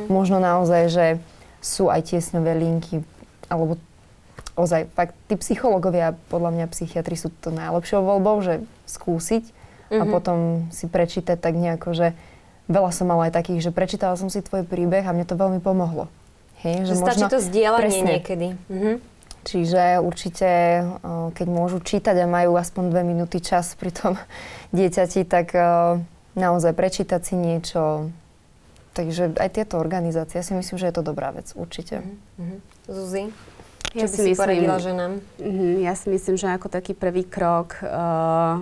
možno 0.09 0.41
naozaj, 0.41 0.89
že 0.89 1.05
sú 1.61 1.93
aj 1.93 2.01
tiesňové 2.09 2.57
linky, 2.57 3.05
alebo 3.45 3.77
ozaj, 4.57 4.89
fakt, 4.97 5.13
tí 5.29 5.37
psychológovia, 5.37 6.17
podľa 6.33 6.49
mňa 6.57 6.65
psychiatri 6.73 7.13
sú 7.13 7.29
to 7.29 7.53
najlepšou 7.53 8.01
voľbou, 8.01 8.41
že 8.41 8.65
skúsiť 8.89 9.53
a 9.93 10.03
potom 10.09 10.65
si 10.73 10.89
prečítať 10.89 11.37
tak 11.37 11.53
nejako, 11.53 11.93
že 11.93 12.07
veľa 12.65 12.89
som 12.89 13.05
mala 13.05 13.29
aj 13.29 13.37
takých, 13.37 13.69
že 13.69 13.71
prečítala 13.75 14.17
som 14.17 14.33
si 14.33 14.41
tvoj 14.41 14.65
príbeh 14.65 15.05
a 15.05 15.13
mne 15.13 15.29
to 15.29 15.37
veľmi 15.37 15.61
pomohlo. 15.61 16.09
Hej, 16.57 16.85
Že 16.85 16.93
stačí 16.95 17.23
to 17.25 17.39
zdieľanie 17.39 17.83
presne. 17.91 18.09
niekedy. 18.11 18.47
Mhm. 18.67 18.93
Čiže 19.45 20.01
určite, 20.01 20.49
o, 20.99 21.29
keď 21.29 21.47
môžu 21.47 21.77
čítať 21.77 22.17
a 22.17 22.25
majú 22.25 22.57
aspoň 22.57 22.83
dve 22.89 23.03
minúty 23.03 23.37
čas 23.37 23.73
pri 23.73 23.89
tom 23.89 24.17
dieťati, 24.73 25.21
tak 25.23 25.53
o, 25.53 26.01
naozaj 26.33 26.73
prečítať 26.73 27.21
si 27.21 27.35
niečo. 27.35 28.09
Takže 28.91 29.35
aj 29.35 29.49
tieto 29.51 29.75
organizácie, 29.75 30.39
ja 30.39 30.43
si 30.43 30.51
myslím, 30.51 30.75
že 30.75 30.87
je 30.87 30.95
to 30.95 31.03
dobrá 31.03 31.29
vec, 31.29 31.51
určite. 31.53 32.01
Mhm. 32.39 32.57
Zuzi, 32.87 33.23
Ja 33.93 34.03
čo 34.03 34.07
by 34.07 34.15
si 34.15 34.21
myslím- 34.25 34.35
poradila 34.35 34.77
ženám? 34.79 35.11
Mhm, 35.37 35.67
Ja 35.79 35.93
si 35.93 36.07
myslím, 36.09 36.35
že 36.35 36.47
ako 36.49 36.67
taký 36.67 36.93
prvý 36.93 37.21
krok, 37.21 37.77
eh, 37.77 38.55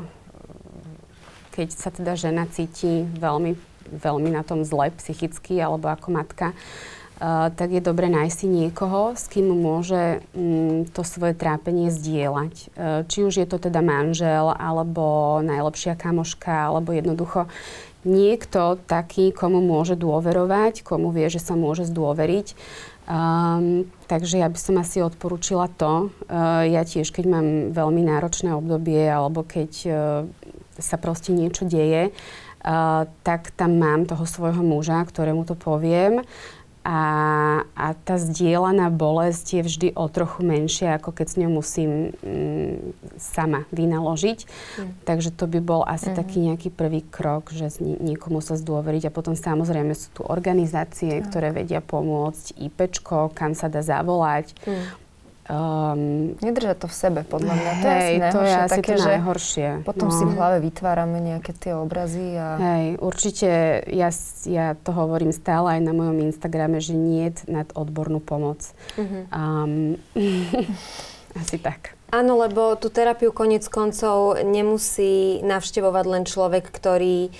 keď 1.53 1.67
sa 1.69 1.89
teda 1.89 2.13
žena 2.13 2.43
cíti 2.45 3.07
veľmi, 3.13 3.55
veľmi 3.93 4.29
na 4.29 4.41
tom 4.41 4.63
zle 4.63 4.89
psychicky 4.91 5.57
alebo 5.57 5.87
ako 5.87 6.07
matka, 6.11 6.51
eh, 6.51 6.57
tak 7.55 7.71
je 7.71 7.79
dobre 7.79 8.11
nájsť 8.11 8.35
si 8.35 8.47
niekoho, 8.51 9.15
s 9.15 9.31
kým 9.31 9.47
môže 9.47 10.19
mm, 10.35 10.91
to 10.91 11.07
svoje 11.07 11.31
trápenie 11.31 11.87
zdieľať. 11.87 12.53
Eh, 12.75 13.01
Či 13.07 13.23
už 13.23 13.33
je 13.39 13.47
to 13.47 13.63
teda 13.63 13.79
manžel, 13.79 14.51
alebo 14.51 15.39
najlepšia 15.39 15.95
kamoška, 15.95 16.67
alebo 16.67 16.91
jednoducho 16.91 17.47
niekto 18.03 18.75
taký, 18.83 19.31
komu 19.31 19.63
môže 19.63 19.95
dôverovať, 19.95 20.83
komu 20.83 21.15
vie, 21.15 21.31
že 21.31 21.39
sa 21.39 21.55
môže 21.55 21.87
zdôveriť. 21.87 22.59
Um, 23.03 23.87
takže 24.07 24.39
ja 24.39 24.47
by 24.47 24.59
som 24.59 24.75
asi 24.79 25.03
odporúčila 25.03 25.67
to. 25.71 26.11
Uh, 26.27 26.67
ja 26.67 26.83
tiež, 26.87 27.11
keď 27.11 27.25
mám 27.27 27.47
veľmi 27.75 28.03
náročné 28.03 28.55
obdobie 28.55 29.07
alebo 29.07 29.43
keď 29.43 29.71
uh, 29.87 29.95
sa 30.79 30.95
proste 30.95 31.35
niečo 31.35 31.67
deje, 31.67 32.11
uh, 32.11 33.03
tak 33.27 33.51
tam 33.59 33.75
mám 33.75 34.07
toho 34.07 34.23
svojho 34.23 34.63
muža, 34.63 35.03
ktorému 35.03 35.43
to 35.43 35.55
poviem. 35.55 36.23
A, 36.83 36.99
a 37.79 37.87
tá 37.95 38.19
zdieľaná 38.19 38.91
bolesť 38.91 39.45
je 39.55 39.61
vždy 39.63 39.87
o 39.95 40.11
trochu 40.11 40.43
menšia, 40.43 40.99
ako 40.99 41.15
keď 41.15 41.27
s 41.31 41.39
ňou 41.39 41.51
musím 41.63 42.11
mm, 42.19 42.75
sama 43.15 43.63
vynaložiť. 43.71 44.43
Takže 45.07 45.31
to 45.31 45.47
by 45.47 45.63
bol 45.63 45.87
asi 45.87 46.11
taký 46.11 46.43
nejaký 46.43 46.75
prvý 46.75 46.99
krok, 47.07 47.55
že 47.55 47.71
niekomu 47.79 48.43
sa 48.43 48.59
zdôveriť. 48.59 49.07
A 49.07 49.15
potom 49.15 49.31
samozrejme 49.31 49.95
sú 49.95 50.11
tu 50.11 50.21
organizácie, 50.27 51.23
ktoré 51.23 51.55
vedia 51.55 51.79
pomôcť, 51.79 52.59
IPčko, 52.59 53.31
kam 53.31 53.55
sa 53.55 53.71
dá 53.71 53.79
zavolať. 53.79 54.51
Um, 55.43 56.39
Nedržať 56.39 56.83
to 56.83 56.87
v 56.87 56.95
sebe, 56.95 57.19
podľa 57.27 57.53
mňa. 57.59 57.71
To 57.83 57.87
je 57.87 57.97
asi 57.99 58.15
hej, 58.15 58.31
to 58.31 58.39
je 58.39 58.53
asi 58.55 58.71
také, 58.79 58.91
to 58.95 59.03
že 59.03 59.11
najhoršie. 59.11 59.67
potom 59.83 60.07
no. 60.07 60.15
si 60.15 60.23
v 60.23 60.33
hlave 60.39 60.57
vytvárame 60.63 61.19
nejaké 61.19 61.51
tie 61.51 61.75
obrazy 61.75 62.39
a... 62.39 62.47
Hej, 62.55 62.85
určite 63.03 63.49
ja, 63.91 64.07
ja 64.47 64.79
to 64.79 64.95
hovorím 64.95 65.35
stále 65.35 65.75
aj 65.75 65.81
na 65.83 65.91
mojom 65.91 66.23
Instagrame, 66.23 66.79
že 66.79 66.95
nie 66.95 67.27
nad 67.51 67.67
odbornú 67.75 68.23
pomoc. 68.23 68.71
Um, 68.95 69.99
asi 71.43 71.59
tak. 71.59 71.99
Áno, 72.13 72.39
lebo 72.39 72.79
tú 72.79 72.87
terapiu 72.93 73.35
konec 73.35 73.67
koncov 73.67 74.39
nemusí 74.47 75.43
navštevovať 75.43 76.05
len 76.07 76.23
človek, 76.23 76.71
ktorý 76.71 77.33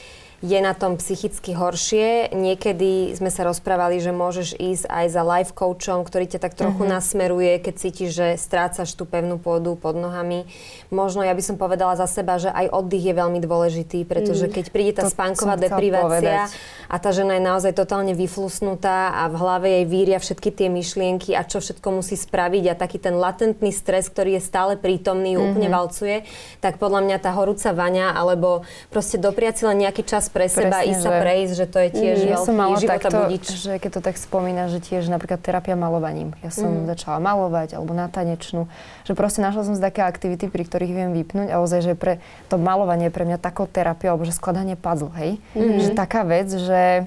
je 0.43 0.59
na 0.59 0.75
tom 0.75 0.99
psychicky 0.99 1.55
horšie. 1.55 2.35
Niekedy 2.35 3.15
sme 3.15 3.31
sa 3.31 3.47
rozprávali, 3.47 4.03
že 4.03 4.11
môžeš 4.11 4.59
ísť 4.59 4.91
aj 4.91 5.05
za 5.07 5.23
life 5.23 5.51
coachom, 5.55 6.03
ktorý 6.03 6.27
ťa 6.27 6.43
tak 6.43 6.59
trochu 6.59 6.83
mm-hmm. 6.83 6.95
nasmeruje, 6.99 7.63
keď 7.63 7.73
cítiš, 7.79 8.09
že 8.11 8.27
strácaš 8.35 8.91
tú 8.91 9.07
pevnú 9.07 9.39
pôdu 9.39 9.79
pod 9.79 9.95
nohami. 9.95 10.43
Možno 10.91 11.23
ja 11.23 11.31
by 11.31 11.39
som 11.39 11.55
povedala 11.55 11.95
za 11.95 12.11
seba, 12.11 12.35
že 12.35 12.51
aj 12.51 12.75
oddych 12.75 13.07
je 13.07 13.13
veľmi 13.15 13.39
dôležitý, 13.39 14.03
pretože 14.03 14.51
keď 14.51 14.65
príde 14.67 14.91
tá 14.99 15.07
To 15.07 15.15
spánková 15.15 15.55
deprivácia 15.55 16.51
povedať. 16.51 16.91
a 16.91 16.95
tá 16.99 17.15
žena 17.15 17.39
je 17.39 17.43
naozaj 17.47 17.71
totálne 17.71 18.11
vyflusnutá 18.11 19.15
a 19.15 19.31
v 19.31 19.35
hlave 19.39 19.67
jej 19.79 19.85
víria 19.87 20.19
všetky 20.19 20.51
tie 20.51 20.67
myšlienky 20.67 21.31
a 21.39 21.47
čo 21.47 21.63
všetko 21.63 21.87
musí 22.03 22.19
spraviť 22.19 22.63
a 22.67 22.75
taký 22.75 22.99
ten 22.99 23.15
latentný 23.15 23.71
stres, 23.71 24.11
ktorý 24.11 24.35
je 24.35 24.43
stále 24.43 24.75
prítomný, 24.75 25.39
ju 25.39 25.41
úplne 25.55 25.71
Mhm. 25.71 25.77
valcuje, 25.79 26.15
tak 26.59 26.83
podľa 26.83 26.99
mňa 27.07 27.17
tá 27.23 27.31
horúca 27.31 27.71
vaňa 27.71 28.11
alebo 28.11 28.67
proste 28.91 29.15
dopriať 29.15 29.53
si 29.55 29.63
len 29.63 29.79
nejaký 29.87 30.03
čas 30.03 30.32
pre 30.33 30.49
seba, 30.49 30.81
Presne, 30.81 30.89
ísť 30.89 30.99
sa 30.99 31.11
prejsť, 31.15 31.53
že 31.53 31.65
to 31.65 31.77
je 31.77 31.89
tiež 31.93 32.17
ja 32.25 32.37
som 32.37 32.57
mala 32.57 32.73
veľký 32.73 32.89
takto, 32.89 33.07
životabudič. 33.07 33.45
že 33.53 33.71
keď 33.77 33.91
to 33.91 34.01
tak 34.01 34.15
spomína, 34.17 34.63
že 34.65 34.79
tiež 34.79 35.05
napríklad 35.05 35.37
terapia 35.37 35.77
malovaním. 35.77 36.33
Ja 36.41 36.49
som 36.49 36.83
Mhm. 36.83 36.89
začala 36.89 37.17
malovať 37.19 37.73
alebo 37.73 37.93
na 37.93 38.09
tanečnú. 38.09 38.65
Že 39.03 39.13
proste 39.13 39.39
našla 39.39 39.61
som 39.61 39.73
si 39.73 39.79
také 39.79 40.01
aktivity, 40.01 40.49
pri 40.49 40.63
ktorých 40.63 40.91
viem 40.91 41.11
vypnúť 41.13 41.47
a 41.47 41.61
ozaj, 41.61 41.79
že 41.79 41.93
pre 41.93 42.17
to 42.49 42.57
malovanie 42.57 43.07
je 43.07 43.13
pre 43.13 43.23
mňa 43.23 43.37
takou 43.37 43.63
terapiou, 43.63 44.11
alebo 44.11 44.25
že 44.25 44.33
skladanie 44.33 44.73
puzzle, 44.73 45.13
hej? 45.13 45.37
Mhm. 45.53 45.79
Že 45.79 45.89
taká 45.93 46.21
vec, 46.23 46.49
že 46.49 47.05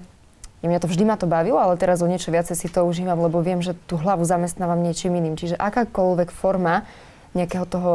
mňa 0.62 0.78
to 0.78 0.86
vždy 0.86 1.04
ma 1.04 1.14
to 1.14 1.26
bavilo, 1.26 1.58
ale 1.58 1.74
teraz 1.74 1.98
o 2.00 2.06
niečo 2.06 2.30
viacej 2.30 2.54
si 2.54 2.66
to 2.66 2.82
užívam, 2.82 3.18
lebo 3.18 3.38
viem, 3.38 3.58
že 3.58 3.74
tú 3.86 3.94
hlavu 3.94 4.22
zamestnávam 4.22 4.78
niečím 4.78 5.14
iným. 5.14 5.34
Čiže 5.34 5.54
akákoľvek 5.54 6.30
forma 6.30 6.82
nejakého 7.32 7.62
toho 7.64 7.92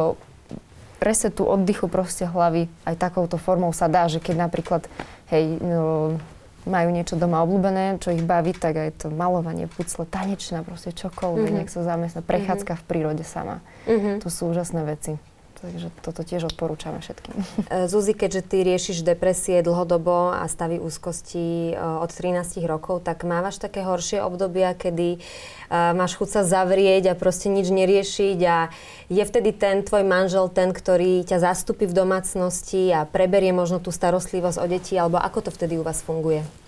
resetu, 1.01 1.49
oddychu 1.49 1.89
proste 1.89 2.29
hlavy 2.29 2.69
aj 2.85 2.95
takouto 2.95 3.41
formou 3.41 3.73
sa 3.73 3.89
dá, 3.89 4.05
že 4.05 4.21
keď 4.21 4.47
napríklad, 4.47 4.85
hej, 5.33 5.57
no, 5.59 6.15
majú 6.61 6.93
niečo 6.93 7.17
doma 7.17 7.41
obľúbené, 7.41 7.97
čo 7.97 8.13
ich 8.13 8.21
baví, 8.21 8.53
tak 8.53 8.77
aj 8.77 8.89
to 9.01 9.07
malovanie, 9.09 9.65
pucle, 9.65 10.05
tanečná, 10.05 10.61
proste 10.61 10.93
čokoľvek, 10.93 11.49
Mhm. 11.49 11.57
nech 11.57 11.73
sa 11.73 11.81
zamestná, 11.81 12.21
prechádzka 12.21 12.77
v 12.77 12.83
prírode 12.85 13.25
sama. 13.25 13.65
Mhm. 13.89 14.21
To 14.21 14.29
sú 14.29 14.53
úžasné 14.53 14.85
veci. 14.85 15.17
Takže 15.61 15.93
toto 16.01 16.25
tiež 16.25 16.49
odporúčame 16.49 16.97
všetkým. 17.05 17.37
E, 17.71 17.85
Zuzi, 17.85 18.17
keďže 18.17 18.41
ty 18.41 18.57
riešiš 18.65 19.05
depresie 19.05 19.61
dlhodobo 19.61 20.33
a 20.33 20.49
stavy 20.49 20.81
úzkosti 20.81 21.71
e, 21.71 21.73
od 21.77 22.09
13 22.09 22.65
rokov, 22.65 23.05
tak 23.05 23.21
mávaš 23.21 23.61
také 23.61 23.85
horšie 23.85 24.25
obdobia, 24.25 24.73
kedy 24.73 25.15
e, 25.15 25.19
máš 25.69 26.17
chuť 26.17 26.29
sa 26.29 26.41
zavrieť 26.41 27.13
a 27.13 27.19
proste 27.19 27.53
nič 27.53 27.69
neriešiť 27.69 28.39
a 28.49 28.73
je 29.13 29.23
vtedy 29.23 29.53
ten 29.53 29.85
tvoj 29.85 30.01
manžel 30.01 30.49
ten, 30.49 30.73
ktorý 30.73 31.21
ťa 31.23 31.37
zastupí 31.53 31.85
v 31.85 31.93
domácnosti 31.93 32.89
a 32.89 33.05
preberie 33.05 33.53
možno 33.53 33.77
tú 33.77 33.93
starostlivosť 33.93 34.57
o 34.57 34.65
deti, 34.65 34.97
alebo 34.97 35.21
ako 35.21 35.47
to 35.47 35.51
vtedy 35.53 35.77
u 35.77 35.85
vás 35.85 36.01
funguje? 36.01 36.60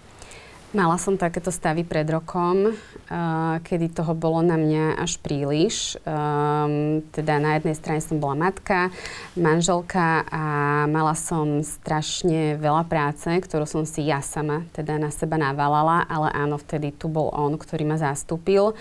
Mala 0.73 0.97
som 0.97 1.21
takéto 1.21 1.53
stavy 1.53 1.85
pred 1.85 2.09
rokom, 2.09 2.73
uh, 2.73 3.61
kedy 3.61 3.93
toho 3.93 4.17
bolo 4.17 4.41
na 4.41 4.57
mňa 4.57 5.05
až 5.05 5.21
príliš. 5.21 6.01
Um, 6.01 7.05
teda 7.13 7.37
na 7.37 7.61
jednej 7.61 7.77
strane 7.77 8.01
som 8.01 8.17
bola 8.17 8.33
matka, 8.33 8.89
manželka 9.37 10.25
a 10.33 10.45
mala 10.89 11.13
som 11.13 11.61
strašne 11.61 12.57
veľa 12.57 12.89
práce, 12.89 13.29
ktorú 13.29 13.69
som 13.69 13.85
si 13.85 14.09
ja 14.09 14.17
sama 14.25 14.65
teda 14.73 14.97
na 14.97 15.13
seba 15.13 15.37
navalala, 15.37 16.09
ale 16.09 16.33
áno, 16.33 16.57
vtedy 16.57 16.89
tu 16.89 17.05
bol 17.05 17.29
on, 17.29 17.53
ktorý 17.53 17.85
ma 17.85 18.01
zastúpil. 18.01 18.73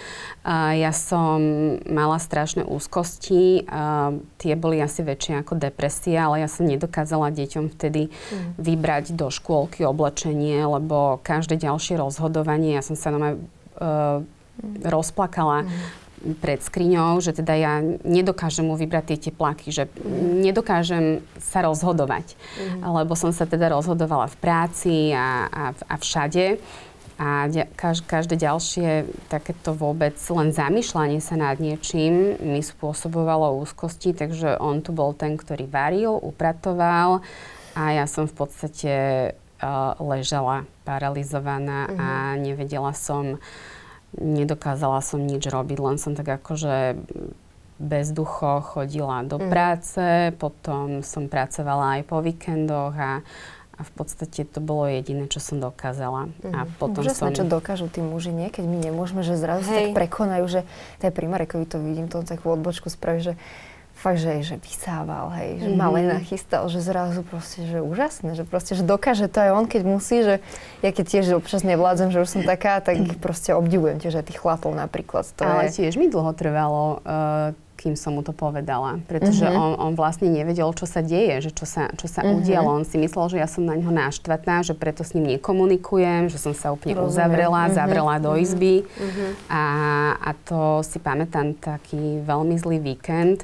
Uh, 0.48 0.72
ja 0.72 0.96
som 0.96 1.44
mala 1.84 2.16
strašné 2.16 2.64
úzkosti, 2.64 3.68
uh, 3.68 4.16
tie 4.40 4.56
boli 4.56 4.80
asi 4.80 5.04
väčšie 5.04 5.44
ako 5.44 5.60
depresia, 5.60 6.24
ale 6.24 6.40
ja 6.40 6.48
som 6.48 6.64
nedokázala 6.64 7.28
deťom 7.36 7.68
vtedy 7.76 8.08
vybrať 8.56 9.12
do 9.12 9.28
škôlky 9.28 9.84
oblečenie, 9.84 10.64
lebo 10.64 11.20
každé 11.20 11.60
ďalšie 11.60 11.81
rozhodovanie, 11.98 12.78
ja 12.78 12.82
som 12.86 12.94
sa 12.94 13.10
na 13.10 13.34
uh, 13.34 14.22
rozplakala 14.86 15.66
pred 16.38 16.62
skriňou, 16.62 17.18
že 17.18 17.34
teda 17.34 17.54
ja 17.58 17.82
nedokážem 18.06 18.62
mu 18.62 18.78
vybrať 18.78 19.04
tie 19.10 19.18
tepláky, 19.30 19.74
že 19.74 19.90
nedokážem 20.38 21.18
sa 21.42 21.66
rozhodovať, 21.66 22.38
lebo 22.78 23.18
som 23.18 23.34
sa 23.34 23.42
teda 23.42 23.74
rozhodovala 23.74 24.30
v 24.30 24.36
práci 24.38 24.94
a, 25.10 25.50
a, 25.50 25.64
a 25.74 25.94
všade. 25.98 26.62
A 27.22 27.46
každé 28.06 28.34
ďalšie 28.34 29.06
takéto 29.30 29.74
vôbec 29.74 30.14
len 30.30 30.50
zamýšľanie 30.50 31.22
sa 31.22 31.38
nad 31.38 31.58
niečím 31.62 32.34
mi 32.38 32.58
spôsobovalo 32.58 33.62
úzkosti, 33.62 34.14
takže 34.16 34.58
on 34.58 34.82
tu 34.82 34.90
bol 34.90 35.14
ten, 35.14 35.38
ktorý 35.38 35.70
varil, 35.70 36.18
upratoval 36.18 37.22
a 37.78 37.82
ja 37.94 38.06
som 38.10 38.26
v 38.26 38.34
podstate 38.34 38.92
ležala 40.02 40.66
paralizovaná 40.82 41.86
a 41.94 42.08
nevedela 42.34 42.90
som, 42.92 43.38
nedokázala 44.18 44.98
som 45.00 45.22
nič 45.22 45.46
robiť, 45.46 45.78
len 45.78 45.96
som 45.96 46.18
tak 46.18 46.42
akože 46.42 46.98
bezducho 47.82 48.62
chodila 48.62 49.26
do 49.26 49.42
práce, 49.42 50.30
potom 50.38 51.02
som 51.02 51.26
pracovala 51.26 51.98
aj 51.98 52.02
po 52.06 52.22
víkendoch 52.22 52.94
a, 52.94 53.12
a 53.74 53.80
v 53.82 53.90
podstate 53.98 54.46
to 54.46 54.62
bolo 54.62 54.86
jediné, 54.86 55.26
čo 55.26 55.42
som 55.42 55.58
dokázala. 55.58 56.30
A 56.54 56.70
potom 56.78 57.02
Úžasné, 57.02 57.34
som... 57.34 57.38
čo 57.42 57.42
dokážu 57.42 57.90
tí 57.90 57.98
muži, 57.98 58.30
nie? 58.30 58.54
Keď 58.54 58.64
my 58.70 58.78
nemôžeme, 58.86 59.26
že 59.26 59.34
zrazu 59.34 59.66
sa 59.66 59.74
Hej. 59.74 59.90
tak 59.90 59.98
prekonajú, 59.98 60.44
že 60.46 60.60
to 61.02 61.10
je 61.10 61.12
pri 61.12 61.26
Marekovi 61.26 61.66
to 61.66 61.82
vidím, 61.82 62.06
to 62.06 62.22
on 62.22 62.26
takú 62.28 62.54
odbočku 62.54 62.86
spraví, 62.86 63.18
že 63.18 63.34
fakt, 64.02 64.18
že, 64.18 64.42
že 64.42 64.56
vysával, 64.58 65.30
hej, 65.38 65.62
že 65.62 65.68
mm-hmm. 65.70 65.78
malé 65.78 66.00
nachystal, 66.02 66.66
že 66.66 66.82
zrazu 66.82 67.22
proste, 67.22 67.62
že 67.62 67.78
úžasné, 67.78 68.34
že 68.34 68.42
proste, 68.42 68.74
že 68.74 68.82
dokáže 68.82 69.30
to 69.30 69.38
aj 69.38 69.50
on, 69.54 69.64
keď 69.70 69.82
musí, 69.86 70.26
že 70.26 70.34
ja 70.82 70.90
keď 70.90 71.04
tiež 71.06 71.38
občas 71.38 71.62
nevládzem, 71.62 72.10
že 72.10 72.18
už 72.18 72.28
som 72.28 72.42
taká, 72.42 72.82
tak 72.82 72.98
proste 73.24 73.54
obdivujem 73.54 74.02
tiež 74.02 74.18
aj 74.18 74.34
tých 74.34 74.42
chlapov 74.42 74.74
napríklad. 74.74 75.30
To 75.38 75.46
Ale 75.46 75.70
je, 75.70 75.86
tiež 75.86 76.02
mi 76.02 76.10
dlho 76.10 76.34
trvalo, 76.34 76.98
uh, 77.06 77.54
kým 77.82 77.94
som 77.94 78.14
mu 78.14 78.22
to 78.22 78.30
povedala. 78.32 79.02
Pretože 79.04 79.42
Mhm. 79.44 79.54
on, 79.54 79.72
on 79.76 79.92
vlastne 79.92 80.30
nevedel, 80.30 80.70
čo 80.70 80.86
sa 80.86 81.02
deje, 81.02 81.40
že 81.40 81.50
čo 81.50 81.66
sa, 81.66 81.90
čo 81.92 82.06
sa 82.06 82.22
Mhm. 82.22 82.30
udialo. 82.38 82.68
On 82.72 82.84
si 82.84 82.94
myslel, 82.96 83.26
že 83.28 83.36
ja 83.36 83.46
som 83.46 83.62
na 83.62 83.74
ňo 83.74 83.90
náštvatná, 83.90 84.62
že 84.62 84.72
preto 84.72 85.02
s 85.02 85.12
ním 85.12 85.26
nekomunikujem, 85.28 86.28
že 86.28 86.38
som 86.38 86.52
sa 86.52 86.70
úplne 86.70 86.94
Rozumiem. 86.94 87.10
uzavrela, 87.10 87.60
Mhm. 87.66 87.72
zavrela 87.74 88.14
do 88.16 88.32
izby. 88.36 88.86
A, 89.48 89.62
a 90.14 90.30
to 90.38 90.60
si 90.82 90.98
pamätám 90.98 91.54
taký 91.54 92.22
veľmi 92.22 92.54
zlý 92.54 92.78
víkend. 92.78 93.42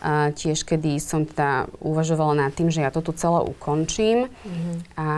A 0.00 0.30
tiež, 0.30 0.62
kedy 0.62 0.98
som 0.98 1.22
teda 1.22 1.46
uvažovala 1.78 2.34
nad 2.40 2.50
tým, 2.50 2.68
že 2.68 2.80
ja 2.80 2.90
to 2.90 3.00
tu 3.00 3.12
celé 3.12 3.38
ukončím. 3.40 4.26
A, 4.94 5.08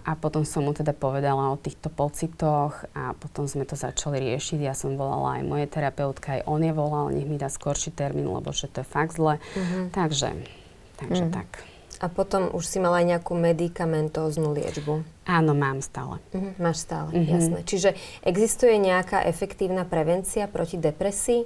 a 0.00 0.12
potom 0.14 0.42
som 0.42 0.62
mu 0.62 0.72
teda 0.72 0.90
povedala 0.92 1.50
o 1.50 1.56
týchto 1.56 1.88
pocitoch 1.88 2.72
a 2.92 3.12
potom 3.12 3.44
sme 3.44 3.62
to 3.62 3.74
začali 3.74 4.18
riešiť. 4.24 4.58
Ja 4.60 4.72
som 4.72 4.94
volala 4.94 5.36
aj 5.36 5.42
moje 5.44 5.66
terapeutka, 5.68 6.32
aj 6.34 6.46
on 6.46 6.60
je 6.60 6.72
volal, 6.72 7.10
nech 7.10 7.24
mi 7.24 7.36
dá 7.36 7.46
skorší 7.46 7.90
termín, 8.08 8.24
lebo 8.24 8.48
že 8.50 8.72
to 8.72 8.80
je 8.80 8.88
fakt 8.88 9.12
zle. 9.12 9.36
Takže, 9.92 10.32
takže 10.96 11.28
tak. 11.28 11.60
A 11.98 12.06
potom 12.06 12.48
už 12.54 12.62
si 12.62 12.78
mala 12.78 13.02
aj 13.02 13.18
nejakú 13.18 13.34
medikamentóznu 13.34 14.54
liečbu. 14.54 15.02
Áno, 15.26 15.52
mám 15.52 15.82
stále. 15.82 16.22
Mhm, 16.32 16.50
máš 16.56 16.86
stále, 16.86 17.10
Mhm. 17.12 17.26
jasné. 17.28 17.58
Čiže 17.66 17.90
existuje 18.22 18.78
nejaká 18.78 19.26
efektívna 19.26 19.82
prevencia 19.84 20.48
proti 20.48 20.78
depresii? 20.78 21.44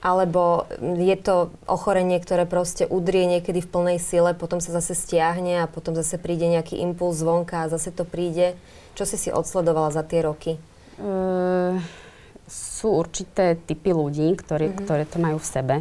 Alebo 0.00 0.64
je 0.80 1.12
to 1.20 1.52
ochorenie, 1.68 2.16
ktoré 2.24 2.48
proste 2.48 2.88
udrie 2.88 3.28
niekedy 3.28 3.60
v 3.60 3.68
plnej 3.68 3.98
sile, 4.00 4.32
potom 4.32 4.56
sa 4.56 4.72
zase 4.72 4.96
stiahne 4.96 5.60
a 5.60 5.68
potom 5.68 5.92
zase 5.92 6.16
príde 6.16 6.48
nejaký 6.48 6.80
impuls 6.80 7.20
zvonka 7.20 7.68
a 7.68 7.70
zase 7.72 7.92
to 7.92 8.08
príde. 8.08 8.56
Čo 8.96 9.04
si 9.04 9.20
si 9.20 9.28
odsledovala 9.28 9.92
za 9.92 10.00
tie 10.00 10.24
roky? 10.24 10.56
Uh, 10.96 11.76
sú 12.80 12.96
určité 12.96 13.60
typy 13.60 13.92
ľudí, 13.92 14.32
ktorí, 14.40 14.72
ktoré 14.72 15.04
to 15.04 15.20
majú 15.20 15.36
v 15.36 15.44
sebe. 15.44 15.76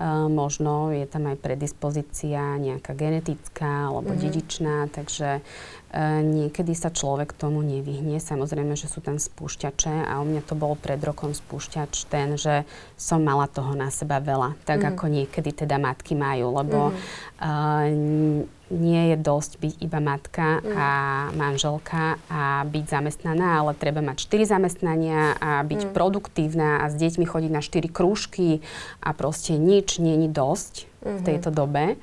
Uh, 0.00 0.32
možno 0.32 0.88
je 0.88 1.04
tam 1.04 1.28
aj 1.28 1.36
predispozícia 1.36 2.56
nejaká 2.56 2.96
genetická 2.96 3.92
alebo 3.92 4.16
dedičná, 4.16 4.88
takže 4.88 5.44
uh, 5.44 6.20
niekedy 6.24 6.72
sa 6.72 6.88
človek 6.88 7.36
tomu 7.36 7.60
nevyhne. 7.60 8.16
Samozrejme, 8.16 8.72
že 8.80 8.88
sú 8.88 9.04
tam 9.04 9.20
spúšťače 9.20 10.08
a 10.08 10.16
u 10.18 10.24
mňa 10.24 10.42
to 10.48 10.56
bol 10.56 10.72
pred 10.72 10.98
rokom 11.04 11.36
spúšťač 11.36 12.08
ten, 12.08 12.40
že 12.40 12.64
som 12.96 13.20
mala 13.20 13.44
toho 13.44 13.76
na 13.76 13.92
seba 13.92 14.16
veľa, 14.16 14.56
tak 14.64 14.80
ako 14.80 15.12
niekedy 15.12 15.52
teda 15.52 15.76
matky 15.76 16.16
majú, 16.16 16.48
lebo 16.56 16.96
uh, 16.96 17.84
n- 17.84 18.48
nie 18.72 19.12
je 19.12 19.16
dosť 19.20 19.52
byť 19.60 19.74
iba 19.84 20.00
matka 20.00 20.64
a 20.64 20.88
manželka 21.36 22.16
a 22.32 22.64
byť 22.64 22.84
zamestnaná, 22.88 23.60
ale 23.60 23.76
treba 23.76 24.00
mať 24.00 24.32
4 24.32 24.56
zamestnania 24.56 25.36
a 25.36 25.60
byť 25.60 25.92
produktívna 26.22 26.86
a 26.86 26.86
s 26.86 26.94
deťmi 26.94 27.26
chodiť 27.26 27.50
na 27.50 27.58
4 27.58 27.90
krúžky 27.90 28.62
a 29.02 29.10
proste 29.10 29.58
nič 29.58 29.98
je 29.98 30.30
dosť 30.30 30.86
v 31.02 31.20
tejto 31.26 31.50
dobe. 31.50 31.98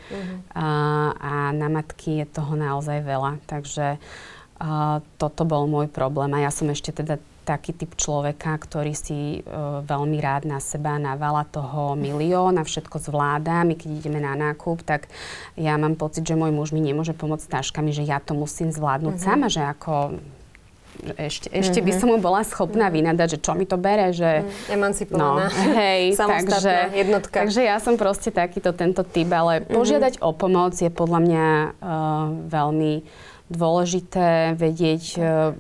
A, 0.52 0.68
a 1.16 1.34
na 1.56 1.72
matky 1.72 2.20
je 2.20 2.26
toho 2.28 2.60
naozaj 2.60 3.00
veľa. 3.00 3.40
Takže 3.48 3.96
a, 3.96 5.00
toto 5.16 5.48
bol 5.48 5.72
môj 5.72 5.88
problém. 5.88 6.36
A 6.36 6.44
ja 6.44 6.52
som 6.52 6.68
ešte 6.68 6.92
teda 6.92 7.16
taký 7.48 7.74
typ 7.74 7.98
človeka, 7.98 8.62
ktorý 8.62 8.94
si 8.94 9.42
uh, 9.42 9.82
veľmi 9.82 10.22
rád 10.22 10.46
na 10.46 10.62
seba 10.62 11.02
navala 11.02 11.50
toho 11.50 11.98
milión 11.98 12.62
a 12.62 12.68
všetko 12.68 13.02
zvláda. 13.02 13.66
My 13.66 13.74
keď 13.74 13.90
ideme 13.90 14.22
na 14.22 14.38
nákup, 14.38 14.86
tak 14.86 15.10
ja 15.58 15.74
mám 15.82 15.98
pocit, 15.98 16.30
že 16.30 16.38
môj 16.38 16.54
muž 16.54 16.70
mi 16.70 16.84
nemôže 16.84 17.18
pomôcť 17.18 17.50
s 17.50 17.54
táškami, 17.58 17.90
že 17.90 18.06
ja 18.06 18.22
to 18.22 18.38
musím 18.38 18.70
zvládnuť 18.70 19.18
mm-hmm. 19.18 19.34
sama, 19.34 19.50
že 19.50 19.66
ako 19.66 20.22
ešte, 21.16 21.48
ešte 21.52 21.80
by 21.80 21.92
som 21.96 22.12
mu 22.12 22.18
bola 22.20 22.44
schopná 22.44 22.92
vynadať, 22.92 23.38
že 23.38 23.40
čo 23.40 23.56
mi 23.56 23.64
to 23.64 23.80
bere, 23.80 24.12
že... 24.12 24.44
Emancipovaná. 24.68 25.48
No, 25.48 25.74
hej, 25.76 26.16
takže, 26.20 26.92
jednotka. 26.92 27.46
takže 27.46 27.62
ja 27.64 27.80
som 27.80 27.96
proste 27.96 28.30
takýto 28.30 28.76
tento 28.76 29.08
typ, 29.08 29.32
ale 29.32 29.64
požiadať 29.64 30.20
o 30.20 30.36
pomoc 30.36 30.76
je 30.76 30.92
podľa 30.92 31.20
mňa 31.24 31.48
uh, 31.48 31.72
veľmi 32.52 32.94
dôležité 33.50 34.54
vedieť 34.60 35.04
uh, 35.18 35.56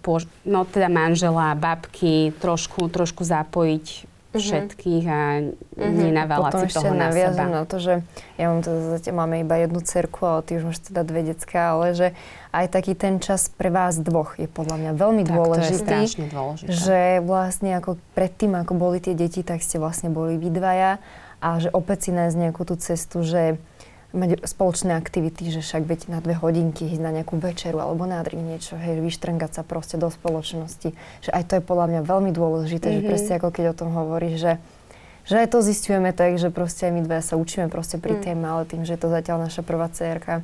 pož- 0.00 0.30
no 0.46 0.64
teda 0.64 0.88
manžela, 0.88 1.52
babky, 1.58 2.32
trošku, 2.40 2.88
trošku 2.88 3.26
zapojiť 3.26 4.09
všetkých 4.38 5.04
a 5.10 5.20
mm-hmm. 5.42 5.94
nenaválať 6.06 6.52
si 6.70 6.78
toho 6.78 6.94
na 6.94 7.10
seba. 7.10 7.50
na 7.50 7.62
to, 7.66 7.82
že 7.82 7.94
ja 8.38 8.46
mám 8.46 8.62
teda 8.62 8.78
zatiaľ 8.94 9.14
máme 9.26 9.42
iba 9.42 9.58
jednu 9.58 9.80
cerku, 9.82 10.22
ale 10.22 10.40
ty 10.46 10.50
už 10.58 10.70
máš 10.70 10.78
teda 10.86 11.02
dve 11.02 11.34
decka, 11.34 11.74
ale 11.74 11.86
že 11.98 12.08
aj 12.54 12.66
taký 12.70 12.94
ten 12.94 13.18
čas 13.18 13.50
pre 13.50 13.74
vás 13.74 13.98
dvoch 13.98 14.38
je 14.38 14.46
podľa 14.46 14.76
mňa 14.78 14.92
veľmi 14.94 15.24
tak, 15.26 15.34
dôležitý. 15.34 15.98
To 16.06 16.22
je 16.22 16.30
dôležité. 16.30 16.70
Že 16.70 17.00
vlastne 17.26 17.70
ako 17.74 17.98
predtým, 18.14 18.54
ako 18.54 18.72
boli 18.78 19.02
tie 19.02 19.18
deti, 19.18 19.42
tak 19.42 19.66
ste 19.66 19.82
vlastne 19.82 20.14
boli 20.14 20.38
vy 20.38 20.54
dvaja 20.54 21.02
a 21.42 21.48
že 21.58 21.72
opäť 21.74 22.06
si 22.06 22.10
nájsť 22.14 22.36
nejakú 22.36 22.62
tú 22.62 22.78
cestu, 22.78 23.26
že 23.26 23.58
mať 24.10 24.42
spoločné 24.42 24.98
aktivity, 24.98 25.54
že 25.54 25.62
však 25.62 25.86
byť 25.86 26.00
na 26.10 26.18
dve 26.18 26.34
hodinky, 26.34 26.90
ísť 26.90 27.02
na 27.02 27.14
nejakú 27.14 27.38
večeru 27.38 27.78
alebo 27.78 28.06
na 28.10 28.22
drink 28.26 28.42
niečo, 28.42 28.74
hej, 28.74 28.98
vyštrngať 28.98 29.50
sa 29.54 29.62
proste 29.62 29.96
do 29.96 30.10
spoločnosti. 30.10 30.94
Že 31.22 31.30
aj 31.30 31.42
to 31.46 31.52
je 31.58 31.62
podľa 31.62 31.86
mňa 31.94 32.00
veľmi 32.02 32.30
dôležité, 32.34 32.90
mm-hmm. 32.90 33.02
že 33.04 33.08
presne 33.08 33.32
ako 33.38 33.48
keď 33.54 33.64
o 33.70 33.78
tom 33.78 33.90
hovoríš, 33.94 34.36
že 34.38 34.52
že 35.20 35.46
aj 35.46 35.52
to 35.52 35.62
zistujeme 35.62 36.10
tak, 36.16 36.40
že 36.40 36.48
proste 36.50 36.88
my 36.90 37.04
dve 37.04 37.20
sa 37.20 37.36
učíme 37.36 37.68
proste 37.68 38.00
pri 38.00 38.18
mm. 38.18 38.22
téme, 38.24 38.46
ale 38.50 38.64
tým, 38.64 38.82
že 38.82 38.96
je 38.96 39.00
to 39.04 39.12
zatiaľ 39.12 39.46
naša 39.46 39.62
prvá 39.62 39.86
cerka, 39.92 40.42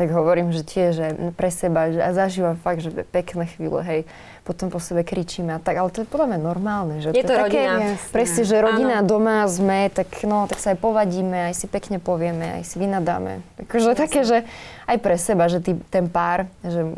tak 0.00 0.16
hovorím, 0.16 0.48
že 0.48 0.64
tiež 0.64 0.90
že 0.96 1.06
pre 1.36 1.52
seba, 1.52 1.92
že 1.92 2.00
a 2.00 2.16
zažívam 2.16 2.56
fakt, 2.56 2.80
že 2.80 2.88
pekné 3.12 3.44
chvíle, 3.52 3.84
hej, 3.84 4.00
potom 4.48 4.72
po 4.72 4.80
sebe 4.80 5.04
kričíme 5.04 5.52
a 5.52 5.60
tak, 5.60 5.76
ale 5.76 5.92
to 5.92 6.00
je 6.00 6.08
podľa 6.08 6.32
mňa 6.32 6.40
normálne, 6.40 7.04
že 7.04 7.12
je 7.12 7.20
to, 7.20 7.28
to 7.28 7.36
je 7.36 7.40
rodina. 7.44 7.74
Také, 7.76 8.08
presne, 8.08 8.42
že 8.48 8.56
rodina 8.64 9.04
Áno. 9.04 9.12
doma 9.12 9.44
sme, 9.44 9.92
tak 9.92 10.08
no, 10.24 10.48
tak 10.48 10.56
sa 10.56 10.72
aj 10.72 10.80
povadíme, 10.80 11.52
aj 11.52 11.54
si 11.60 11.68
pekne 11.68 12.00
povieme, 12.00 12.56
aj 12.56 12.64
si 12.64 12.80
vynadáme. 12.80 13.44
Takže 13.60 13.92
také, 13.92 14.24
že 14.24 14.48
aj 14.88 14.96
pre 15.04 15.20
seba, 15.20 15.52
že 15.52 15.60
tý, 15.60 15.76
ten 15.92 16.08
pár, 16.08 16.48
že 16.64 16.96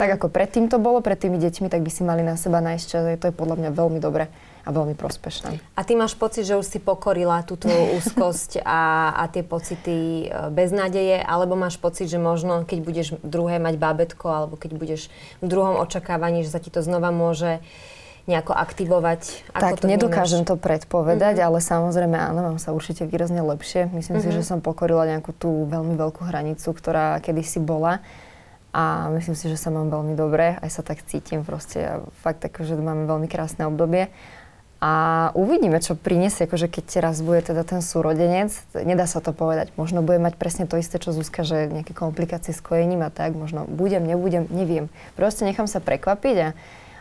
tak 0.00 0.16
ako 0.16 0.32
predtým 0.32 0.72
to 0.72 0.80
bolo, 0.80 1.04
pred 1.04 1.20
tými 1.20 1.36
deťmi, 1.36 1.68
tak 1.68 1.84
by 1.84 1.90
si 1.92 2.08
mali 2.08 2.24
na 2.24 2.40
seba 2.40 2.64
nájsť 2.64 2.84
čas, 2.88 3.04
to 3.20 3.28
je 3.28 3.34
podľa 3.36 3.60
mňa 3.60 3.70
veľmi 3.76 4.00
dobre 4.00 4.32
a 4.68 4.70
veľmi 4.70 4.92
prospešné. 4.92 5.64
A 5.72 5.80
ty 5.80 5.96
máš 5.96 6.12
pocit, 6.12 6.44
že 6.44 6.60
už 6.60 6.68
si 6.68 6.76
pokorila 6.76 7.40
tú 7.40 7.56
tvoju 7.56 7.88
úzkosť 8.04 8.60
a, 8.60 9.16
a 9.16 9.24
tie 9.32 9.40
pocity 9.40 10.28
e, 10.28 10.52
beznádeje, 10.52 11.24
alebo 11.24 11.56
máš 11.56 11.80
pocit, 11.80 12.12
že 12.12 12.20
možno, 12.20 12.68
keď 12.68 12.78
budeš 12.84 13.08
druhé 13.24 13.56
mať 13.56 13.80
bábetko, 13.80 14.28
alebo 14.28 14.54
keď 14.60 14.76
budeš 14.76 15.08
v 15.40 15.48
druhom 15.48 15.80
očakávaní, 15.80 16.44
že 16.44 16.52
sa 16.52 16.60
ti 16.60 16.68
to 16.68 16.84
znova 16.84 17.08
môže 17.08 17.64
nejako 18.28 18.52
aktivovať? 18.52 19.48
Ako 19.56 19.64
tak, 19.64 19.80
to 19.80 19.88
nedokážem 19.88 20.44
vnímaš? 20.44 20.52
to 20.52 20.60
predpovedať, 20.60 21.40
mm-hmm. 21.40 21.48
ale 21.48 21.58
samozrejme 21.64 22.16
áno, 22.20 22.40
mám 22.52 22.58
sa 22.60 22.76
určite 22.76 23.08
výrazne 23.08 23.40
lepšie. 23.40 23.88
Myslím 23.88 24.20
mm-hmm. 24.20 24.36
si, 24.36 24.36
že 24.36 24.44
som 24.44 24.60
pokorila 24.60 25.08
nejakú 25.08 25.32
tú 25.32 25.64
veľmi 25.64 25.96
veľkú 25.96 26.28
hranicu, 26.28 26.68
ktorá 26.76 27.16
kedysi 27.24 27.64
bola. 27.64 28.04
A 28.68 29.08
myslím 29.16 29.32
si, 29.32 29.48
že 29.48 29.56
sa 29.56 29.72
mám 29.72 29.88
veľmi 29.88 30.12
dobre, 30.12 30.60
aj 30.60 30.68
sa 30.68 30.82
tak 30.84 31.00
cítim 31.08 31.40
proste. 31.40 31.80
A 31.80 32.04
fakt 32.20 32.44
že 32.44 32.76
máme 32.76 33.08
veľmi 33.08 33.24
krásne 33.24 33.64
obdobie. 33.64 34.12
A 34.78 34.92
uvidíme, 35.34 35.82
čo 35.82 35.98
prinesie, 35.98 36.46
akože 36.46 36.70
keď 36.70 36.84
teraz 36.86 37.18
bude 37.18 37.42
teda 37.42 37.66
ten 37.66 37.82
súrodenec, 37.82 38.54
nedá 38.78 39.10
sa 39.10 39.18
to 39.18 39.34
povedať. 39.34 39.74
Možno 39.74 40.06
bude 40.06 40.22
mať 40.22 40.38
presne 40.38 40.70
to 40.70 40.78
isté, 40.78 41.02
čo 41.02 41.10
Zuzka, 41.10 41.42
že 41.42 41.66
nejaké 41.66 41.98
komplikácie 41.98 42.54
s 42.54 42.62
kojením 42.62 43.02
a 43.02 43.10
tak, 43.10 43.34
možno 43.34 43.66
budem, 43.66 44.06
nebudem, 44.06 44.46
neviem. 44.54 44.86
Proste 45.18 45.42
nechám 45.42 45.66
sa 45.66 45.82
prekvapiť, 45.82 46.36
a, 46.38 46.48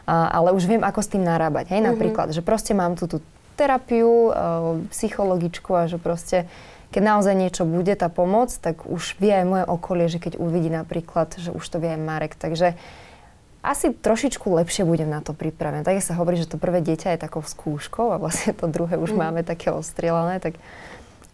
a, 0.10 0.16
ale 0.42 0.58
už 0.58 0.66
viem, 0.66 0.82
ako 0.82 1.06
s 1.06 1.12
tým 1.14 1.22
narábať. 1.22 1.70
Hej, 1.70 1.86
mm-hmm. 1.86 1.92
napríklad, 1.94 2.28
že 2.34 2.42
proste 2.42 2.74
mám 2.74 2.98
tú, 2.98 3.06
tú 3.06 3.18
terapiu, 3.54 4.34
uh, 4.34 4.82
psychologičku 4.90 5.70
a 5.78 5.86
že 5.86 6.02
proste 6.02 6.50
keď 6.88 7.04
naozaj 7.04 7.36
niečo 7.36 7.64
bude, 7.68 7.92
tá 8.00 8.08
pomoc, 8.08 8.48
tak 8.58 8.88
už 8.88 9.20
vie 9.20 9.36
aj 9.36 9.46
moje 9.46 9.66
okolie, 9.68 10.08
že 10.08 10.24
keď 10.24 10.40
uvidí 10.40 10.72
napríklad, 10.72 11.36
že 11.36 11.52
už 11.52 11.62
to 11.68 11.84
vie 11.84 11.92
aj 11.92 12.00
Marek. 12.00 12.34
Takže 12.40 12.80
asi 13.68 13.92
trošičku 13.92 14.48
lepšie 14.48 14.88
budem 14.88 15.12
na 15.12 15.20
to 15.20 15.36
pripravená. 15.36 15.84
Tak 15.84 16.00
sa 16.00 16.16
hovorí, 16.16 16.40
že 16.40 16.48
to 16.48 16.56
prvé 16.56 16.80
dieťa 16.80 17.14
je 17.14 17.24
takou 17.28 17.44
skúškou 17.44 18.16
a 18.16 18.22
vlastne 18.22 18.56
to 18.56 18.72
druhé 18.72 18.96
už 18.96 19.12
mm. 19.12 19.20
máme 19.20 19.42
také 19.44 19.70
ostrielané, 19.76 20.40
tak 20.40 20.56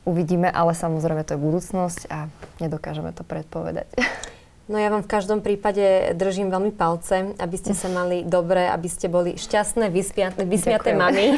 uvidíme, 0.03 0.49
ale 0.49 0.73
samozrejme 0.73 1.21
to 1.23 1.37
je 1.37 1.43
budúcnosť 1.45 2.01
a 2.09 2.27
nedokážeme 2.57 3.13
to 3.13 3.21
predpovedať. 3.21 3.87
No 4.63 4.79
ja 4.79 4.87
vám 4.87 5.03
v 5.03 5.11
každom 5.11 5.43
prípade 5.43 6.15
držím 6.15 6.47
veľmi 6.47 6.71
palce, 6.71 7.35
aby 7.35 7.55
ste 7.59 7.75
sa 7.75 7.91
mali 7.91 8.23
dobre, 8.23 8.63
aby 8.63 8.87
ste 8.87 9.11
boli 9.11 9.35
šťastné, 9.35 9.91
vysmiaté, 9.91 10.47
vysmiaté 10.47 10.95
mami. 10.95 11.35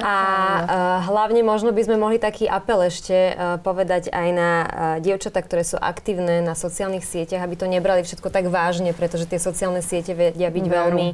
A 0.00 0.16
uh, 0.16 0.64
hlavne 1.08 1.40
možno 1.42 1.72
by 1.72 1.82
sme 1.82 1.96
mohli 1.96 2.20
taký 2.20 2.46
apel 2.46 2.84
ešte 2.88 3.14
uh, 3.32 3.56
povedať 3.62 4.12
aj 4.12 4.28
na 4.32 4.50
uh, 4.60 4.66
dievčatá, 5.00 5.40
ktoré 5.40 5.64
sú 5.64 5.80
aktívne 5.80 6.44
na 6.44 6.54
sociálnych 6.54 7.04
sieťach, 7.04 7.42
aby 7.42 7.56
to 7.56 7.66
nebrali 7.66 8.04
všetko 8.04 8.28
tak 8.28 8.48
vážne, 8.52 8.92
pretože 8.92 9.26
tie 9.26 9.40
sociálne 9.40 9.80
siete 9.80 10.12
vedia 10.12 10.52
byť 10.52 10.66
Veru. 10.66 10.74
veľmi 10.74 11.06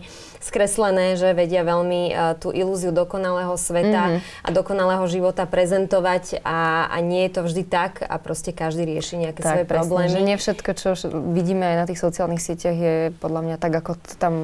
skreslené, 0.43 1.17
že 1.17 1.33
vedia 1.33 1.63
veľmi 1.67 2.37
tú 2.39 2.55
ilúziu 2.55 2.95
dokonalého 2.95 3.55
sveta 3.59 4.19
mm-hmm. 4.19 4.47
a 4.47 4.49
dokonalého 4.55 5.05
života 5.11 5.49
prezentovať 5.49 6.45
a, 6.45 6.91
a 6.91 6.97
nie 7.03 7.27
je 7.27 7.31
to 7.33 7.41
vždy 7.47 7.63
tak 7.67 8.05
a 8.05 8.15
proste 8.21 8.55
každý 8.55 8.87
rieši 8.87 9.27
nejaké 9.27 9.41
tak, 9.43 9.51
svoje 9.51 9.67
presne, 9.67 9.79
problémy. 9.83 10.13
Že 10.13 10.23
nie 10.23 10.37
všetko, 10.39 10.71
čo 10.77 10.86
vidíme 11.35 11.67
aj 11.67 11.77
na 11.81 11.87
tých 11.89 11.99
sociálnych 11.99 12.39
sieťach 12.39 12.77
je 12.77 12.95
podľa 13.17 13.41
mňa 13.43 13.57
tak, 13.59 13.73
ako 13.75 13.99
to 13.99 14.15
tam 14.15 14.35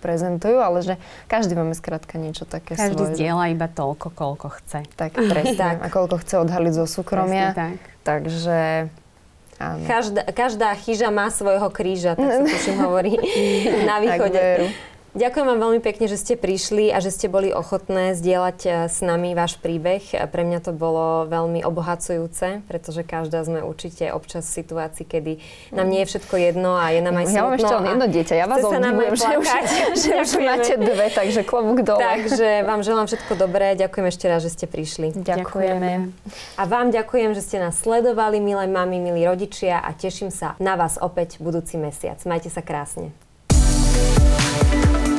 prezentujú, 0.00 0.56
ale 0.56 0.80
že 0.80 0.94
každý 1.26 1.52
máme 1.52 1.76
skrátka 1.76 2.16
niečo 2.16 2.48
také 2.48 2.72
Každý 2.72 2.96
svoje. 2.96 3.12
zdieľa 3.12 3.44
iba 3.52 3.68
toľko, 3.68 4.08
koľko 4.14 4.48
chce. 4.62 4.86
Tak, 4.94 5.12
presne. 5.18 5.58
tak. 5.58 5.76
A 5.82 5.88
koľko 5.90 6.22
chce 6.22 6.40
odhaliť 6.40 6.72
zo 6.72 6.86
súkromia. 6.86 7.52
tak. 7.52 7.76
Takže 8.02 8.88
Áno. 9.62 9.86
Každá, 9.86 10.26
každá 10.34 10.74
chyža 10.74 11.14
má 11.14 11.30
svojho 11.30 11.70
kríža, 11.70 12.18
tak 12.18 12.26
sa 12.26 12.42
tuším 12.50 12.82
hovorí 12.82 13.14
na 13.88 14.02
východe. 14.02 14.42
Tak 14.66 14.91
Ďakujem 15.12 15.44
vám 15.44 15.60
veľmi 15.60 15.80
pekne, 15.84 16.08
že 16.08 16.16
ste 16.16 16.40
prišli 16.40 16.88
a 16.88 16.96
že 17.04 17.12
ste 17.12 17.28
boli 17.28 17.52
ochotné 17.52 18.16
zdieľať 18.16 18.58
eh, 18.64 18.72
s 18.88 19.04
nami 19.04 19.36
váš 19.36 19.60
príbeh. 19.60 20.00
Pre 20.08 20.42
mňa 20.48 20.64
to 20.64 20.72
bolo 20.72 21.28
veľmi 21.28 21.60
obohacujúce, 21.60 22.64
pretože 22.64 23.04
každá 23.04 23.44
sme 23.44 23.60
určite 23.60 24.08
občas 24.08 24.48
v 24.48 24.64
situácii, 24.64 25.04
kedy 25.04 25.32
nám 25.76 25.92
nie 25.92 26.00
je 26.04 26.16
všetko 26.16 26.34
jedno 26.40 26.80
a 26.80 26.96
je 26.96 27.04
nám 27.04 27.20
aj 27.20 27.26
smutno. 27.28 27.36
Ja 27.36 27.44
mám 27.44 27.58
ešte 27.60 27.74
len 27.76 27.86
jedno 27.92 28.06
dieťa, 28.08 28.34
ja 28.40 28.46
vás 28.48 28.64
obdivujem, 28.64 29.14
že, 29.20 29.32
už, 29.36 29.48
že 30.00 30.12
už 30.16 30.30
máte 30.40 30.74
dve, 30.80 31.06
takže 31.12 31.40
klobúk 31.44 31.84
dole. 31.84 32.00
Takže 32.00 32.64
vám 32.64 32.80
želám 32.80 33.04
všetko 33.04 33.32
dobré, 33.36 33.76
ďakujem 33.76 34.06
ešte 34.08 34.24
raz, 34.32 34.40
že 34.40 34.50
ste 34.56 34.64
prišli. 34.64 35.12
Ďakujeme. 35.12 36.08
A 36.56 36.62
vám 36.64 36.88
ďakujem, 36.88 37.36
že 37.36 37.44
ste 37.44 37.60
nás 37.60 37.76
sledovali, 37.84 38.40
milé 38.40 38.64
mami, 38.64 38.96
milí 38.96 39.28
rodičia 39.28 39.76
a 39.76 39.92
teším 39.92 40.32
sa 40.32 40.56
na 40.56 40.72
vás 40.80 40.96
opäť 40.96 41.36
budúci 41.36 41.76
mesiac. 41.76 42.16
Majte 42.24 42.48
sa 42.48 42.64
krásne. 42.64 43.12
Thank 43.94 45.06
you. 45.06 45.11